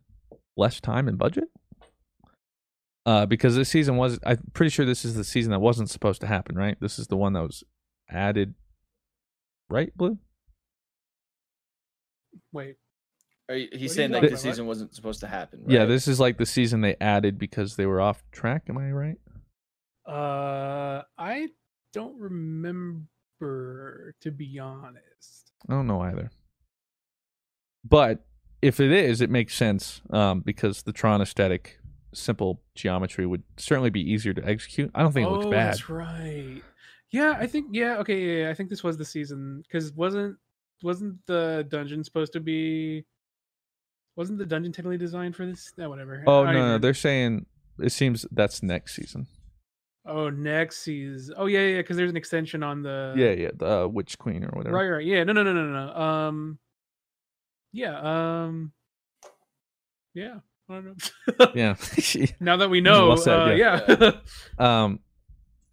[0.58, 1.46] less time and budget.
[3.06, 6.22] Uh, because this season was, I'm pretty sure this is the season that wasn't supposed
[6.22, 6.76] to happen, right?
[6.82, 7.64] This is the one that was
[8.10, 8.56] added,
[9.70, 10.18] right, Blue?
[12.52, 12.76] Wait.
[13.48, 14.52] Are you, he's you saying that talking this about?
[14.52, 15.62] season wasn't supposed to happen.
[15.62, 15.72] Right?
[15.72, 18.64] Yeah, this is like the season they added because they were off track.
[18.70, 19.18] Am I right?
[20.08, 21.50] Uh, I
[21.94, 23.08] don't remember
[24.22, 25.52] to be honest.
[25.70, 26.32] I don't know either.
[27.84, 28.26] But
[28.62, 31.80] if it is, it makes sense um, because the Tron aesthetic,
[32.14, 34.90] simple geometry would certainly be easier to execute.
[34.96, 35.74] I don't think it looks oh, bad.
[35.74, 36.62] that's right.
[37.16, 37.96] Yeah, I think yeah.
[38.00, 40.36] Okay, yeah, yeah, I think this was the season because wasn't
[40.84, 43.06] wasn't the dungeon supposed to be?
[44.18, 45.72] Wasn't the dungeon technically designed for this?
[45.78, 46.26] No, whatever.
[46.28, 47.46] Oh no, no, they're saying
[47.80, 49.28] it seems that's next season.
[50.06, 51.34] Oh, next season.
[51.38, 53.14] Oh yeah, yeah, because there's an extension on the.
[53.16, 54.76] yeah, yeah, the uh, Witch Queen or whatever.
[54.76, 55.06] Right, right.
[55.06, 55.24] Yeah.
[55.24, 55.96] No, no, no, no, no.
[55.96, 56.60] Um.
[57.72, 57.98] Yeah.
[57.98, 58.74] Um.
[60.14, 60.40] Yeah.
[60.70, 61.52] I don't know.
[61.56, 61.76] Yeah.
[62.42, 63.80] now that we know, uh, yeah.
[63.88, 64.12] yeah.
[64.84, 65.00] Um,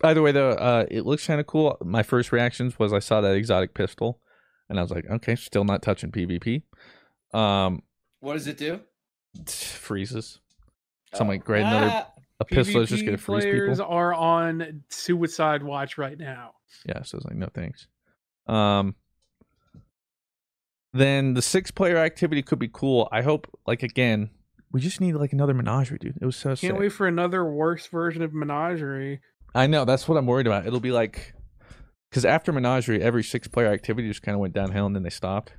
[0.03, 1.79] By the way, though, uh, it looks kind of cool.
[1.83, 4.21] My first reactions was I saw that exotic pistol,
[4.69, 6.63] and I was like, okay, still not touching PvP.
[7.33, 7.83] Um,
[8.21, 8.81] What does it do?
[9.47, 10.41] freezes.
[11.15, 11.31] So I'm Oh.
[11.31, 12.09] like, great, another Ah.
[12.41, 13.93] a pistol is just gonna freeze players people.
[13.93, 16.55] are on suicide watch right now.
[16.85, 17.87] Yeah, so it's like no thanks.
[18.47, 18.97] Um
[20.93, 23.09] then the six player activity could be cool.
[23.13, 24.31] I hope like again,
[24.73, 26.19] we just need like another menagerie, dude.
[26.21, 26.79] It was so Can't sick.
[26.79, 29.21] wait for another worse version of Menagerie.
[29.55, 30.67] I know, that's what I'm worried about.
[30.67, 31.35] It'll be like
[32.11, 35.11] cuz after menagerie every six player activity just kind of went downhill and then they
[35.11, 35.55] stopped.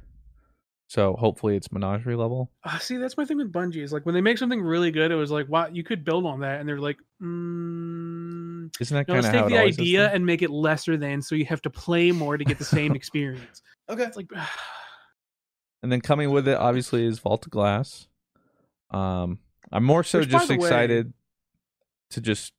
[0.88, 2.52] So hopefully it's menagerie level.
[2.64, 3.82] Uh, see, that's my thing with Bungie.
[3.82, 6.26] Is like when they make something really good, it was like, wow, you could build
[6.26, 10.12] on that, and they're like, mm, Isn't that no, kind let's of take the idea
[10.12, 12.96] and make it lesser than, so you have to play more to get the same
[12.96, 13.62] experience.
[13.90, 14.04] Okay.
[14.04, 14.28] It's like,
[15.84, 18.08] And then coming with it obviously is Vault of Glass.
[18.92, 19.40] Um
[19.72, 21.14] I'm more so Which, just the way- excited
[22.12, 22.54] to just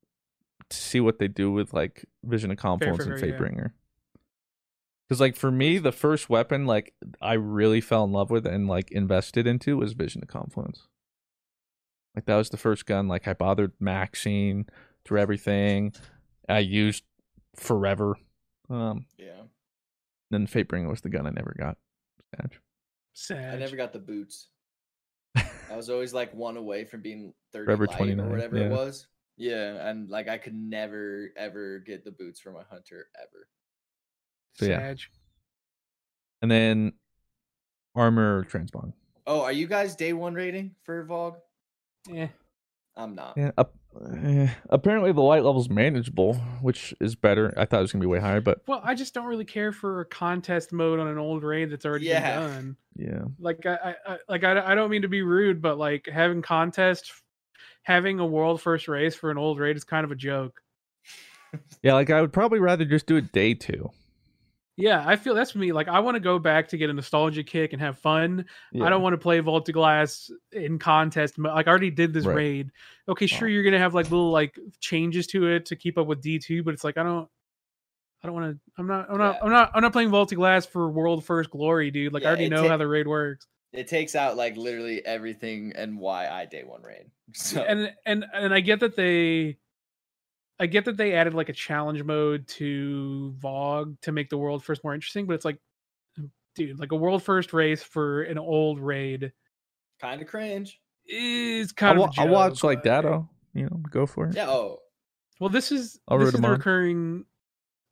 [0.76, 3.36] to see what they do with like Vision of Confluence and fair, yeah.
[3.36, 3.70] Fatebringer.
[5.08, 8.66] Cuz like for me the first weapon like I really fell in love with and
[8.66, 10.88] like invested into was Vision of Confluence.
[12.14, 14.68] Like that was the first gun like I bothered maxing
[15.04, 15.92] through everything.
[16.48, 17.04] I used
[17.56, 18.16] forever.
[18.70, 19.42] Um Yeah.
[20.30, 21.76] then Fatebringer was the gun I never got.
[22.34, 22.52] Sad.
[23.12, 23.54] sad.
[23.54, 24.48] I never got the boots.
[25.36, 28.64] I was always like one away from being 30 Forever light 29, or whatever yeah.
[28.64, 29.06] it was.
[29.36, 33.48] Yeah, and like I could never ever get the boots from a hunter ever.
[34.54, 34.78] So yeah.
[34.78, 35.00] Sag.
[36.42, 36.92] And then
[37.94, 38.92] armor transmog.
[39.26, 41.36] Oh, are you guys day one rating for VoG?
[42.08, 42.28] Yeah.
[42.96, 43.34] I'm not.
[43.36, 43.74] Yeah, up,
[44.22, 47.52] eh, apparently the light level's manageable, which is better.
[47.56, 49.72] I thought it was gonna be way higher, but Well, I just don't really care
[49.72, 52.38] for a contest mode on an old raid that's already Yeah.
[52.40, 52.76] been done.
[52.94, 53.74] yeah, Like I,
[54.06, 57.10] I I- like I, I don't mean to be rude, but like having contest,
[57.84, 60.60] having a world first race for an old raid is kind of a joke.
[61.82, 61.94] yeah.
[61.94, 63.90] Like I would probably rather just do it day two.
[64.76, 65.70] Yeah, I feel that's me.
[65.72, 68.44] Like I want to go back to get a nostalgia kick and have fun.
[68.72, 68.84] Yeah.
[68.84, 71.38] I don't want to play Vault of Glass in contest.
[71.38, 72.34] mo- Like I already did this Right.
[72.36, 72.70] raid.
[73.08, 73.50] Okay, sure, Oh.
[73.52, 76.64] you're gonna have like little like changes to it to keep up with D two,
[76.64, 77.28] but it's like I don't.
[78.22, 78.60] I don't want to.
[78.78, 79.06] I'm not.
[79.10, 79.34] I'm not.
[79.36, 79.40] Yeah.
[79.44, 79.70] I'm not.
[79.74, 82.12] I'm not playing Vault of Glass for world first glory, dude.
[82.12, 83.46] Like I already know ta- how the raid works.
[83.74, 87.06] It takes out like literally everything and why I day one raid.
[87.34, 89.56] So and and and I get that they
[90.60, 94.62] I get that they added like a challenge mode to VoG to make the world
[94.62, 95.58] first more interesting, but it's like
[96.54, 99.32] dude, like a world first race for an old raid
[100.00, 100.80] kind of cringe.
[101.06, 103.28] is I'll, kind wa- of a I'll watch like but- Datto.
[103.54, 104.34] You know, go for it.
[104.36, 104.48] Yeah.
[104.50, 104.80] Oh,
[105.40, 107.24] Well, this is I'll this root is 'em the recurring.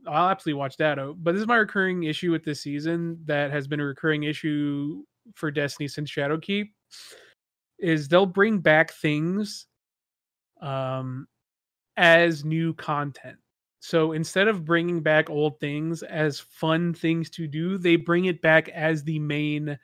[0.06, 3.50] I'll absolutely watch Datto, oh, but this is my recurring issue with this season that
[3.52, 5.04] has been a recurring issue
[5.34, 6.70] for Destiny since Shadowkeep.
[7.78, 9.66] Is they'll bring back things,
[10.60, 11.26] um,
[11.96, 13.38] as new content.
[13.80, 18.40] So instead of bringing back old things as fun things to do, they bring it
[18.40, 19.76] back as the main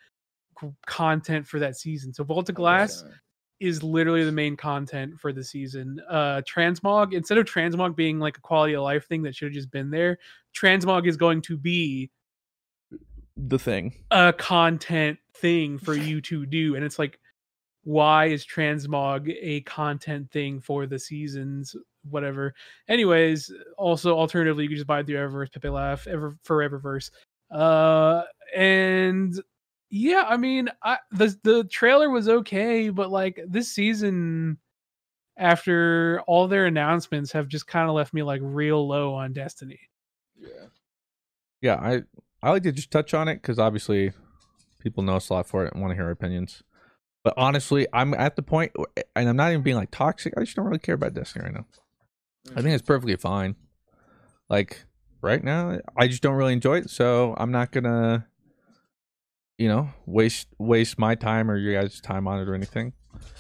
[0.87, 2.15] content for that season.
[2.15, 3.13] So Vault of Glass 100%.
[3.59, 6.01] is literally the main content for the season.
[6.09, 9.55] Uh transmog instead of transmog being like a quality of life thing that should have
[9.55, 10.19] just been there,
[10.55, 12.09] transmog is going to be
[13.39, 13.95] The thing.
[14.11, 16.75] a content thing for you to do.
[16.75, 17.19] And it's like
[17.85, 21.77] why is transmog a content thing for the seasons
[22.11, 22.55] whatever?
[22.89, 27.11] Anyways also alternatively you can just buy the eververse pepe laugh ever for eververse
[27.51, 28.25] uh
[28.55, 29.41] and
[29.89, 34.59] yeah i mean i the the trailer was okay but like this season
[35.39, 39.79] after all their announcements have just kind of left me like real low on destiny.
[40.37, 40.67] Yeah.
[41.61, 42.03] Yeah, I
[42.43, 44.13] I like to just touch on it because obviously
[44.81, 46.63] people know us a lot for it and want to hear our opinions.
[47.25, 48.71] But honestly, I'm at the
[49.17, 50.35] and I'm not even being like toxic.
[50.37, 51.67] I just don't really care about Destiny right now.
[52.57, 53.57] I think it's perfectly fine.
[54.49, 54.85] Like
[55.21, 58.27] right now, I just don't really enjoy it, so I'm not gonna,
[59.59, 62.93] you know, waste waste my time or your guys' time on it or anything.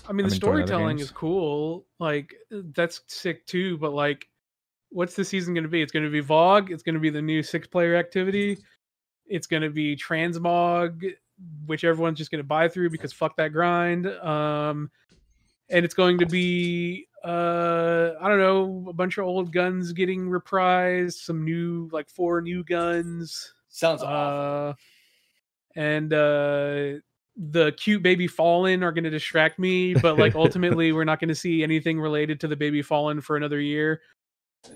[0.08, 1.86] I mean, I'm the storytelling is cool.
[2.00, 3.78] Like that's sick too.
[3.78, 4.26] But like,
[4.90, 5.82] what's the season going to be?
[5.82, 6.70] It's going to be VoG.
[6.70, 8.58] It's going to be the new six-player activity.
[9.28, 11.14] It's going to be Transmog,
[11.66, 14.06] which everyone's just going to buy through because fuck that grind.
[14.06, 14.90] Um,
[15.70, 20.28] and it's going to be uh, I don't know, a bunch of old guns getting
[20.28, 23.52] reprised, some new like four new guns.
[23.68, 24.70] Sounds awful.
[24.70, 24.74] Uh,
[25.78, 26.98] and uh
[27.36, 31.28] the cute baby fallen are going to distract me but like ultimately we're not going
[31.28, 34.00] to see anything related to the baby fallen for another year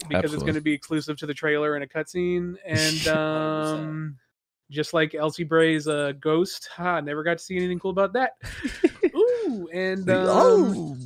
[0.08, 3.16] because it's going to be exclusive to the trailer and a cutscene and 100%.
[3.16, 4.16] um
[4.72, 8.32] just like elsie bray's uh ghost ha, never got to see anything cool about that
[9.14, 10.96] ooh and um, oh,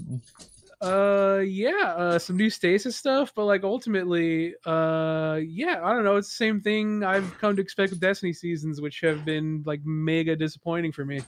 [0.83, 6.17] Uh, yeah, uh, some new stasis stuff, but like ultimately, uh, yeah, I don't know.
[6.17, 9.81] It's the same thing I've come to expect with Destiny seasons, which have been like
[9.87, 11.23] mega disappointing for me.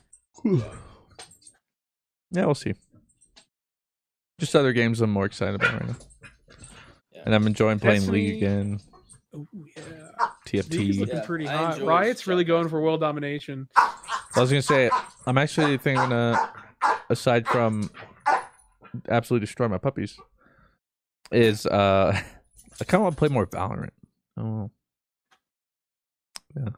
[0.45, 0.61] Yeah,
[2.45, 2.75] we'll see.
[4.39, 5.97] Just other games I'm more excited about right now.
[7.25, 8.81] And I'm enjoying playing League again.
[9.35, 9.47] Oh
[9.77, 10.71] yeah, TFT.
[10.79, 11.81] League looking Yeah, pretty I hot.
[11.83, 13.69] Riot's really going for world domination.
[13.77, 14.91] I was gonna say
[15.27, 16.37] I'm actually thinking uh
[17.11, 17.91] aside from
[19.09, 20.19] absolutely destroy my puppies
[21.33, 22.13] is uh
[22.81, 23.91] I kind of want to play more Valorant.
[24.37, 24.71] Oh,
[26.57, 26.69] yeah.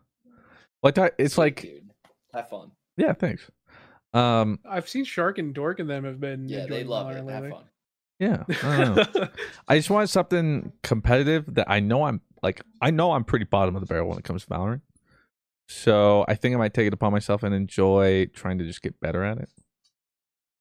[0.82, 1.90] Like I- it's like Dude,
[2.34, 2.70] have fun.
[2.97, 3.51] yeah, thanks.
[4.12, 7.32] Um, I've seen Shark and Dork and them have been Yeah, they love Valorant it.
[7.32, 7.64] Have fun.
[8.18, 8.44] yeah.
[8.64, 9.28] I don't know.
[9.68, 13.74] I just want something competitive that I know I'm like I know I'm pretty bottom
[13.76, 14.80] of the barrel when it comes to Valorant.
[15.68, 18.98] So I think I might take it upon myself and enjoy trying to just get
[19.00, 19.50] better at it.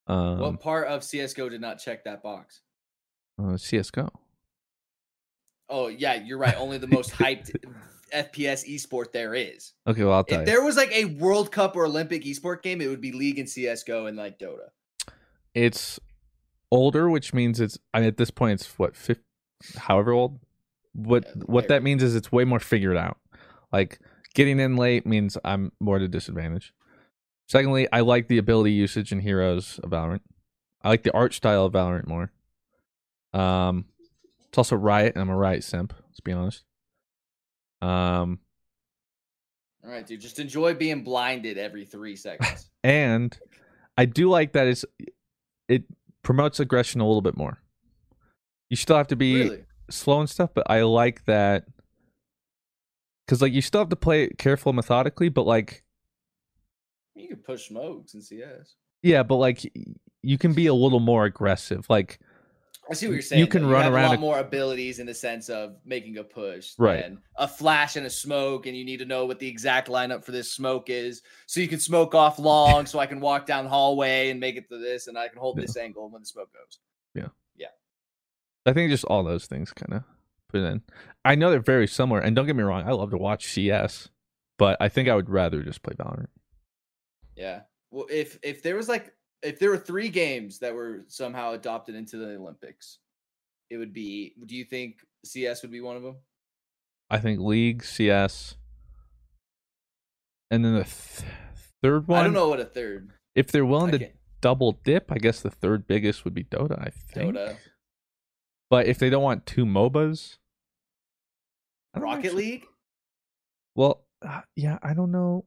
[0.07, 2.61] Um, what part of CS:GO did not check that box?
[3.41, 4.10] uh, CS:GO.
[5.69, 6.56] Oh yeah, you're right.
[6.57, 7.51] Only the most hyped
[8.14, 9.73] FPS esport there is.
[9.88, 10.51] Okay, well I'll tell If you.
[10.53, 13.47] there was like a World Cup or Olympic esport game, it would be League and
[13.49, 14.69] CS:GO and like Dota.
[15.53, 15.99] It's
[16.72, 19.22] older, which means it's I mean, at this point it's what fif-
[19.77, 20.39] however old.
[21.08, 23.18] What what that means is it's way more figured out.
[23.72, 24.00] Like
[24.34, 26.74] getting in late means I'm more at a disadvantage.
[27.48, 30.22] Secondly, I like the ability usage and heroes of Valorant.
[30.84, 32.32] I like the art style of Valorant more.
[33.34, 33.86] Um,
[34.48, 35.94] it's also Riot, and I'm a Riot simp.
[36.08, 36.64] Let's be honest.
[37.82, 38.40] Um,
[39.84, 42.70] All right, dude, just enjoy being blinded every three seconds.
[42.84, 43.38] and
[43.98, 44.86] I do like that it's
[45.68, 45.84] it
[46.24, 47.62] promotes aggression a little bit more.
[48.70, 49.64] You still have to be Really?
[49.90, 51.66] Slow and stuff, but I like that
[53.26, 55.84] because like you still have to play it careful, methodically, but like
[57.16, 58.76] you can push smokes in CS.
[59.03, 59.72] yeah, but like
[60.22, 61.86] you can be a little more aggressive.
[61.90, 62.20] Like
[62.90, 63.40] I see what you you're saying.
[63.40, 63.70] You can though.
[63.70, 67.03] run around a lot a- more abilities in the sense of making a push, Right.
[67.03, 70.24] than a flash and a smoke, and you need to know what the exact lineup
[70.24, 73.66] for this smoke is, so you can smoke off long, so I can walk down
[73.66, 75.66] the hallway and make it to this, and I can hold Yeah.
[75.66, 76.80] this angle when the smoke goes.
[78.70, 80.04] I think just all those things kind of
[80.48, 80.84] put it in.
[81.26, 84.10] I know they're very similar, and don't get me wrong, I love to watch CS,
[84.60, 86.28] but I think I would rather just play Valorant.
[87.36, 87.62] Yeah.
[87.90, 91.96] Well, if if there was like if there were three games that were somehow adopted
[91.96, 93.00] into the Olympics,
[93.72, 94.36] it would be.
[94.46, 96.18] Do you think CS would be one of them?
[97.10, 98.54] I think League, CS,
[100.52, 101.28] and then the th-
[101.82, 102.20] third one.
[102.20, 104.10] I don't know what a third If they're willing to
[104.41, 106.80] double dip, I guess the third biggest would be Dota.
[106.80, 107.36] I think.
[107.36, 107.56] Dota,
[108.70, 110.38] But if they don't want two MOBAs,
[111.94, 112.66] I Rocket actually- League,
[113.76, 115.46] Well, uh, yeah, I don't know.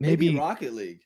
[0.00, 1.00] maybe, Maybe, Rocket League.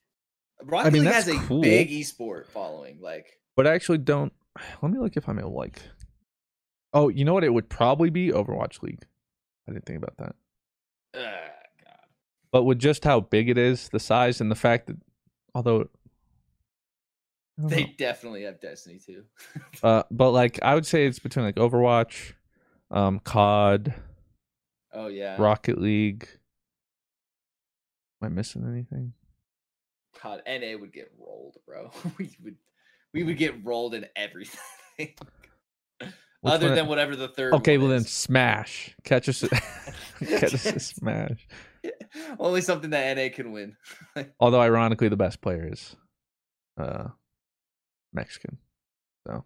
[0.62, 1.60] Rocket mean, League has a cool.
[1.62, 3.01] big esport following.
[3.01, 3.26] Like,
[3.56, 4.32] but I actually don't.
[4.82, 5.80] Let me look if I'm like.
[6.93, 7.44] Oh, you know what?
[7.44, 9.05] It would probably be Overwatch League.
[9.68, 10.36] I didn't think about that.
[11.20, 11.48] uh,
[12.52, 14.97] But with just how big it is, the size, and the fact that,
[15.55, 15.86] although, I
[17.58, 17.90] they know.
[17.98, 19.24] definitely have Destiny too.
[19.82, 22.32] uh, but like I would say it's between like Overwatch,
[22.90, 23.94] um, COD,
[24.96, 26.26] Oh yeah, Rocket League.
[28.22, 29.12] Am I missing anything?
[30.22, 31.90] God, NA would get rolled, bro.
[32.18, 32.56] we would,
[33.12, 35.14] we would get rolled in everything,
[36.44, 37.52] other than whatever the third.
[37.54, 38.04] Okay, well then.
[38.04, 38.96] Smash.
[39.04, 39.44] Catch us.
[40.26, 41.46] catch us Smash.
[42.38, 43.76] Only something that NA can win.
[44.40, 45.94] Although ironically, the best player is,
[46.80, 47.08] uh,
[48.16, 48.59] Mexican.
[49.26, 49.44] So.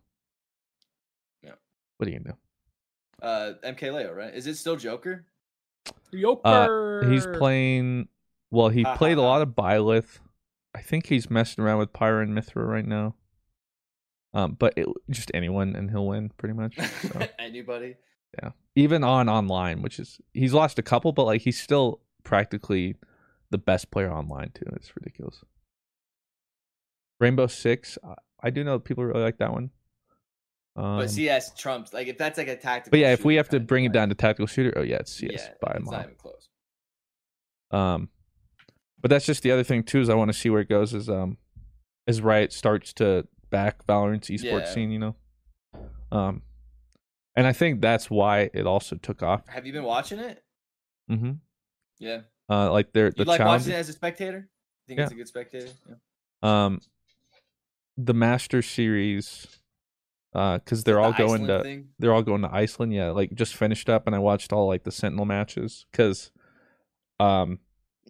[1.43, 1.53] Yeah.
[1.99, 2.37] What are you gonna
[3.21, 3.27] do?
[3.27, 4.35] Uh, MK Leo, right?
[4.35, 5.27] Is it still Joker?
[6.15, 7.03] Joker.
[7.05, 8.09] Uh, he's playing.
[8.51, 10.19] Well, he Ha, ha, played a lot of Byleth.
[10.75, 13.15] I think he's messing around with Pyra and Mythra right now.
[14.33, 16.77] Um, but it, just anyone and he'll win pretty much.
[17.03, 17.97] So, Anybody?
[18.41, 22.95] yeah, even on online, which is he's lost a couple, but like he's still practically
[23.51, 24.67] the best player online too.
[24.77, 25.43] It's ridiculous.
[27.19, 27.99] Rainbow Six,
[28.43, 29.71] I, do know people really like that one.
[30.77, 31.93] Um, but CS trumps.
[31.93, 32.91] Like if that's like a tactical.
[32.93, 35.13] but yeah, if we have to bring it down to tactical shooter, oh yeah, it's
[35.13, 35.93] CS yeah, by a it's mile.
[35.99, 36.49] not even close.
[37.71, 38.09] Um,
[39.01, 40.95] but that's just the other thing too is I want to see where it goes
[40.95, 41.39] as um
[42.07, 44.65] as Riot starts to back Valorant's esports Yeah.
[44.67, 45.17] scene, you know.
[46.13, 46.43] Um,
[47.37, 49.47] and I think that's why it also took off.
[49.49, 50.43] Have you been watching it?
[51.11, 51.33] Mm-hmm.
[51.99, 52.21] Yeah.
[52.49, 53.63] Uh, like they're the You like challenge.
[53.63, 54.49] watching it as a spectator?
[54.89, 55.69] Think it's a good spectator?
[55.89, 55.95] Yeah.
[56.65, 56.81] Um,
[58.07, 59.47] the Master Series,
[60.35, 61.89] uh, because they're the all going Iceland to thing?
[61.99, 62.93] they're all going to Iceland.
[62.93, 66.31] Yeah, like just finished up, and I watched all like the Sentinel matches because,
[67.19, 67.59] um,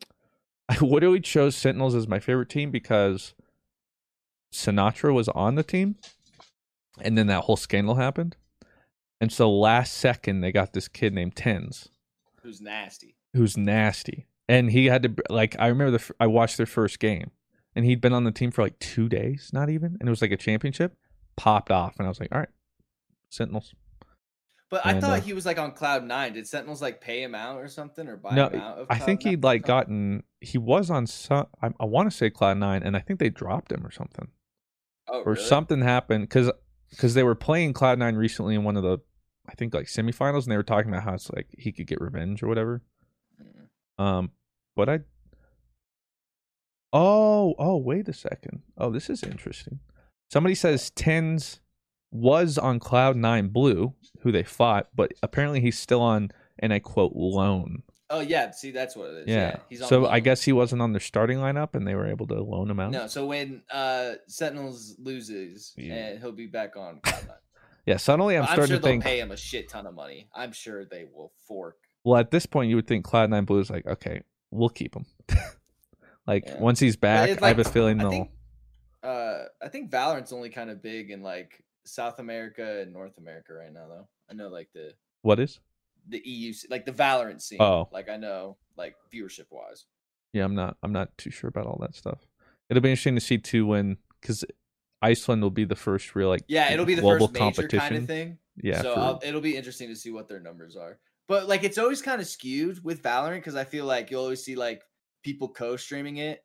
[0.69, 3.35] I literally chose Sentinels as my favorite team because
[4.53, 5.97] Sinatraa was on the team,
[7.01, 8.37] and then that whole scandal happened.
[9.21, 11.89] And so last second they got this kid named TenZ
[12.43, 13.17] Who's nasty?
[13.35, 14.27] who's nasty.
[14.49, 17.31] And he had to like I remember the I watched their first game
[17.75, 20.23] and he'd been on the team for like 2 days, not even, and it was
[20.23, 20.97] like a championship,
[21.37, 22.49] popped off and I was like, "All right.
[23.31, 23.75] Sentinels."
[24.71, 26.33] But I thought uh, he was like on cloud nine.
[26.35, 28.79] Did Sentinels like pay him out or something or buy no, him out?
[28.79, 32.31] Of I think he'd like gotten he was on some I, I want to say
[32.31, 34.29] Cloud 9 and I think they dropped him or something.
[35.09, 35.45] Oh, or really?
[35.45, 36.53] something happened because
[36.91, 38.99] because they were playing Cloud Nine recently in one of the
[39.49, 42.01] I think like semifinals, and they were talking about how it's like he could get
[42.01, 42.83] revenge or whatever.
[43.99, 44.03] Mm.
[44.03, 44.31] Um,
[44.77, 45.01] but I.
[46.93, 48.63] Oh, oh, wait a second.
[48.77, 49.79] Oh, this is interesting.
[50.31, 51.61] Somebody says TenZ
[52.11, 56.79] was on Cloud Nine Blue, who they fought, but apparently he's still on, and I
[56.81, 57.83] quote, loan.
[58.13, 59.29] Oh yeah, see that's what it is.
[59.29, 59.35] Yeah.
[59.37, 62.09] Yeah, he's on so I guess he wasn't on their starting lineup, and they were
[62.09, 62.91] able to loan him out.
[62.91, 65.95] No, so when uh Sentinels loses, Yeah.
[65.95, 67.37] and he'll be back on Cloud Nine.
[67.87, 67.97] Yeah.
[67.99, 69.05] Suddenly, I'm I'm, starting sure to they'll think.
[69.05, 70.29] pay him a shit ton of money.
[70.35, 71.77] I'm sure they will fork.
[72.03, 74.97] Well, at this point, you would think Cloud Nine Blue is like, okay, we'll keep
[74.97, 75.07] him.
[76.27, 76.59] like Yeah.
[76.59, 78.11] once he's back, it's I have a feeling I they'll.
[78.11, 78.31] think,
[79.03, 83.55] uh, I think Valorant's only kind of big in like South America and North America
[83.55, 84.09] right now, though.
[84.31, 85.61] I know like the What is?
[86.09, 87.61] the EU, like the Valorant scene.
[87.61, 87.89] Oh.
[87.93, 89.87] like I know like viewership wise.
[90.33, 90.77] Yeah, I'm not.
[90.83, 92.27] I'm not too sure about all that stuff.
[92.69, 94.45] It'll be interesting to see too when because
[95.03, 97.81] Iceland will be the first real like Yeah, it'll be the global first major competition.
[97.81, 98.39] kind of thing.
[98.63, 100.99] Yeah, so it'll be interesting to see what their numbers are.
[101.27, 104.43] But like, it's always kind of skewed with Valorant because I feel like you'll always
[104.45, 104.83] see like
[105.23, 106.45] people co-streaming it.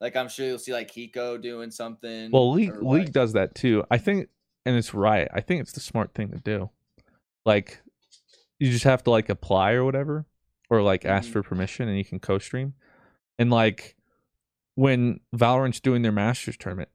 [0.00, 2.30] Like I'm sure you'll see like Hiko doing something.
[2.30, 3.84] Well, League League like- does that too.
[3.90, 4.28] I think,
[4.64, 5.28] and it's right.
[5.32, 6.70] I think it's the smart thing to do.
[7.44, 7.80] Like,
[8.60, 10.26] you just have to like apply or whatever,
[10.70, 11.32] or like ask Mhm.
[11.32, 12.74] for permission, and you can co-stream.
[13.38, 13.96] And like,
[14.74, 16.90] when Valorant's doing their Masters tournament,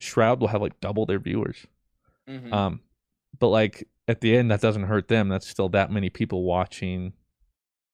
[0.00, 1.66] Shroud will have like double their viewers.
[2.28, 2.52] Mhm.
[2.52, 2.80] Um,
[3.38, 5.28] but like at the end, that doesn't hurt them.
[5.28, 7.14] That's still that many people watching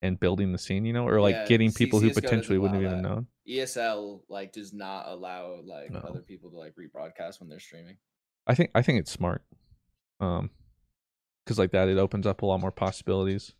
[0.04, 2.80] and building the scene, you know, or like Yeah, getting C- people who potentially wouldn't
[2.82, 3.08] have even that.
[3.08, 3.26] known.
[3.48, 6.00] ESL like does not allow like No.
[6.00, 7.96] other people to like rebroadcast when they're streaming.
[8.46, 9.42] I think I think it's smart.
[10.20, 10.50] Um,
[11.44, 13.52] because like that, it opens up a lot more possibilities.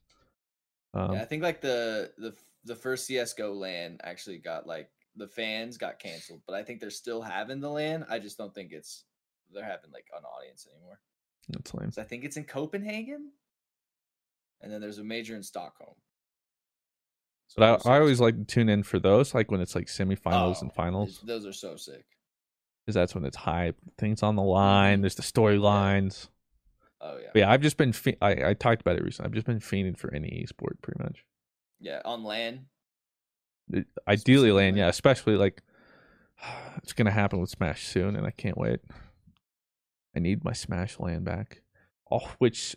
[0.94, 2.34] Um, yeah, I think like the the
[2.64, 6.90] the first CS:GO LAN actually got like the fans got canceled, but I think they're
[6.90, 8.04] still having the LAN.
[8.08, 9.04] I just don't think it's
[9.52, 11.00] they're having like an audience anymore.
[11.48, 11.90] that's lame.
[11.98, 13.32] I think it's in Copenhagen,
[14.60, 15.94] and then there's a major in Stockholm.
[17.48, 20.56] So But I, always like to tune in for those, like when it's like semifinals
[20.56, 22.04] Oh, and finals, Those are so sick.
[22.84, 23.76] because that's when it's hype.
[23.98, 25.02] Things on the line.
[25.02, 26.28] There's the storylines.
[27.00, 27.92] Oh yeah, But yeah, I've just been.
[27.92, 29.28] Fe- I I talked about it recently.
[29.28, 31.24] I've just been fiending for any esport, pretty much.
[31.80, 32.00] yeah.
[32.04, 32.66] On LAN.
[33.70, 34.88] It- Ideally, LAN, yeah.
[34.88, 35.62] Especially like
[36.78, 38.80] it's gonna happen with Smash soon, and I can't wait.
[40.16, 41.60] I need my Smash LAN back.
[42.10, 42.74] Oh, which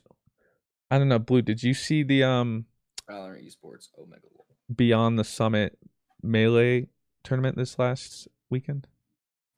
[0.91, 1.19] I don't know.
[1.19, 2.65] Blue, did you see the um
[3.09, 4.47] Valorant Esports, Omega World.
[4.75, 5.77] Beyond the Summit
[6.21, 6.87] melee
[7.23, 8.87] tournament this last weekend?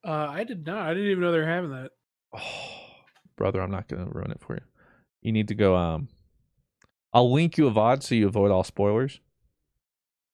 [0.05, 0.87] Uh, I did not.
[0.87, 1.91] I didn't even know they were having that.
[2.33, 2.39] Oh,
[3.37, 4.61] brother, I'm not gonna ruin it for you.
[5.21, 5.75] You need to go.
[5.75, 6.07] Um,
[7.13, 9.19] I'll link you a VOD so you avoid all spoilers.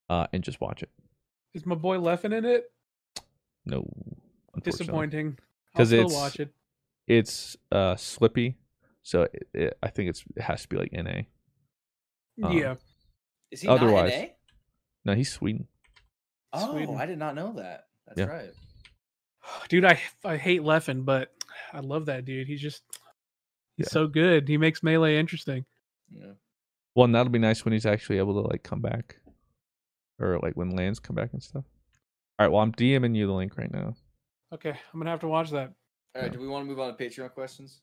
[0.10, 0.90] Uh, and just watch it.
[1.56, 2.66] Is my boy Leffen in it?
[3.66, 3.88] No.
[4.62, 5.38] Disappointing.
[5.74, 6.54] I'll 'Cause still it's- watch it.
[7.08, 8.56] It's uh Slippi,
[9.04, 11.22] so it, it, I think it's it has to be like NA.
[12.44, 12.76] Um, yeah.
[13.56, 14.30] Is he Otherwise- not?
[15.06, 15.68] No, he's Sweden.
[16.52, 16.98] Oh, Sweden.
[16.98, 17.88] I did not know that.
[18.06, 18.26] That's Yeah.
[18.26, 18.50] right.
[19.70, 21.34] Dude, I I hate Leffen, but
[21.72, 22.48] I love that dude.
[22.48, 22.84] He's just
[23.78, 23.92] he's Yeah.
[23.92, 24.48] so good.
[24.50, 25.66] He makes melee interesting.
[26.10, 26.34] Yeah.
[26.96, 29.22] Well, and that'll be nice when he's actually able to like come back,
[30.20, 31.64] or like when LANs come back and stuff.
[32.38, 33.96] All right, well, I'm DMing you the link right now.
[34.54, 35.70] Okay, I'm gonna have to watch that.
[36.16, 36.24] All right.
[36.26, 36.28] Yeah.
[36.30, 37.82] Do we want to move on to Patreon questions?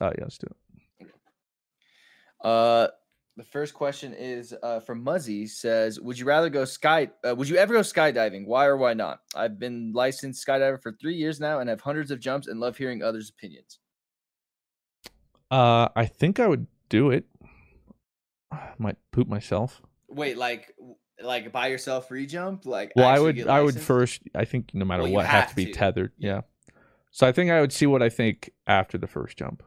[0.00, 0.48] Oh yeah, let's do
[1.00, 1.08] it.
[2.44, 2.88] Uh,
[3.36, 5.46] the first question is uh, from Muzzy.
[5.46, 7.08] Says, "Would you rather go sky?
[7.26, 8.46] Uh, would you ever go skydiving?
[8.46, 9.20] Why or why not?
[9.34, 12.76] I've been licensed skydiver for three years now and have hundreds of jumps and love
[12.76, 13.78] hearing others' opinions.
[15.50, 17.24] Uh, I think I would do it.
[18.50, 19.82] I Might poop myself.
[20.08, 20.74] Wait, like,
[21.22, 22.66] like by yourself free jump?
[22.66, 23.46] Like, Well, I would.
[23.48, 24.22] I would first.
[24.34, 25.72] I think no matter Well, what, have, have to be to.
[25.72, 26.12] tethered.
[26.18, 26.30] Yeah.
[26.30, 26.40] Yeah.
[27.10, 29.62] So I think I would see what I think after the first jump,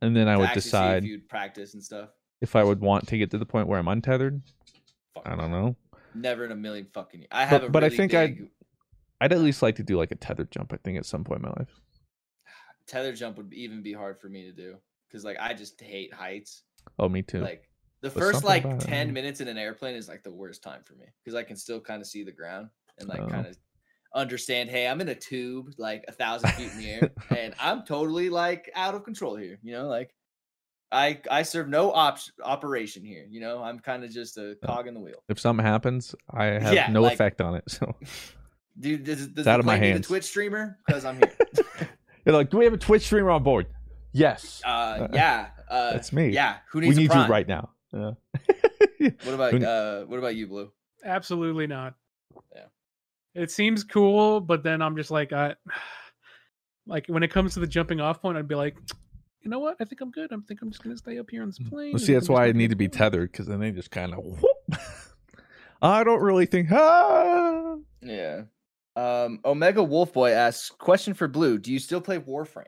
[0.00, 2.08] and then I would decide if you'd practice and stuff.
[2.40, 4.40] If I would want to get to the point where I'm untethered.
[5.14, 5.76] Fuck I don't know.
[6.14, 7.20] Never in a million fucking.
[7.20, 7.28] years.
[7.32, 8.48] I have But, a but I think big I'd.
[9.20, 10.72] I'd at least like to do like a tether jump.
[10.72, 11.80] I think at some point in my life.
[12.86, 14.76] tether jump would even be hard for me to do
[15.08, 16.62] because like I just hate heights.
[16.98, 17.40] Oh, me too.
[17.40, 17.68] Like
[18.02, 20.62] the But first like about it, ten minutes in an airplane is like the worst
[20.62, 22.68] time for me because I can still kind of see the ground
[22.98, 23.28] and like Oh.
[23.28, 23.56] kind of
[24.14, 27.84] understand, hey, I'm in a tube like a thousand feet in the air, and I'm
[27.84, 29.58] totally like out of control here.
[29.62, 30.14] You know, like
[30.92, 33.26] I I serve no op- operation here.
[33.28, 35.22] You know, I'm kind of just a cog in the wheel.
[35.28, 37.64] If something happens, I have Yeah, no like- effect on it.
[37.68, 37.94] So
[38.78, 40.04] Dude, does, does It's out of my plane need a.
[40.04, 40.78] Twitch streamer?
[40.86, 41.32] Because I'm here.
[42.24, 43.66] they're like, "Do we have a Twitch streamer on board?"
[44.12, 44.60] Yes.
[44.64, 46.28] Uh, yeah, uh, that's me.
[46.28, 47.26] Yeah, who we needs a need Prime?
[47.26, 47.70] you right now.
[47.92, 48.10] Yeah.
[49.24, 50.70] What about uh, what about you, Blue?
[51.04, 51.94] Absolutely not.
[52.54, 52.64] Yeah.
[53.34, 55.54] It seems cool, but then I'm just like I
[56.86, 58.76] like when it comes to the jumping off point, I'd be like,
[59.46, 59.76] you know what?
[59.78, 60.32] I think I'm good.
[60.32, 61.90] I think I'm just gonna stay up here on this plane.
[61.90, 61.92] Mm.
[61.92, 64.12] Well, see, that's I'm why I need to be tethered because then they just kind
[64.12, 64.80] of whoop.
[65.82, 66.68] I don't really think.
[66.72, 67.76] Ah!
[68.02, 68.42] Yeah.
[68.96, 72.64] Um, Omega Wolfboy asks, question for Blue: Do you still play Warframe?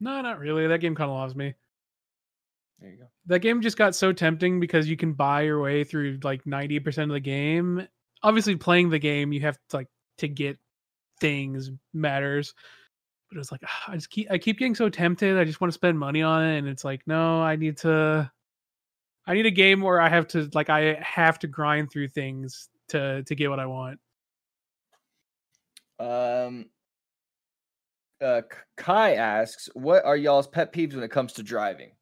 [0.00, 0.66] No, not really.
[0.66, 1.54] That game kind of loves me.
[2.80, 3.06] There you go.
[3.26, 7.04] That game just got so tempting because you can buy your way through like 90%
[7.04, 7.86] of the game.
[8.24, 9.88] Obviously, playing the game, you have to like
[10.18, 10.58] to get
[11.20, 12.54] things matters.
[13.30, 15.36] But it's like ah, I just keep I keep getting so tempted.
[15.36, 18.30] I just want to spend money on it, and it's like no, I need to.
[19.28, 22.68] I need a game where I have to like I have to grind through things
[22.88, 23.98] to to get what I want.
[25.98, 26.66] Um,
[28.20, 28.42] uh,
[28.76, 31.92] Kai asks, "What are y'all's pet peeves when it comes to driving?"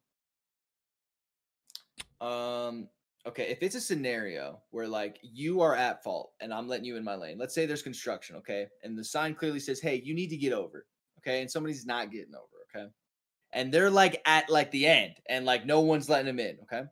[2.21, 2.89] Um,
[3.25, 6.95] okay, if it's a scenario where like you are at fault and I'm letting you
[6.95, 10.13] in my lane, let's say there's construction, okay, and the sign clearly says, "Hey, you
[10.13, 10.85] need to get over,"
[11.25, 12.89] okay, and somebody's not getting over, okay,
[13.53, 16.83] and they're like at like the end, and like no one's letting them in, okay.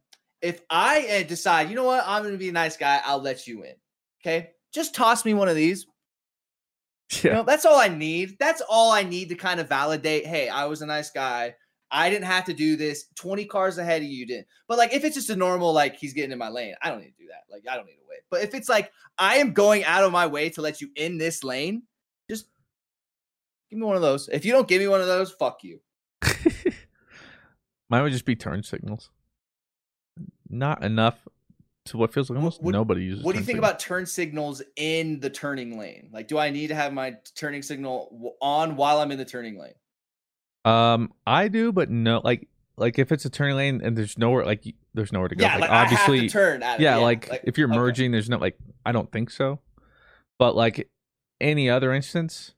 [0.42, 3.48] If I uh, decide, you know what, I'm gonna be a nice guy, I'll let
[3.48, 3.76] you in,
[4.22, 4.52] okay.
[4.74, 5.86] Just toss me one of these.
[7.22, 8.38] You know, that's all I need.
[8.40, 10.26] That's all I need to kind of validate.
[10.26, 11.54] Hey, I was a nice guy.
[11.94, 13.06] I didn't have to do this.
[13.18, 14.48] 20 cars ahead of you didn't.
[14.68, 17.02] But like if it's just a normal, like he's getting in my lane, I don't
[17.02, 17.44] need to do that.
[17.52, 18.22] Like I don't need to wait.
[18.32, 21.20] But if it's like I am going out of my way to let you in
[21.20, 21.84] this lane,
[23.74, 24.30] give me one of those.
[24.30, 25.80] If you don't give me one of those, fuck you.
[27.90, 29.10] Mine would just be turn signals.
[30.50, 31.28] Not enough
[31.86, 33.24] to what feels like almost nobody uses.
[33.24, 33.72] What do you think signals.
[33.72, 36.10] about turn signals in the turning lane?
[36.14, 39.58] Like, do I need to have my turning signal on while I'm in the turning
[39.58, 39.74] lane?
[40.66, 42.48] Um, I do, but no, like,
[42.78, 44.64] like if it's a turning lane and there's nowhere, like,
[44.94, 45.44] there's nowhere to go.
[45.44, 48.58] Yeah, like, to obviously, turn yeah, yeah, like, like, if you're merging, there's no like,
[48.86, 49.60] I don't think so.
[50.40, 50.90] But like
[51.42, 52.54] any other instance,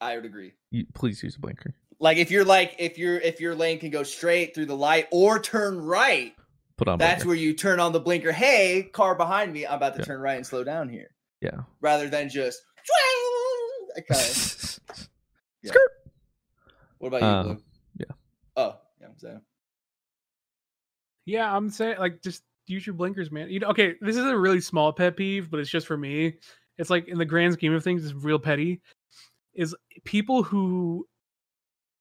[0.00, 0.52] I would agree.
[0.70, 1.74] you, please use a blinker.
[1.98, 5.06] Like if you're like if your if your lane can go straight through the light
[5.10, 6.34] or turn right,
[6.78, 6.98] Put on.
[6.98, 7.28] that's blinker.
[7.28, 8.32] where you turn on the blinker.
[8.32, 11.10] Hey, car behind me, I'm about to turn right and slow down here,
[11.42, 11.58] yeah.
[11.82, 12.62] rather than just.
[13.96, 14.78] I kind of.
[15.62, 15.72] Yeah.
[16.98, 17.62] What about you, Um, Blue?
[17.98, 18.14] yeah.
[18.56, 19.40] Oh, yeah, so.
[21.26, 23.50] Yeah, I'm saying like just use your blinkers, man.
[23.50, 26.34] You know, okay, this is a really small pet peeve, but it's just for me.
[26.78, 28.80] It's like in the grand scheme of things, it's real petty.
[29.54, 29.74] Is
[30.04, 31.06] people who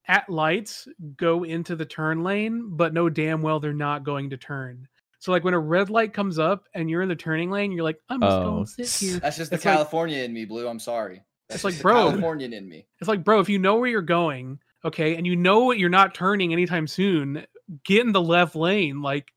[0.07, 4.37] at lights go into the turn lane, but know damn well they're not going to
[4.37, 4.87] turn.
[5.19, 7.83] So like when a red light comes up and you're in the turning lane, you're
[7.83, 8.43] like, I'm just Oh.
[8.43, 9.19] going to sit here.
[9.19, 10.67] That's just the It's like- California in me, Blue.
[10.67, 11.23] I'm sorry.
[11.49, 12.09] That's It's like, bro.
[12.09, 12.85] Californian in me.
[12.99, 16.13] It's like, bro, if you know where you're going, okay, and you know you're not
[16.15, 17.45] turning anytime soon,
[17.83, 19.01] get in the left lane.
[19.01, 19.31] Like,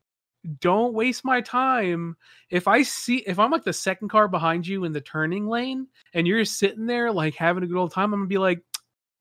[0.59, 2.17] don't waste my time.
[2.49, 5.87] If I see, if I'm like the second car behind you in the turning lane,
[6.13, 8.61] and you're just sitting there like having a good old time, I'm gonna be like,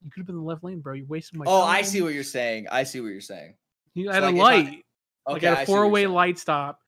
[0.03, 0.94] you could have been in the left lane, bro.
[0.94, 1.70] You're wasting my Oh, time.
[1.77, 2.66] I see what you're saying.
[2.73, 3.55] I see what you're saying.
[3.94, 5.89] You So, at like, a if I- light, like at a see what you're four
[5.89, 6.81] way light stop,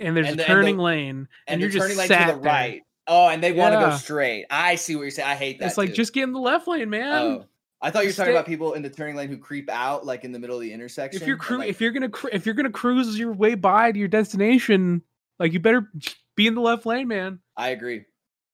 [0.00, 1.98] and there's And a the- and the- turning lane, and, And you're the turning just
[1.98, 2.52] lane sat to the there.
[2.52, 2.82] right.
[3.08, 4.46] Oh, and they want to go straight.
[4.50, 5.28] I see what you're saying.
[5.28, 5.66] I hate that.
[5.66, 5.94] It's like too.
[5.94, 7.12] just get in the left lane, man.
[7.12, 7.44] Oh,
[7.82, 10.06] I thought you were Just talking about people in the turning lane who creep out,
[10.06, 11.20] like in the middle of the intersection.
[11.20, 13.92] if you're cru- like- if you're gonna cru- if you're gonna cruise your way by
[13.92, 15.02] to your destination,
[15.38, 15.90] like you better
[16.36, 17.40] be in the left lane, man.
[17.56, 18.04] I agree.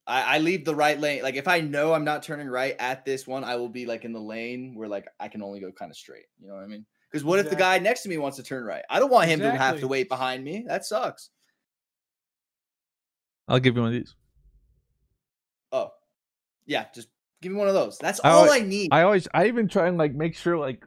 [0.07, 1.23] I, I leave the right lane.
[1.23, 4.05] Like if I know I'm not turning right at this one, I will be like
[4.05, 6.27] in the lane where like I can only go kind of straight.
[6.41, 6.85] You know what I mean?
[7.11, 8.83] Because what if the guy next to me wants to turn right?
[8.91, 10.65] I don't want him to have to wait behind me.
[10.67, 11.31] That sucks.
[13.47, 14.15] I'll give you one of these.
[15.73, 15.91] Oh,
[16.67, 16.87] yeah.
[16.95, 17.09] Just
[17.43, 17.99] give me one of those.
[17.99, 18.89] That's I all alwa- I need.
[18.93, 20.85] I always, I even try and like make sure like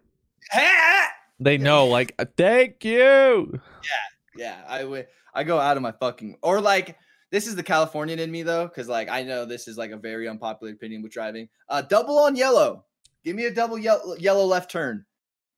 [1.39, 3.59] they know, like, uh, thank you.
[3.83, 4.61] Yeah, yeah.
[4.67, 5.07] I would.
[5.33, 6.97] I go out of my fucking or like
[7.31, 9.97] this is the Californian in me though, because like I know this is like a
[9.97, 11.49] very unpopular opinion with driving.
[11.69, 12.85] Uh, double on yellow.
[13.23, 15.05] Give me a double yellow, yellow left turn.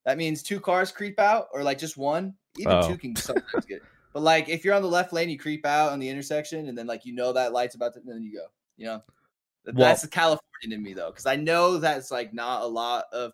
[0.06, 2.34] That means two cars creep out, or like just one.
[2.57, 2.88] Even Oh.
[2.88, 3.82] two can sometimes get.
[4.14, 6.78] But like if you're on the left lane, you creep out on the intersection, and
[6.78, 8.45] then like you know that light's about to, and then you go.
[8.78, 9.03] You know,
[9.73, 13.06] Well- that's the Californian in me though, because I know that's like not a lot
[13.11, 13.31] of,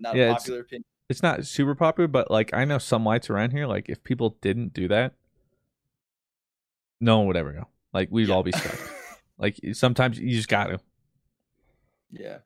[0.00, 0.84] not Yeah, a it's- popular opinion.
[1.10, 3.66] It's not super popular, but like I know some lights around here.
[3.66, 5.12] Like if people didn't do that,
[7.00, 7.68] no one would ever go.
[7.92, 8.78] Like we'd all be stuck.
[9.36, 10.80] Like sometimes you just got to.
[12.10, 12.38] Yeah.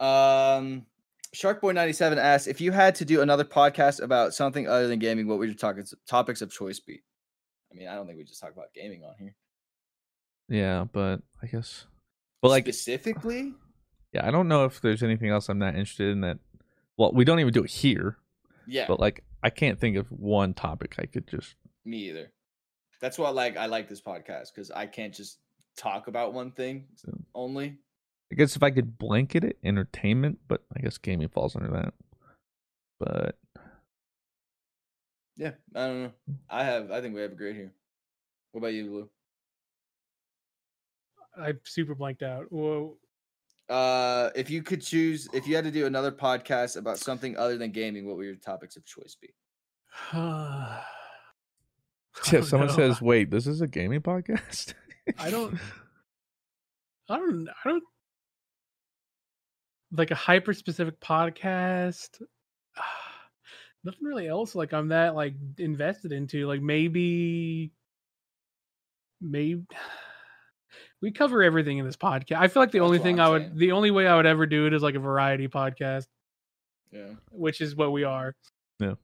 [0.00, 0.86] Um,
[1.34, 5.38] Sharkboy97 asks if you had to do another podcast about something other than gaming, what
[5.38, 7.02] would your topics topics of choice be?
[7.70, 9.34] I mean, I don't think we just talk about gaming on here.
[10.48, 11.86] Yeah, but I guess.
[12.42, 13.54] But like specifically,
[14.12, 16.38] yeah, I don't know if there's anything else I'm not interested in that.
[16.96, 18.16] Well, we don't even do it here.
[18.66, 18.86] Yeah.
[18.88, 21.54] But like, I can't think of one topic I could just.
[21.84, 22.32] me either.
[23.00, 25.38] That's why like I like this podcast because I can't just
[25.76, 26.86] talk about one thing
[27.34, 27.78] only.
[28.30, 31.94] I guess if I could blanket it, entertainment, but I guess gaming falls under that.
[32.98, 33.38] But
[35.36, 36.12] Yeah, I don't know.
[36.50, 36.90] I have.
[36.90, 37.72] I think we have a great here.
[38.52, 39.08] What about you, Lou?
[41.40, 42.50] I super blanked out.
[42.50, 42.96] Whoa.
[43.68, 47.58] Uh, if you could choose, if you had to do another podcast about something other
[47.58, 49.28] than gaming, what would your topics of choice be?
[50.12, 50.82] I
[52.32, 52.74] yeah, someone know.
[52.74, 54.74] says, "Wait, this is a gaming podcast."
[55.18, 55.58] I don't.
[57.08, 57.48] I don't.
[57.48, 57.84] I don't.
[59.92, 62.20] Like a hyper specific podcast.
[63.84, 64.54] Nothing really else.
[64.54, 66.46] Like I'm that like invested into.
[66.46, 67.70] Like maybe.
[69.20, 69.66] Maybe.
[71.00, 72.38] We cover everything in this podcast.
[72.38, 73.56] I feel like the That's only thing I'm I would, saying.
[73.58, 76.06] the only way I would ever do it is like a variety podcast,
[76.90, 77.14] Yeah.
[77.30, 78.34] which is what we are.
[78.80, 78.94] Yeah.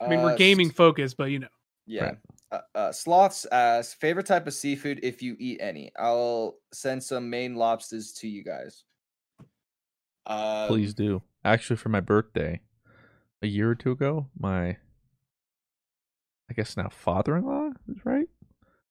[0.00, 1.48] I mean, we're Uh, gaming focused, but you know.
[1.86, 2.14] Yeah.
[2.52, 5.90] Uh, uh, sloths asks favorite type of seafood if you eat any.
[5.98, 8.84] I'll send some Maine lobsters to you guys.
[10.26, 11.22] Um, Please do.
[11.44, 12.60] Actually, for my birthday,
[13.42, 14.76] a year or two ago, my
[16.50, 18.28] I guess now father-in-law is right.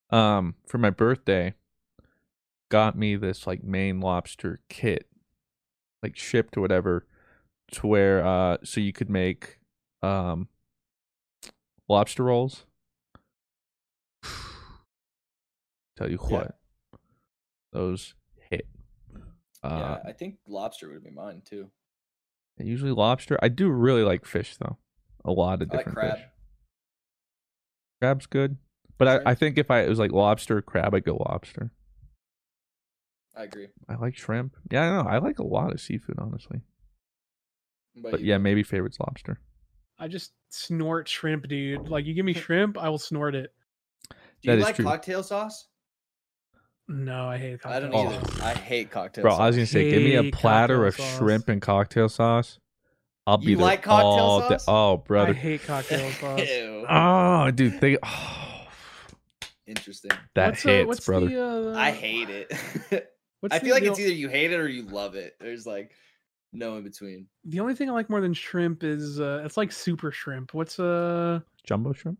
[0.09, 1.53] Um, for my birthday,
[2.69, 5.07] got me this like Maine lobster kit,
[6.03, 7.05] like shipped or whatever,
[7.71, 9.59] to where uh, so you could make
[10.01, 10.47] um
[11.87, 12.65] lobster rolls.
[15.97, 16.37] Tell you Yeah.
[16.37, 16.55] what,
[17.73, 18.13] those
[18.49, 18.67] hit.
[19.63, 21.69] Uh, yeah, I think lobster would be mine too.
[22.57, 23.37] Usually lobster.
[23.41, 24.77] I do really like fish though.
[25.25, 26.15] A lot of I like different crab.
[26.17, 26.25] fish.
[28.01, 28.57] Crab's good,
[28.97, 31.71] but I, I think if I it was like lobster or crab, I'd go lobster.
[33.39, 33.67] I agree.
[33.87, 34.55] I like shrimp.
[34.69, 35.09] Yeah, I know.
[35.09, 36.59] I like a lot of seafood, honestly.
[37.93, 38.43] What about But you, yeah, Lou?
[38.43, 39.39] maybe favorite's lobster.
[39.97, 41.87] I just snort shrimp, dude.
[41.87, 43.53] Like you give me shrimp, I will snort it.
[44.09, 44.85] Do you that is like true.
[44.85, 45.67] cocktail sauce?
[46.89, 48.13] No, I hate I don't sauce.
[48.39, 48.43] either.
[48.43, 49.39] I hate cocktail Bro, sauce.
[49.39, 51.17] I was gonna say, give me a platter of sauce.
[51.17, 52.59] shrimp and cocktail sauce.
[53.27, 54.57] I'll be You there like cocktail all day.
[54.57, 54.65] sauce?
[54.67, 55.33] Oh, I brother.
[55.33, 56.39] hate cocktail sauce.
[56.49, 56.85] Ew.
[56.89, 57.97] Oh, dude, they.
[58.03, 58.67] Oh,
[59.67, 60.11] Interesting.
[60.35, 61.27] that what's, uh, hits, what's brother.
[61.27, 63.13] The, uh, I hate it.
[63.41, 65.35] What's I feel like the it's either you hate it or you love it.
[65.39, 65.91] There's like
[66.51, 67.27] no in between.
[67.45, 70.53] The only thing I like more than shrimp is uh it's like super shrimp.
[70.53, 72.19] What's uh Jumbo shrimp.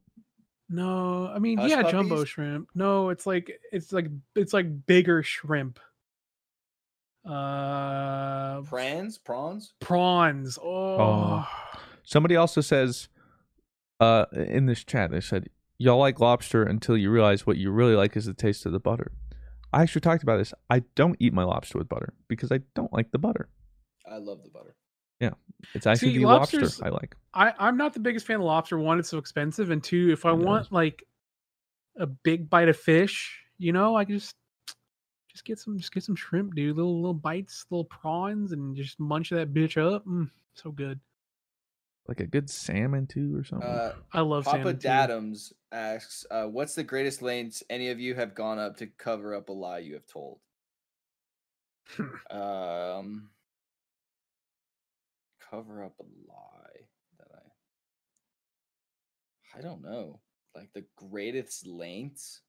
[0.70, 2.70] no, I mean Hush yeah, jumbo shrimp.
[2.76, 5.80] No, it's like it's like it's like bigger shrimp.
[7.26, 9.74] Uh Prawns, prawns.
[9.80, 10.58] prawns.
[10.62, 11.48] Oh,
[12.04, 13.08] Somebody also says,
[14.00, 17.96] uh, in this chat, they said, y'all like lobster until you realize what you really
[17.96, 19.12] like is the taste of the butter.
[19.72, 20.54] I actually talked about this.
[20.70, 23.50] I don't eat my lobster with butter because I don't like the butter.
[24.10, 24.76] I love the butter.
[25.20, 25.32] Yeah,
[25.76, 27.16] it's actually See, the lobster I like.
[27.34, 28.80] I I'm not the biggest fan of lobster.
[28.80, 30.46] One, it's so expensive, and two, if I It is.
[30.46, 31.04] want like
[31.98, 34.36] a big bite of fish, you know, I can just
[35.30, 36.76] just get some just get some shrimp, dude.
[36.78, 40.06] Little little bites, little prawns, and just munch that bitch up.
[40.06, 41.00] Mm, so good.
[42.10, 43.70] Like a good salmon too, or something.
[43.70, 44.88] Uh, I love Papa salmon too.
[44.88, 49.36] Dadums asks, uh, "What's the greatest lengths any of you have gone up to cover
[49.36, 50.40] up a lie you have told?"
[52.32, 53.30] um,
[55.52, 56.88] cover up a lie
[57.20, 57.28] that
[59.54, 59.60] I.
[59.60, 60.20] I don't know.
[60.56, 62.42] Like the greatest lengths.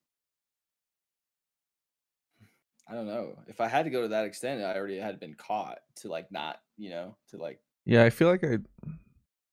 [2.89, 3.37] I don't know.
[3.47, 6.33] If I had to go to that extent, I already had been caught to like
[6.33, 8.59] not, you know, to like yeah, I feel like I,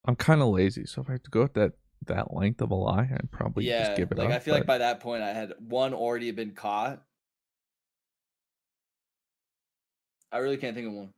[0.08, 1.74] I'm kind of lazy, so if I have to go at that
[2.06, 4.36] that length of a lie, I'd probably yeah, just give it like up.
[4.36, 7.02] I feel like by that point I had one already been caught.
[10.32, 11.10] I really can't think of one.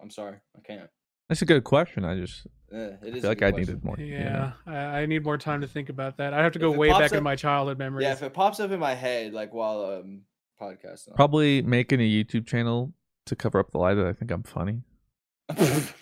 [0.00, 0.90] I'm sorry, I can't.
[1.28, 2.04] that's a good question.
[2.04, 3.56] I just it I feel like good I question.
[3.56, 3.96] needed more.
[3.98, 4.52] you know?
[4.66, 6.34] Yeah, I, I need more time to think about that.
[6.34, 8.04] I have to go way pops back in my childhood memories.
[8.04, 10.22] Yeah, if it pops up in my head like while um
[10.60, 12.92] podcasting, Probably making a YouTube channel
[13.26, 14.82] to cover up the lie that I think I'm funny.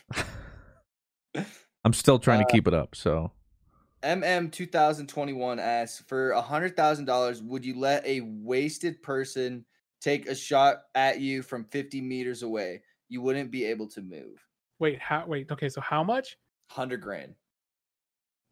[1.86, 3.30] I'm still trying Uh, to keep it up, so
[4.02, 7.40] MM 2021 asks for a hundred thousand dollars.
[7.42, 9.64] Would you let a wasted person
[10.00, 12.82] take a shot at you from 50 meters away?
[13.08, 14.44] You wouldn't be able to move.
[14.80, 15.24] Wait, how?
[15.28, 15.68] Wait, okay.
[15.68, 16.36] So how much?
[16.72, 17.36] Hundred grand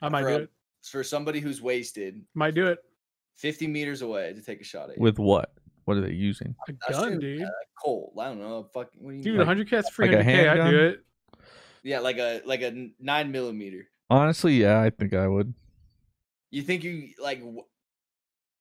[0.00, 0.50] I might for, do it.
[0.84, 2.78] for somebody who's wasted Might do it.
[3.34, 5.02] 50 meters away to take a shot at you.
[5.02, 5.52] with what?
[5.86, 6.54] what are they using?
[6.68, 7.42] A gun, dude.
[7.42, 7.48] Uh,
[7.82, 8.12] Colt.
[8.18, 8.68] I don't know.
[8.72, 9.00] Fucking.
[9.02, 9.46] What do you Dude, mean?
[9.46, 10.28] 100k that's free like a 100k.
[10.28, 10.70] I'd handgun?
[10.70, 11.04] do it.
[11.84, 13.86] Yeah, like a like a nine millimeter.
[14.10, 15.54] Honestly, yeah, I think I would.
[16.50, 17.40] You think you like?
[17.40, 17.62] w-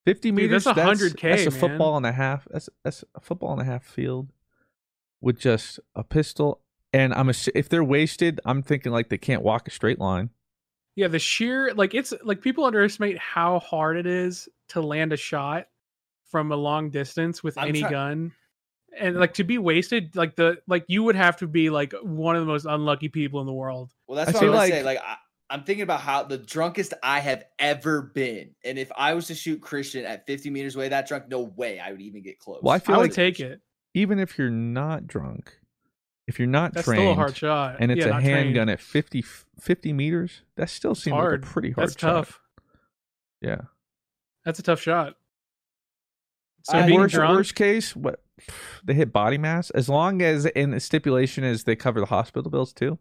[0.05, 0.65] 50 Dude, meters.
[0.65, 1.59] that's a That's, 100K, that's a man.
[1.61, 2.45] football and a half.
[2.51, 4.27] That's that's a football and a half field
[5.21, 6.59] with just a pistol.
[6.91, 10.29] And I'm a, if they're wasted, I'm thinking like they can't walk a straight line.
[10.95, 15.17] Yeah, the sheer like it's like people underestimate how hard it is to land a
[15.17, 15.67] shot
[16.29, 18.31] from a long distance with I'm any try- gun.
[18.99, 22.35] And like to be wasted, like the like you would have to be like one
[22.35, 23.91] of the most unlucky people in the world.
[24.07, 24.83] Well, that's I what I would like- say.
[24.83, 25.15] Like I,
[25.49, 29.35] I'm thinking about how the drunkest I have ever been, and if I was to
[29.35, 32.59] shoot Christian at 50 meters away, that drunk, no way I would even get close.
[32.63, 33.61] Well, I feel I would like take it.
[33.93, 35.53] even if you're not drunk,
[36.27, 37.75] if you're not That's trained, still a hard shot.
[37.79, 38.35] and it's Yeah, a not trained.
[38.37, 39.21] handgun at 50,
[39.59, 42.13] 50 meters, that still seems like a pretty hard That's shot.
[42.25, 42.39] tough.
[43.41, 43.61] Yeah.
[44.45, 45.17] That's a tough shot.
[46.63, 48.21] So I- being worst, drunk, worst case, what
[48.83, 52.49] they hit body mass as long as in the stipulation is they cover the hospital
[52.49, 52.97] bills too.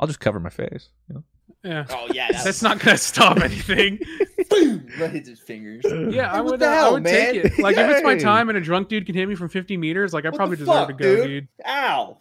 [0.00, 0.88] I'll just cover my face.
[1.08, 1.24] You know?
[1.62, 4.00] yeah, Oh yeah, that that's not gonna stop anything.
[4.50, 5.84] boom, right hit his fingers.
[6.12, 6.60] Yeah, I Hey, what would.
[6.60, 7.58] the uh, I hell, would take it.
[7.58, 10.12] Like if it's my time and a drunk dude can hit me from 50 meters,
[10.12, 11.26] like I What probably deserve fuck, to go, dude.
[11.26, 11.48] dude?
[11.66, 12.18] Ow.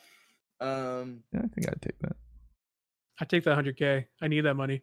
[0.59, 2.15] Um, Yeah, I think I'd take that.
[3.19, 4.05] I take that 100k.
[4.21, 4.81] I need that money.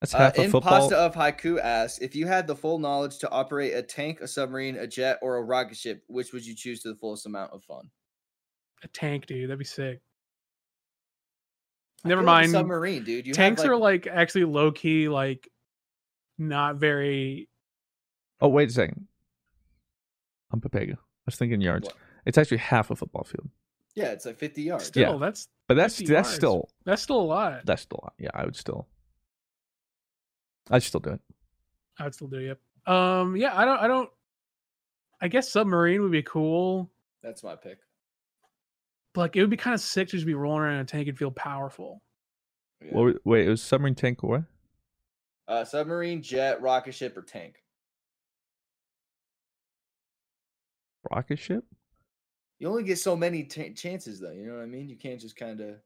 [0.00, 0.70] That's uh, half a in football.
[0.88, 4.28] pasta of haiku asks if you had the full knowledge to operate a tank, a
[4.28, 7.52] submarine, a jet, or a rocket ship, which would you choose to the fullest amount
[7.52, 7.90] of fun?
[8.84, 9.48] A tank, dude.
[9.50, 10.00] That'd be sick.
[12.04, 12.50] Never feel like a mind.
[12.52, 13.26] submarine, dude.
[13.26, 15.48] You have, Tanks are like actually low key, like
[16.38, 17.48] not very.
[18.40, 19.06] oh wait a second.
[20.52, 20.94] I'm Papega.
[20.94, 21.86] I was thinking yards.
[21.86, 21.96] What?
[22.24, 23.48] It's actually half a football field,
[23.94, 24.84] Yeah, it's like 50 yards.
[24.84, 25.18] Still, Yeah.
[25.18, 26.34] that's but that's that's yards.
[26.34, 27.66] still that's still a lot.
[27.66, 28.14] that's still a lot.
[28.18, 28.30] yeah.
[28.32, 28.86] I would still.
[30.70, 31.20] I'd still do it.
[31.98, 32.38] I would still do.
[32.38, 32.58] It.
[32.86, 32.94] Yep.
[32.94, 33.36] Um.
[33.36, 33.56] Yeah.
[33.56, 33.80] I don't.
[33.80, 34.10] I don't.
[35.20, 36.90] I guess submarine would be cool.
[37.22, 37.78] That's my pick.
[39.14, 40.84] But like it would be kind of sick to just be rolling around in a
[40.84, 42.02] tank and feel powerful.
[42.84, 42.92] Yeah.
[42.92, 44.42] What, were- wait, it was submarine tank or what?
[45.48, 47.56] Uh, submarine, jet, rocket ship, or tank.
[51.10, 51.64] Rocket ship?
[52.58, 54.32] You only get so many t- chances, though.
[54.32, 54.88] You know what I mean?
[54.88, 55.76] You can't just kind of.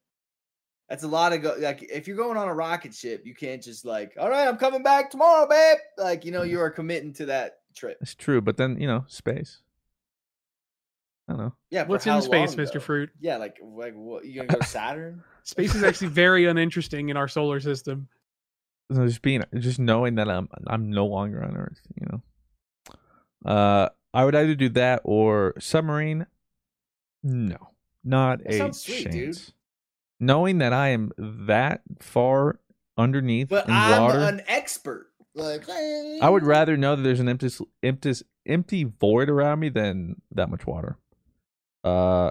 [0.92, 1.56] That's a lot of go.
[1.58, 4.58] Like if you're going on a rocket ship, you can't just like, all right, I'm
[4.58, 5.78] coming back tomorrow, babe.
[5.96, 7.96] Like you know, you are committing to that trip.
[8.02, 9.62] It's true, but then you know space.
[11.26, 11.54] I don't know.
[11.70, 11.84] Yeah.
[11.84, 12.78] What's in space, Mister?
[12.78, 13.08] Fruit?
[13.20, 14.26] Yeah, like like what?
[14.26, 15.24] You gonna go Saturn?
[15.44, 18.08] Space is actually very uninteresting in our solar system.
[18.92, 23.50] So just being just knowing that I'm I'm no longer on Earth, you know.
[23.50, 26.26] Uh I would either do that or submarine.
[27.22, 27.70] No.
[28.04, 29.40] Not That a sounds sweet, dude.
[30.22, 32.60] Knowing that I am that far
[32.96, 35.08] underneath But in I'm water, an expert.
[35.34, 37.48] Like I would rather know that there's an empty
[37.82, 38.12] empty
[38.46, 40.96] empty void around me than that much water.
[41.82, 42.30] Uh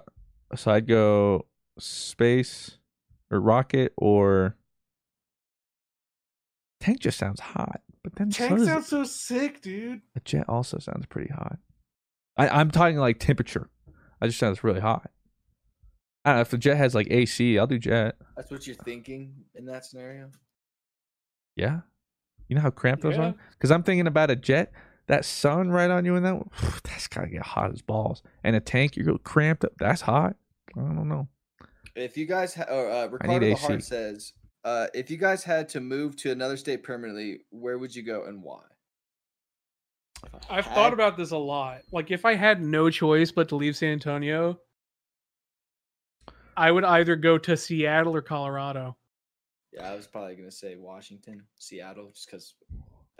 [0.55, 1.47] so I'd go
[1.79, 2.77] space
[3.29, 4.55] or rocket or
[6.79, 7.81] tank just sounds hot.
[8.03, 10.01] But then Tank does- sounds so sick, dude.
[10.15, 11.57] a jet also sounds pretty hot.
[12.37, 13.69] I, I'm talking like temperature.
[14.21, 15.11] I just sounds really hot.
[16.23, 18.15] I don't know if the jet has like AC, I'll do jet.
[18.35, 20.29] That's what you're thinking in that scenario.
[21.55, 21.81] Yeah.
[22.47, 23.29] You know how cramped those Yeah.
[23.29, 23.35] are?
[23.53, 24.71] Because I'm thinking about a jet,
[25.07, 26.49] that sun right on you in that one,
[26.83, 28.21] that's gotta get hot as balls.
[28.43, 29.73] And a tank, you go cramped up.
[29.79, 30.35] That's hot.
[30.77, 31.27] I don't know.
[31.95, 33.61] If you guys, ha- or, uh, Ricardo AC.
[33.65, 34.33] Heart says,
[34.63, 38.23] uh, if you guys had to move to another state permanently, where would you go
[38.25, 38.61] and why?
[40.49, 41.81] I've Had- thought about this a lot.
[41.91, 44.59] Like if I had no choice but to leave San Antonio,
[46.57, 48.97] I would either go to Seattle or Colorado.
[49.71, 52.55] Yeah, I was probably gonna say Washington, Seattle, just because.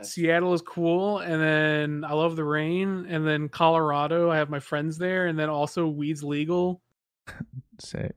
[0.04, 4.60] Seattle is cool, and then I love the rain, and then Colorado, I have my
[4.60, 6.82] friends there, and then also weed's legal.
[7.80, 8.10] Say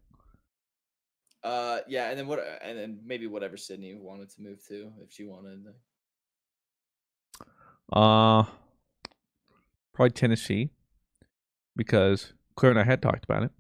[1.43, 2.41] Uh, yeah, and then what?
[2.63, 5.67] And then maybe whatever Sydney wanted to move to, if she wanted.
[7.93, 8.45] Uh
[9.93, 10.71] probably Tennessee.
[11.77, 13.51] Because Claire and I had talked about it.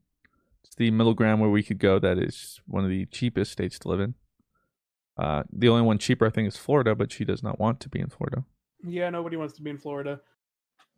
[0.74, 3.78] It's the middle ground where we could go that is one of the cheapest states
[3.78, 4.14] to live in.
[5.16, 7.88] Uh the only one cheaper I think is Florida, but she does not want to
[7.88, 8.44] be in Florida.
[8.84, 10.20] Yeah, nobody wants to be in Florida.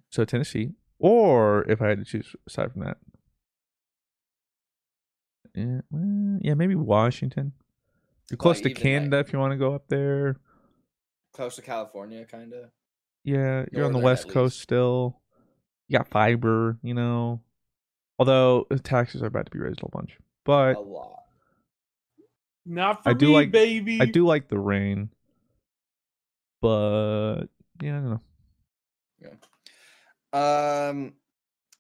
[0.09, 0.71] So Tennessee.
[0.99, 2.97] Or if I had to choose aside from that.
[5.55, 7.53] Yeah, well, yeah, maybe Washington.
[8.31, 10.41] You're close to even, like- Canada if you want to go up there.
[11.35, 12.71] Close to California, kind of.
[13.25, 15.21] Yeah, you're on the west at coast still.
[15.89, 17.43] You got fiber, you know.
[18.19, 21.23] Although taxes are about to be raised a whole bunch, but A lot.
[22.65, 24.01] Not for I do me, like baby.
[24.01, 25.11] I do like the rain,
[26.61, 27.45] but
[27.81, 28.21] yeah, I don't know.
[30.33, 30.89] Yeah.
[30.89, 31.15] Um,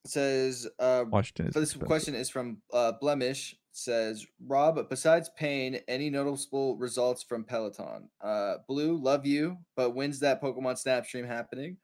[0.04, 1.86] says uh, Washington is so this expensive.
[1.88, 3.56] question is from uh, Blemish.
[3.72, 4.88] Says Rob.
[4.88, 8.08] Besides pain, any noticeable results from Peloton?
[8.22, 11.76] Uh, Blue, love you, but when's that Pokemon Snap stream happening?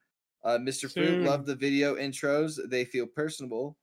[0.43, 0.91] Uh, Mr.
[0.91, 2.59] Fruit, love the video intros.
[2.71, 3.77] They feel personable.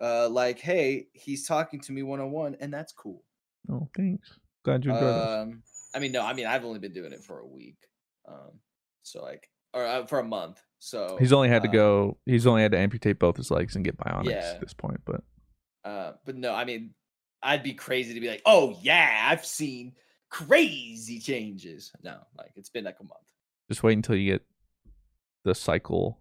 [0.00, 3.22] Uh, like, hey, he's talking to me one on one, and that's cool.
[3.70, 4.38] Oh, thanks.
[4.64, 5.16] Glad you enjoyed.
[5.16, 5.62] Um,
[5.94, 7.78] I mean, no, I mean, I've only been doing it for a week,
[8.28, 8.60] um,
[9.02, 10.60] so like, or uh, for a month.
[10.78, 12.18] So He's only had to uh, go.
[12.26, 14.52] He's only had to amputate both his legs and get bionics Yeah.
[14.54, 15.00] at this point.
[15.06, 15.22] But
[15.84, 16.90] Uh, but no, I mean,
[17.42, 19.94] I'd be crazy to be like, oh yeah, I've seen
[20.28, 21.92] crazy changes.
[22.02, 23.20] No, like it's been like a month.
[23.70, 24.42] just wait until you get
[25.44, 26.18] the cycle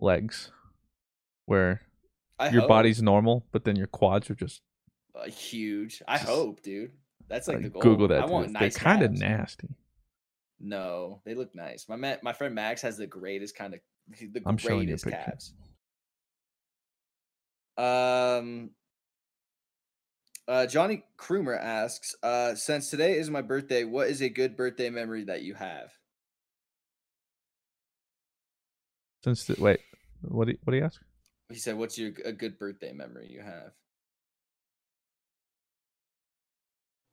[0.00, 0.50] legs,
[1.46, 1.82] where
[2.38, 2.68] I your hope.
[2.68, 4.62] body's normal, but then your quads are just
[5.14, 6.02] Uh, huge.
[6.08, 6.92] I Just- hope, dude.
[7.28, 7.80] That's like the goal.
[7.82, 8.22] Google that.
[8.22, 8.74] I want nice.
[8.74, 9.68] They're kind of nasty.
[10.60, 11.88] No, they look nice.
[11.88, 14.98] My man, my friend Max has the greatest kind of the I'm showing you a
[14.98, 15.54] greatest calves.
[17.76, 18.70] Um,
[20.46, 24.90] uh, Johnny Krumer asks, uh, since today is my birthday, what is a good birthday
[24.90, 25.90] memory that you have?
[29.24, 29.80] Since the, wait,
[30.20, 31.00] what do you, what do you ask?
[31.50, 33.72] He said, "What's your a good birthday memory you have?"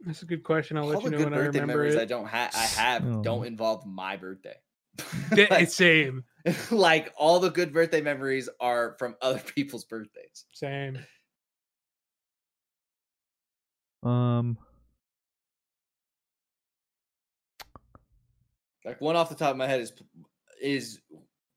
[0.02, 0.78] That's a good question.
[0.78, 2.02] I'll All let you the know good when I birthday remember memories it.
[2.02, 3.22] I don't have, I have Oh.
[3.22, 4.56] don't involve my birthday.
[5.32, 6.24] Like- it's same,
[6.72, 10.46] like all the good birthday memories are from other people's birthdays.
[10.54, 10.98] same.
[14.04, 14.58] Um,
[18.84, 19.94] Like one off the top of my head is
[20.60, 21.00] is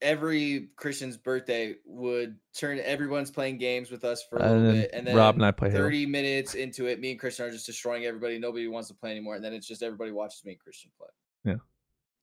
[0.05, 4.91] every Christian's birthday would turn everyone's playing games with us for a little And bit,
[4.93, 5.83] and then Rob and I play Halo.
[5.83, 8.39] thirty minutes into it, me and Christian are just destroying everybody.
[8.39, 11.09] Nobody wants to play anymore, and then it's just everybody watches me and Christian play.
[11.45, 11.57] Yeah.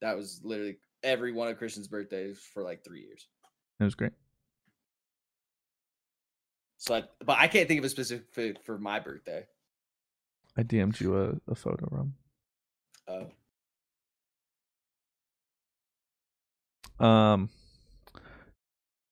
[0.01, 3.27] that was literally every one of Christian's birthdays for like three years.
[3.79, 4.13] it was great.
[6.77, 9.45] So, I, but I can't think of a specific for my birthday.
[10.57, 12.11] I DM'd you a, a photo, Rob.
[13.07, 13.23] Uh,
[16.99, 17.49] Um,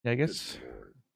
[0.10, 0.58] yeah, I guess.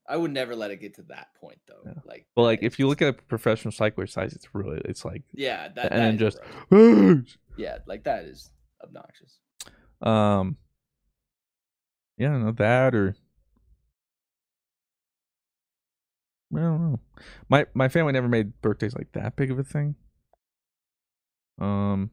[0.07, 1.81] I would never let it get to that point though.
[1.85, 1.93] Yeah.
[2.05, 5.23] Like, Well, like if you look at a professional cycler size, it's really it's like
[5.33, 6.39] yeah, that, and that then just
[6.69, 7.37] gross.
[7.57, 8.51] yeah, like that is
[8.83, 9.39] obnoxious.
[10.01, 10.57] um
[12.17, 13.15] yeah, no that or
[16.55, 16.99] I don't know.
[17.49, 19.95] My my family never made birthdays like that big of a thing.
[21.59, 22.11] Um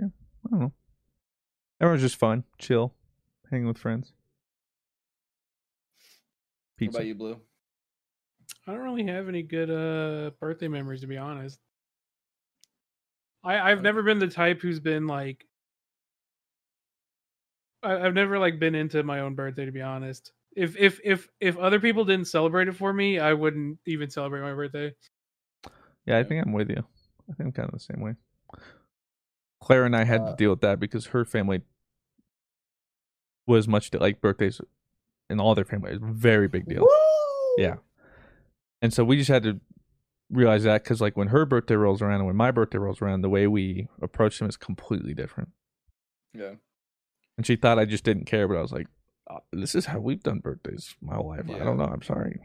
[0.00, 0.08] Yeah,
[0.46, 0.72] I don't know.
[1.80, 2.92] Everyone's just fun, chill,
[3.50, 4.12] hanging with friends.
[6.78, 7.40] What about you, Blue?
[8.66, 11.58] I don't really have any good uh birthday memories to be honest.
[13.44, 15.46] I I've never been the type who's been like
[17.82, 20.32] I, I've never like been into my own birthday to be honest.
[20.56, 24.40] If if if if other people didn't celebrate it for me, I wouldn't even celebrate
[24.42, 24.92] my birthday.
[26.06, 26.84] Yeah, I think I'm with you.
[27.30, 28.14] I think I'm kind of the same way.
[29.60, 31.62] Claire and I had Uh, to deal with that because her family
[33.46, 34.60] was much like birthdays
[35.30, 35.92] in all their family.
[35.92, 36.86] It was a very big deal.
[37.58, 37.76] Yeah.
[38.82, 39.60] And so we just had to
[40.30, 43.22] realize that because, like, when her birthday rolls around and when my birthday rolls around,
[43.22, 45.50] the way we approach them is completely different.
[46.32, 46.54] Yeah.
[47.36, 48.86] And she thought I just didn't care, but I was like,
[49.30, 51.48] "Uh, this is how we've done birthdays my whole life.
[51.48, 51.84] I don't know.
[51.84, 52.40] I'm sorry.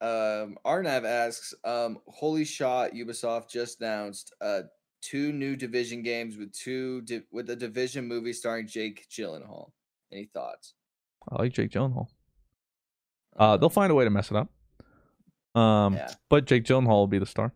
[0.00, 4.62] Um, Arnav asks, um, holy shot, Ubisoft just announced uh
[5.00, 9.70] two new division games with two di- with a division movie starring Jake Gyllenhaal.
[10.12, 10.74] Any thoughts?
[11.30, 12.08] I like Jake Gyllenhaal.
[13.36, 14.48] Uh, they'll find a way to mess it up.
[15.60, 16.10] Um, Yeah.
[16.28, 17.52] but Jake Gyllenhaal will be the star.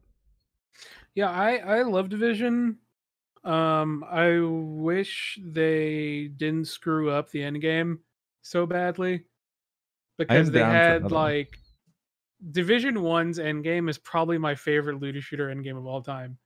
[1.15, 2.79] Yeah, I I love Division.
[3.45, 8.01] Um, I wish they didn't screw up the end game
[8.43, 9.25] so badly
[10.17, 11.25] because they had another one.
[11.25, 11.59] like
[12.53, 16.39] Division One's end game is probably my favorite looter shooter end game of all time.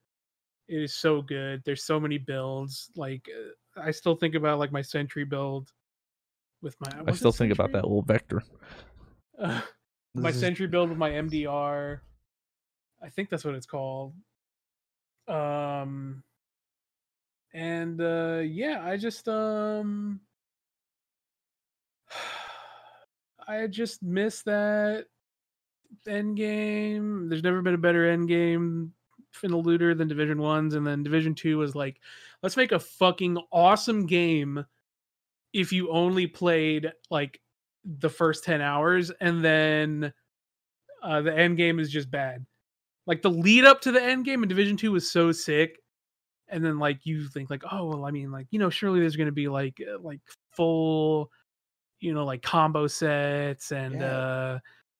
[0.68, 1.62] It is so good.
[1.64, 2.90] There's so many builds.
[2.96, 3.28] Like
[3.76, 5.70] uh, I still think about like my Sentry build
[6.66, 6.90] with my.
[7.06, 8.42] I still think about that little vector.
[9.40, 9.60] Uh,
[10.14, 12.00] my Sentry build with my MDR.
[13.02, 14.14] I think that's what it's called.
[15.28, 16.22] Um
[17.54, 20.20] and uh yeah, I just um
[23.48, 25.06] I just miss that
[26.06, 27.28] end game.
[27.28, 28.92] There's never been a better end game
[29.42, 32.00] in the looter than Division Ones, and then Division Two was like,
[32.42, 34.64] let's make a fucking awesome game
[35.56, 37.40] if you only played like
[37.84, 40.12] the first 10 hours and then
[41.02, 42.44] uh, the end game is just bad.
[43.06, 45.78] Like the lead up to the end game in Division 2 was so sick.
[46.48, 49.16] and then like you think like oh well i mean like you know surely there's
[49.16, 50.20] going to be like uh, like
[50.52, 51.28] full
[51.98, 54.16] you know like combo sets and Yeah.
[54.16, 54.58] uh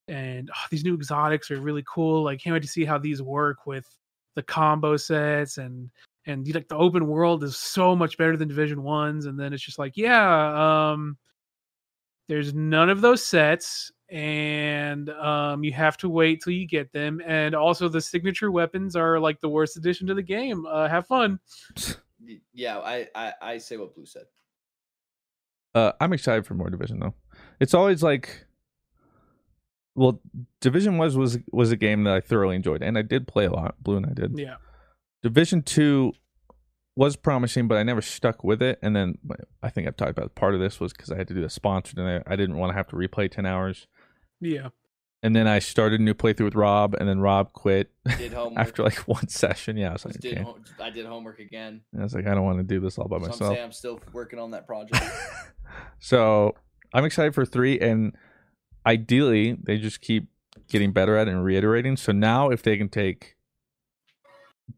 [0.08, 3.22] and oh, these new exotics are really cool like can't wait to see how these
[3.22, 3.86] work with
[4.34, 5.88] the combo sets and
[6.26, 9.62] and like the open world is so much better than division ones and then it's
[9.62, 11.16] just like yeah um
[12.28, 17.20] there's none of those sets and um you have to wait till you get them
[17.26, 21.06] and also the signature weapons are like the worst addition to the game uh have
[21.06, 21.38] fun
[22.52, 24.24] Yeah, I, I I say what Blue said.
[25.74, 27.14] Uh, I'm excited for more division though.
[27.60, 28.46] It's always like,
[29.94, 30.20] well,
[30.60, 33.52] division was was was a game that I thoroughly enjoyed, and I did play a
[33.52, 33.74] lot.
[33.82, 34.38] Blue and I did.
[34.38, 34.56] yeah
[35.22, 36.12] Division two
[36.96, 38.78] was promising, but I never stuck with it.
[38.82, 39.18] And then
[39.62, 41.50] I think I've talked about part of this was because I had to do a
[41.50, 43.86] sponsored, and I, I didn't want to have to replay ten hours.
[44.40, 44.68] yeah
[45.22, 48.58] And then I started a new playthrough with Rob, and then Rob quit Did homework.
[48.58, 49.76] after like one session.
[49.76, 50.42] Yeah, I was like, did okay.
[50.42, 51.82] hom- I did homework again.
[51.92, 53.52] And I was like, I don't want to do this all by So I'm myself.
[53.54, 55.02] saying I'm still working on that project.
[55.98, 56.54] So
[56.94, 58.16] I'm excited for three, and
[58.86, 60.28] ideally they just keep
[60.68, 61.96] getting better at it and reiterating.
[61.96, 63.35] So now if they can take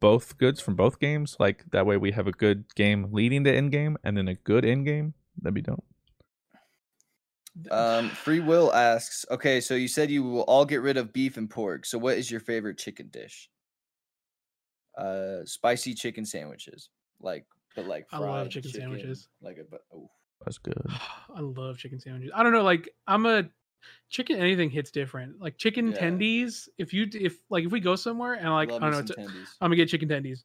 [0.01, 3.55] both goods from both games, like that way we have a good game leading to
[3.55, 5.85] end game and then a good end game, that'd be dope.
[7.71, 11.37] Um, Free Will asks, okay, so you said you will all get rid of beef
[11.37, 11.87] and pork.
[11.87, 13.51] So what is your favorite chicken dish?
[14.97, 16.91] Uh, spicy chicken sandwiches,
[17.21, 17.47] like
[17.77, 19.29] but like I fried love chicken sandwiches.
[19.41, 20.11] Like a but oh,
[20.45, 20.83] That's good.
[21.37, 23.45] i love chicken sandwiches i don't know like i'm a
[24.09, 25.99] chicken anything hits different like chicken Yeah.
[25.99, 29.15] tendies if you if like if we go somewhere and like love i don't know
[29.15, 29.49] some it's- tendies.
[29.61, 30.45] i'm gonna get chicken tendies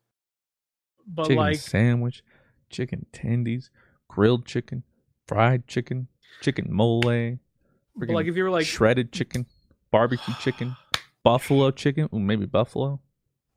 [1.07, 2.23] but chicken like sandwich,
[2.69, 3.69] chicken tendies,
[4.07, 4.84] grilled chicken,
[5.27, 6.07] fried chicken,
[6.41, 9.45] chicken mole, but like if you were like shredded chicken,
[9.91, 10.77] barbecue chicken,
[11.22, 13.01] buffalo chicken, ooh, maybe buffalo,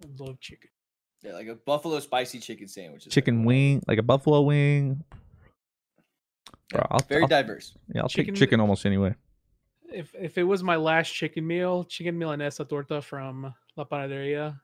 [0.03, 0.71] I love chicken
[1.23, 3.03] Yeah, like a buffalo spicy chicken sandwich.
[3.03, 5.05] is like chicken wing, like a buffalo wing.
[6.71, 7.75] Bro, I'll, Very I'll- diverse.
[7.95, 9.15] Yeah, I'll Chicken- take chicken almost anyway.
[9.93, 14.61] If if it was my last chicken meal chicken milanesa torta from la panaderia.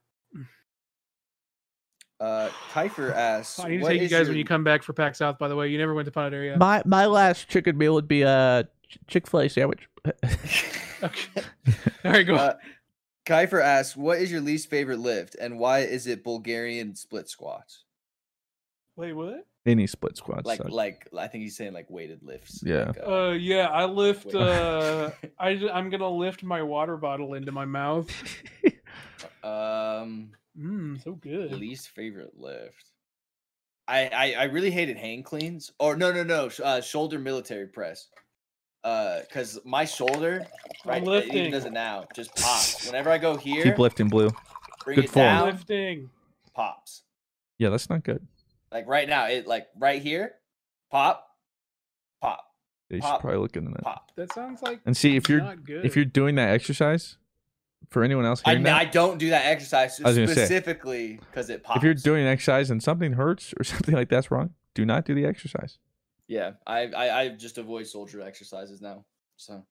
[2.20, 4.82] Uh, Kiefer asks, i need to what take you guys your- when you come back
[4.82, 5.68] for PAX South by the way.
[5.68, 6.56] You never went to panaderia.
[6.58, 8.68] My my last chicken meal would be a
[9.08, 9.88] Chick Fil A sandwich.
[11.02, 11.42] okay.
[12.04, 12.54] All right go Uh,
[13.24, 17.84] Kiefer asks, what is your least favorite lift, and why is it Bulgarian split squats?
[18.96, 20.44] wait what Any split squats.
[20.44, 20.70] Like, suck.
[20.72, 22.62] like I think he's saying like weighted lifts.
[22.64, 22.86] Yeah.
[22.86, 24.34] like, uh, uh yeah i lift Wait.
[24.34, 28.08] uh i j- i'm gonna lift my water bottle into my mouth
[29.44, 31.52] um, Mmm, so good.
[31.52, 32.90] least favorite lift.
[33.88, 35.72] I, I I really hated hand cleans.
[35.78, 38.08] Or no no no, sh- uh, shoulder military press.
[38.84, 40.44] Uh, cause my shoulder,
[40.84, 42.84] right, it even does it now, just pops.
[42.86, 44.30] Whenever I go here, Keep lifting blue.
[44.84, 45.24] bring good it form.
[45.24, 46.10] down, Lifting.
[46.54, 47.02] pops.
[47.58, 48.26] Yeah, that's not good.
[48.72, 50.32] Like right now, it like right here,
[50.90, 51.26] pop,
[52.20, 52.40] pop,
[52.90, 53.20] Yeah, you should Pop.
[53.20, 53.82] probably look into that.
[53.82, 54.10] pop.
[54.16, 55.84] That sounds like And see if you're not good.
[55.84, 57.16] if you're doing that exercise
[57.90, 60.34] for anyone else I, hearing that, I don't do that exercise I was gonna say,
[60.34, 61.78] specifically because it pops.
[61.78, 65.04] if you're doing an exercise and something hurts or something like that's wrong, do not
[65.04, 65.78] do the exercise.
[66.28, 69.04] yeah, I, I I just avoid soldier exercises now.
[69.36, 69.64] So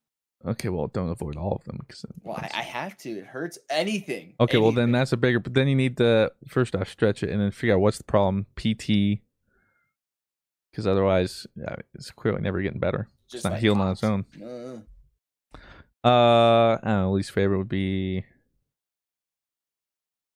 [0.45, 2.05] Okay, well, don't avoid all of them because.
[2.23, 3.09] well, I, I have to.
[3.09, 4.33] It hurts anything.
[4.39, 5.39] Okay, well then that's a bigger.
[5.39, 8.03] But then you need to first off stretch it and then figure out what's the
[8.03, 8.47] problem.
[8.55, 9.21] PT,
[10.71, 13.07] because otherwise yeah, it's clearly never getting better.
[13.29, 14.25] Just it's not like healing on its own.
[14.41, 14.79] Uh,
[16.07, 17.11] Uh, I don't know.
[17.11, 18.25] Least favorite would be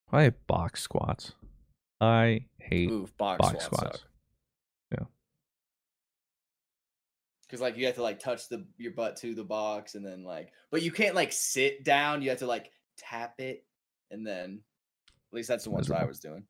[0.08, 1.34] probably box squats.
[2.00, 3.84] I hate Oof, box, box squats.
[3.84, 4.04] squats.
[7.48, 10.24] Because like you have to like touch the your butt to the box and then
[10.24, 12.22] like, but you can't like sit down.
[12.22, 13.66] You have to like tap it
[14.12, 14.62] and then.
[15.32, 16.44] At least that's the ones I was doing.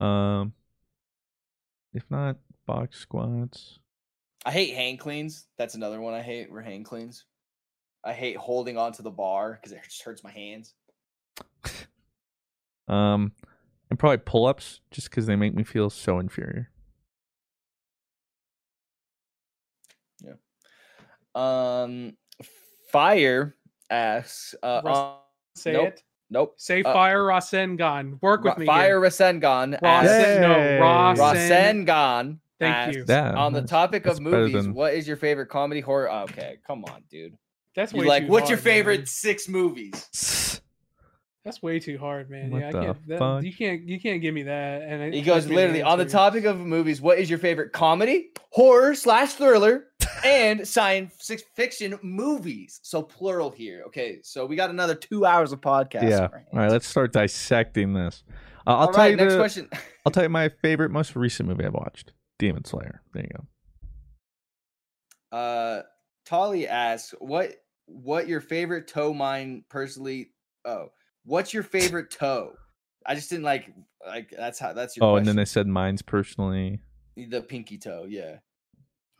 [0.00, 0.54] Um,
[1.92, 2.36] if not
[2.66, 3.78] box squats,
[4.44, 5.46] I hate hand cleans.
[5.58, 6.50] That's another one I hate.
[6.50, 7.24] Were hand cleans.
[8.04, 10.74] I hate holding onto the bar because it just hurts my hands.
[12.88, 13.32] um,
[13.90, 16.70] and probably pull ups just because they make me feel so inferior.
[21.38, 22.16] Um,
[22.90, 23.54] fire
[23.90, 24.54] asks.
[24.62, 25.14] Uh, Rus-
[25.54, 26.02] Say nope, it.
[26.30, 26.54] Nope.
[26.56, 28.20] Say Uh, fire Rasengan.
[28.22, 28.66] Work with Ra- me.
[28.66, 29.00] Fire here.
[29.00, 29.80] Rasengan.
[29.80, 30.78] Rasen, asks- no, Hey.
[30.80, 31.16] Rasen.
[31.86, 32.38] Rasengan.
[32.60, 33.00] Thank you.
[33.02, 36.10] asks, Yeah, On the topic of movies, than- what is your favorite comedy horror?
[36.10, 37.34] oh, Okay, come on, dude.
[37.76, 38.74] That's You way like too what's your hard, man.
[38.74, 40.60] favorite six movies?
[41.44, 42.50] That's way too hard, man.
[42.50, 43.08] What yeah, I can't.
[43.08, 43.42] That, fuck?
[43.44, 43.82] you can't.
[43.82, 44.82] You can't give me that.
[44.82, 47.00] And it He goes gives me literally on the topic of movies.
[47.00, 49.86] What is your favorite comedy, horror slash thriller,
[50.24, 51.14] and science
[51.54, 52.80] fiction movies.
[52.82, 53.82] So plural here.
[53.88, 56.08] Okay, so we got another two hours of podcast.
[56.08, 56.28] yeah.
[56.52, 58.24] All right, let's start dissecting this.
[58.66, 59.70] Uh, I'll All tell right, you next the- question.
[60.06, 63.02] I'll tell you my favorite, most recent movie I've watched, Demon Slayer.
[63.14, 63.30] There you
[65.30, 65.36] go.
[65.36, 65.82] Uh,
[66.26, 67.52] Tolly asks, "What
[67.86, 70.30] what your favorite toe mine personally?
[70.64, 70.88] Oh,
[71.24, 72.52] what's your favorite toe?
[73.06, 73.70] I just didn't like
[74.06, 76.80] like that's how that's your Oh, and then they said mine's personally.
[77.16, 78.06] the pinky toe.
[78.08, 78.36] Yeah,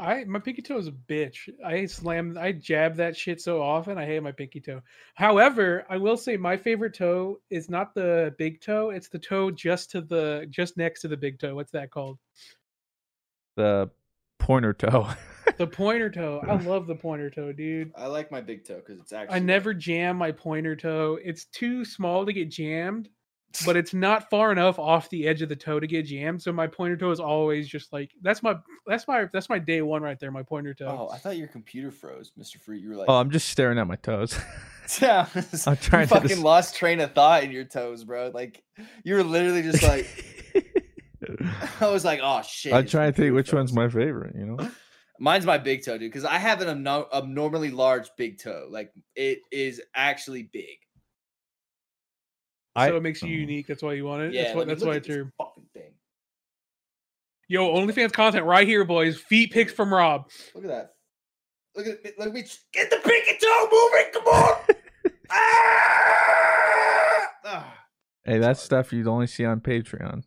[0.01, 1.49] I my pinky toe is a bitch.
[1.65, 3.99] I slam I jab that shit so often.
[3.99, 4.81] I hate my pinky toe.
[5.15, 8.91] However, I will say my favorite toe is not the big toe.
[8.91, 11.55] It's the toe just to the just next to the big toe.
[11.55, 12.19] What's that called?
[13.57, 13.91] The
[14.39, 15.09] pointer toe.
[15.57, 16.41] The pointer toe.
[16.47, 17.91] I love the pointer toe, dude.
[17.97, 19.35] I like my big toe because it's actually.
[19.35, 21.19] I never jam my pointer toe.
[21.25, 23.09] It's too small to get jammed,
[23.65, 26.43] but it's not far enough off the edge of the toe to get jammed.
[26.43, 28.57] So my pointer toe is always just like that's my
[28.87, 30.31] that's my that's my day one right there.
[30.31, 31.09] My pointer toe.
[31.09, 32.83] Oh, I thought your computer froze, Mister Fruit.
[32.83, 34.39] You were like, oh, I'm just staring at my toes.
[35.03, 35.27] yeah,
[35.66, 38.31] I'm trying you to fucking dis- lost train of thought in your toes, bro.
[38.33, 38.62] Like
[39.05, 40.07] you were literally just like,
[41.81, 42.73] I was like, oh shit.
[42.73, 43.59] I'm trying to think which froze.
[43.59, 44.35] one's my favorite.
[44.37, 44.70] You know.
[45.20, 48.69] Mine's my big toe, dude, because I have an abnormally large big toe.
[48.70, 50.79] Like it is actually big.
[52.86, 53.66] So it makes you unique.
[53.66, 54.32] That's why you want it.
[54.32, 55.92] Yeah, that's why, let me that's why it's your fucking thing.
[57.48, 59.18] yo OnlyFans content right here, boys.
[59.18, 60.30] Feet pics from Rob.
[60.55, 60.94] Look at that.
[61.74, 62.18] Look at it.
[62.18, 62.44] Look at me.
[62.72, 64.12] Get the pinky toe moving.
[64.12, 64.55] Come on.
[65.30, 67.28] Ah!
[67.44, 67.74] Ah.
[68.24, 70.24] Hey, that's stuff you'd only see on Patreon.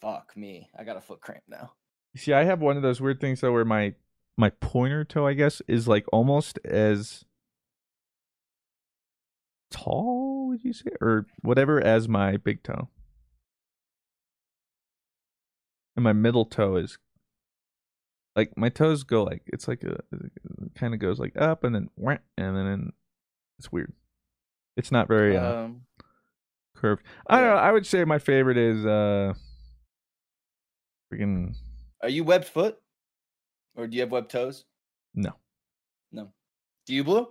[0.00, 0.68] Fuck me.
[0.78, 1.72] I got a foot cramp now.
[2.16, 3.94] See, I have one of those weird things though, where my
[4.36, 7.24] my pointer toe, I guess, is like almost as
[9.70, 10.48] tall.
[10.48, 12.88] Would you say, or whatever, as my big toe,
[15.96, 16.98] and my middle toe is
[18.36, 19.98] like my toes go like it's like a
[20.76, 22.92] kind of goes like up and then wah, and then
[23.58, 23.92] it's weird.
[24.76, 25.82] It's not very uh, Um,
[26.76, 27.02] curved.
[27.26, 27.56] I don't know.
[27.56, 29.34] I would say my favorite is uh,
[31.12, 31.54] freaking
[32.02, 32.78] are you webbed foot,
[33.74, 34.64] or do you have webbed toes?
[35.14, 35.32] no.
[36.12, 36.32] No.
[36.86, 37.26] Do you, Blue?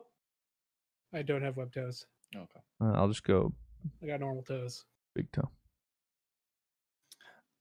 [1.14, 2.06] I don't have web toes.
[2.38, 2.60] Okay.
[2.82, 3.54] Uh, I'll just go
[4.04, 4.86] I got normal toes.
[5.16, 5.50] big toe.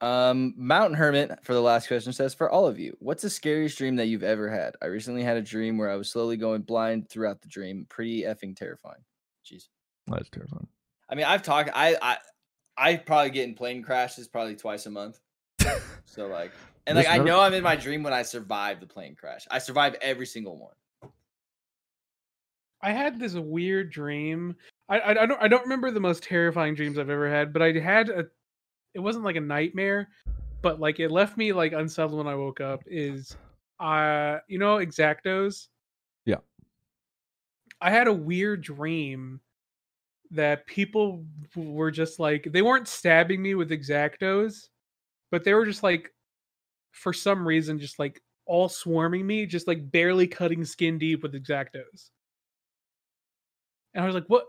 [0.02, 3.78] Um, Mountain Hermit for the last question says for all of you, what's the scariest
[3.78, 4.74] dream that you've ever had?
[4.82, 7.86] I recently had a dream where I was slowly going blind throughout the dream.
[7.88, 9.02] Pretty effing terrifying.
[9.44, 9.68] Jeez.
[10.06, 10.66] That's terrifying.
[11.08, 11.70] I mean, I've talked.
[11.74, 12.18] I I
[12.76, 15.18] I probably get in plane crashes probably twice a month.
[16.04, 16.52] so like,
[16.86, 19.14] and like There's I no- know I'm in my dream when I survive the plane
[19.14, 19.46] crash.
[19.50, 20.74] I survive every single one.
[22.86, 24.54] I had this weird dream.
[24.88, 27.60] I, I I don't I don't remember the most terrifying dreams I've ever had, but
[27.60, 28.26] I had a.
[28.94, 30.08] It wasn't like a nightmare,
[30.62, 32.84] but like it left me like unsettled when I woke up.
[32.86, 33.36] Is
[33.80, 35.66] uh you know X-Actos?
[36.26, 36.36] Yeah.
[37.80, 39.40] I had a weird dream
[40.30, 41.24] that people
[41.56, 44.68] were just like they weren't stabbing me with X-Actos,
[45.32, 46.14] but they were just like
[46.92, 51.34] for some reason just like all swarming me, just like barely cutting skin deep with
[51.34, 52.10] X-Actos.
[53.96, 54.44] And I was like, what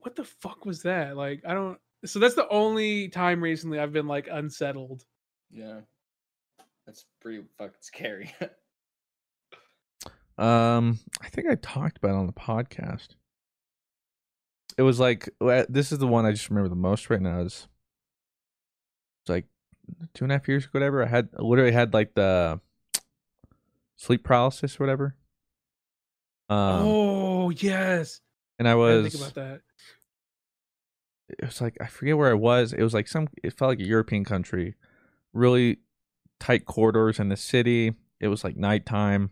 [0.00, 1.16] what the fuck was that?
[1.16, 5.04] Like I don't so that's the only time recently I've been like unsettled.
[5.50, 5.80] Yeah,
[6.84, 8.34] that's pretty fucking scary.
[10.38, 13.08] Um, I think I talked about it on the podcast.
[14.76, 17.40] It was like this is the one I just remember the most right now.
[17.40, 17.66] Is
[19.22, 19.46] it's like
[20.14, 21.02] two and a half years ago, whatever.
[21.02, 22.60] I had I literally had like the
[23.96, 25.16] sleep paralysis or whatever.
[26.48, 28.20] Um, oh yes.
[28.58, 29.60] And I I was think about that.
[31.28, 32.72] it was like I forget where I was.
[32.72, 33.28] It was like some.
[33.42, 34.74] It felt like a European country,
[35.32, 35.78] really
[36.40, 37.94] tight corridors in the city.
[38.20, 39.30] It was like nighttime,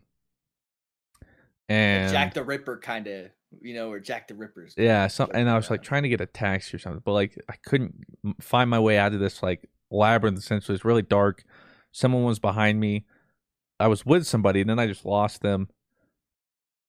[1.69, 3.31] and Jack the Ripper kind of,
[3.61, 4.75] you know, or Jack the Ripper's.
[4.77, 7.39] yeah, some, and I was like trying to get a taxi or something, but like
[7.49, 7.95] I couldn't
[8.41, 10.39] find my way out of this like labyrinth.
[10.39, 11.45] Essentially, it's really dark.
[11.93, 13.07] Someone was behind me.
[13.81, 15.69] I was with somebody, and then I just lost them.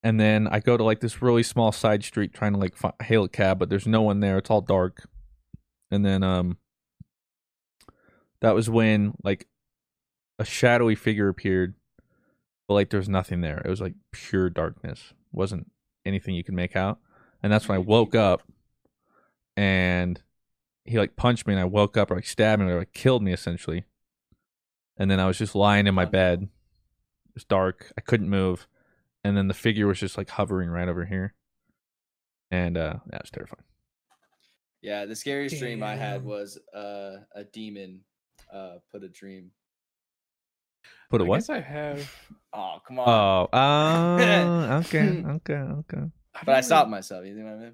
[0.04, 2.94] And then I go to like this really small side street trying to like fi-
[3.02, 4.38] hail a cab, but there's no one there.
[4.38, 5.10] It's all dark.
[5.92, 6.58] And then um,
[8.42, 9.48] that was when like
[10.40, 11.76] a shadowy figure appeared,
[12.68, 13.62] but like there was nothing there.
[13.64, 15.14] It was like pure darkness.
[15.32, 15.72] wasn't
[16.06, 17.00] anything you could make out.
[17.42, 18.44] And that's when I woke up,
[19.56, 20.22] and
[20.86, 23.24] he like punched me, and I woke up or like stabbed me or like killed
[23.24, 23.86] me essentially.
[24.98, 26.44] And then I was just lying in my bed.
[26.44, 27.92] It was dark.
[27.98, 28.68] I couldn't move,
[29.24, 31.34] and then the figure was just like hovering right over here.
[32.52, 33.64] And uh, that was terrifying.
[34.82, 38.02] Yeah, the scariest dream I had was uh, a demon
[38.54, 39.52] uh, put a dream.
[41.10, 41.38] Put a I what?
[41.38, 42.10] guess I have.
[42.54, 43.08] Oh, come on.
[43.54, 46.04] Oh, uh, okay, okay, okay.
[46.44, 47.24] but I stopped myself.
[47.26, 47.74] You know what I mean?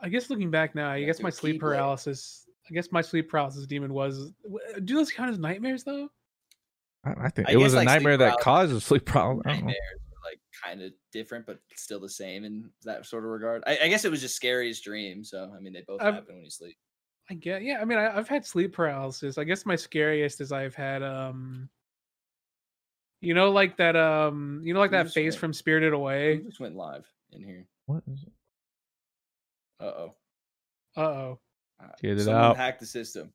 [0.00, 1.60] I guess looking back now, I Yeah, guess my sleep Keyblade.
[1.60, 2.46] paralysis.
[2.70, 4.32] I guess my sleep paralysis demon was.
[4.84, 6.08] Do those count as nightmares though?
[7.04, 9.42] I, I think I it was a like, nightmare that paralysis causes sleep problem.
[9.44, 9.66] I don't know.
[9.66, 10.05] Nightmares are like
[10.64, 13.62] kind of different, but still the same in that sort of regard.
[13.66, 15.22] I, I guess it was just scariest dream.
[15.24, 16.76] So I mean, they both I've- happen when you sleep.
[17.28, 17.62] I get.
[17.62, 19.36] Yeah, I mean, I, I've had sleep paralysis.
[19.36, 21.68] I guess my scariest is I've had um.
[23.20, 23.96] You know, like that.
[23.96, 26.38] Um, you know, like Who that face went- from Spirited Who Away.
[26.46, 27.66] just went live in here?
[27.86, 28.32] What is it?
[29.80, 30.14] Uh oh.
[30.96, 31.38] Uh oh.
[32.00, 32.56] Get it Someone out.
[32.56, 33.32] hacked the system.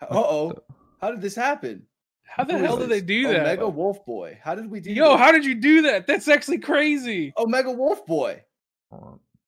[0.00, 0.52] Uh oh.
[1.00, 1.86] How did this happen?
[2.26, 3.06] How the hell did they this?
[3.06, 3.40] do that?
[3.42, 4.38] Omega Wolf Boy.
[4.42, 4.92] How did we do?
[4.92, 5.20] Yo, this?
[5.20, 6.06] how did you do that?
[6.06, 7.32] That's actually crazy.
[7.38, 8.42] Omega Wolf Boy?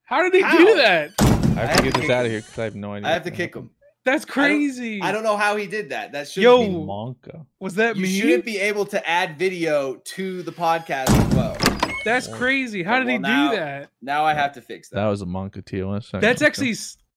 [0.05, 0.57] How did he How?
[0.57, 1.13] do that?
[1.19, 2.75] I I have have to get to this kick out of here because I have
[2.77, 3.09] no idea.
[3.09, 3.71] I have to kick him.
[4.05, 5.03] That's I don't- crazy.
[5.03, 6.13] I don't know how he did that.
[6.13, 7.45] That should Yo, be Monka.
[7.59, 8.09] Was that you me?
[8.21, 11.57] shouldn't be able to add video to the podcast as well.
[12.05, 12.85] That's crazy.
[12.85, 13.91] How did he now- do that?
[14.01, 14.97] Now I have to fix that.
[14.97, 16.11] That was a Monka TOS.
[16.21, 16.75] That's actually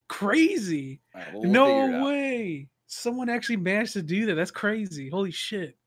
[0.08, 1.02] crazy.
[1.14, 2.06] All right, well, we'll figure it no out.
[2.08, 2.68] way.
[2.92, 4.34] Someone actually managed to do that.
[4.36, 5.10] That's crazy.
[5.10, 5.78] Holy shit.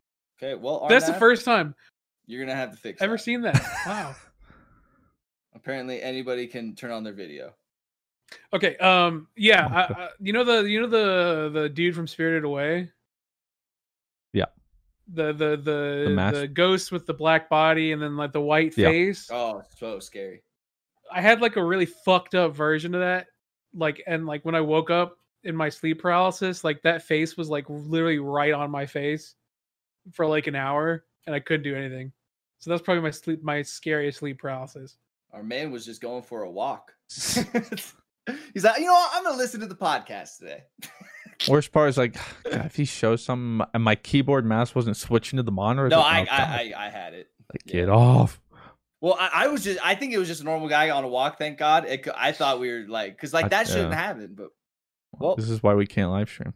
[0.41, 1.75] Okay, well, That's the first time
[2.27, 3.03] You're gonna have to fix.
[3.03, 3.23] ever that.
[3.23, 3.61] seen that.
[3.87, 4.15] Wow.
[5.55, 7.53] Apparently, anybody can turn on their video.
[8.53, 8.77] Okay.
[8.79, 9.27] Um.
[9.37, 9.67] Yeah.
[9.67, 12.89] I, I, you know the you know the the dude from Spirited Away.
[14.33, 14.47] Yeah.
[15.13, 18.77] The the the The the ghost with the black body and then like the white
[18.79, 18.89] Yeah.
[18.89, 19.29] face.
[19.31, 20.43] Oh, so scary.
[21.13, 23.27] I had like a really fucked up version of that.
[23.75, 27.49] Like and like when I woke up in my sleep paralysis, like that face was
[27.49, 29.35] like literally right on my face
[30.13, 32.13] for like an hour and I couldn't do anything.
[32.59, 34.97] So that's probably my sleep my scariest sleep paralysis.
[35.33, 36.93] Our man was just going for a walk.
[37.09, 39.11] He's like, you know what?
[39.15, 40.65] I'm gonna listen to the podcast today.
[41.49, 42.15] Worst part is like,
[42.45, 45.89] God, if he shows something and my keyboard mouse wasn't switching to the monitor.
[45.89, 47.31] No, it's I, like, oh, I, I, I had it.
[47.53, 48.41] like, get off.
[49.01, 51.09] Well, I, I was just, I think it was just a normal guy on a
[51.09, 51.37] walk.
[51.37, 51.87] Thank God.
[51.87, 53.97] It, I thought we were like, because like I- that shouldn't yeah.
[53.97, 54.35] happen.
[54.37, 54.51] But
[55.19, 56.55] well, This is why we can't live stream.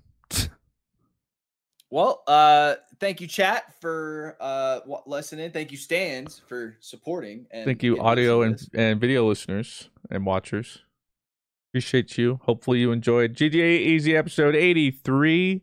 [1.91, 5.51] well, uh, thank you, chat, for uh wa- listening.
[5.53, 7.47] Thank you, stands, for supporting.
[7.51, 8.69] And Thank you, audio and, this.
[8.75, 10.79] and video listeners and watchers.
[11.71, 12.41] Appreciate you.
[12.45, 15.63] Hopefully you enjoyed GG Easy episode 83.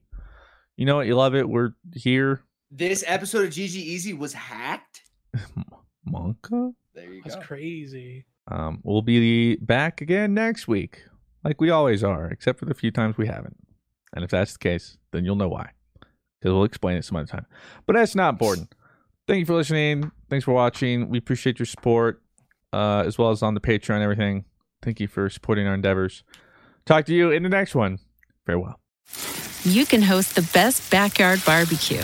[0.77, 1.07] You know what?
[1.07, 1.49] You love it.
[1.49, 2.41] We're here.
[2.71, 5.01] This episode of GG Easy was hacked.
[6.07, 6.73] Monka.
[6.93, 7.41] There you That's go.
[7.41, 8.25] crazy.
[8.47, 11.03] Um, we'll be back again next week,
[11.43, 13.57] like we always are, except for the few times we haven't.
[14.13, 15.71] And if that's the case, then you'll know why.
[16.39, 17.45] Because we'll explain it some other time.
[17.85, 18.73] But that's not important.
[19.27, 20.11] Thank you for listening.
[20.29, 21.09] Thanks for watching.
[21.09, 22.21] We appreciate your support,
[22.73, 24.45] uh, as well as on the Patreon everything.
[24.81, 26.23] Thank you for supporting our endeavors.
[26.85, 27.99] Talk to you in the next one.
[28.45, 28.79] Farewell.
[29.63, 32.03] you can host the best backyard barbecue.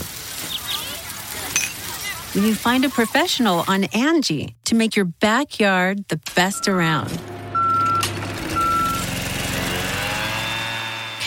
[2.33, 7.19] When you find a professional on Angi to make your backyard the best around.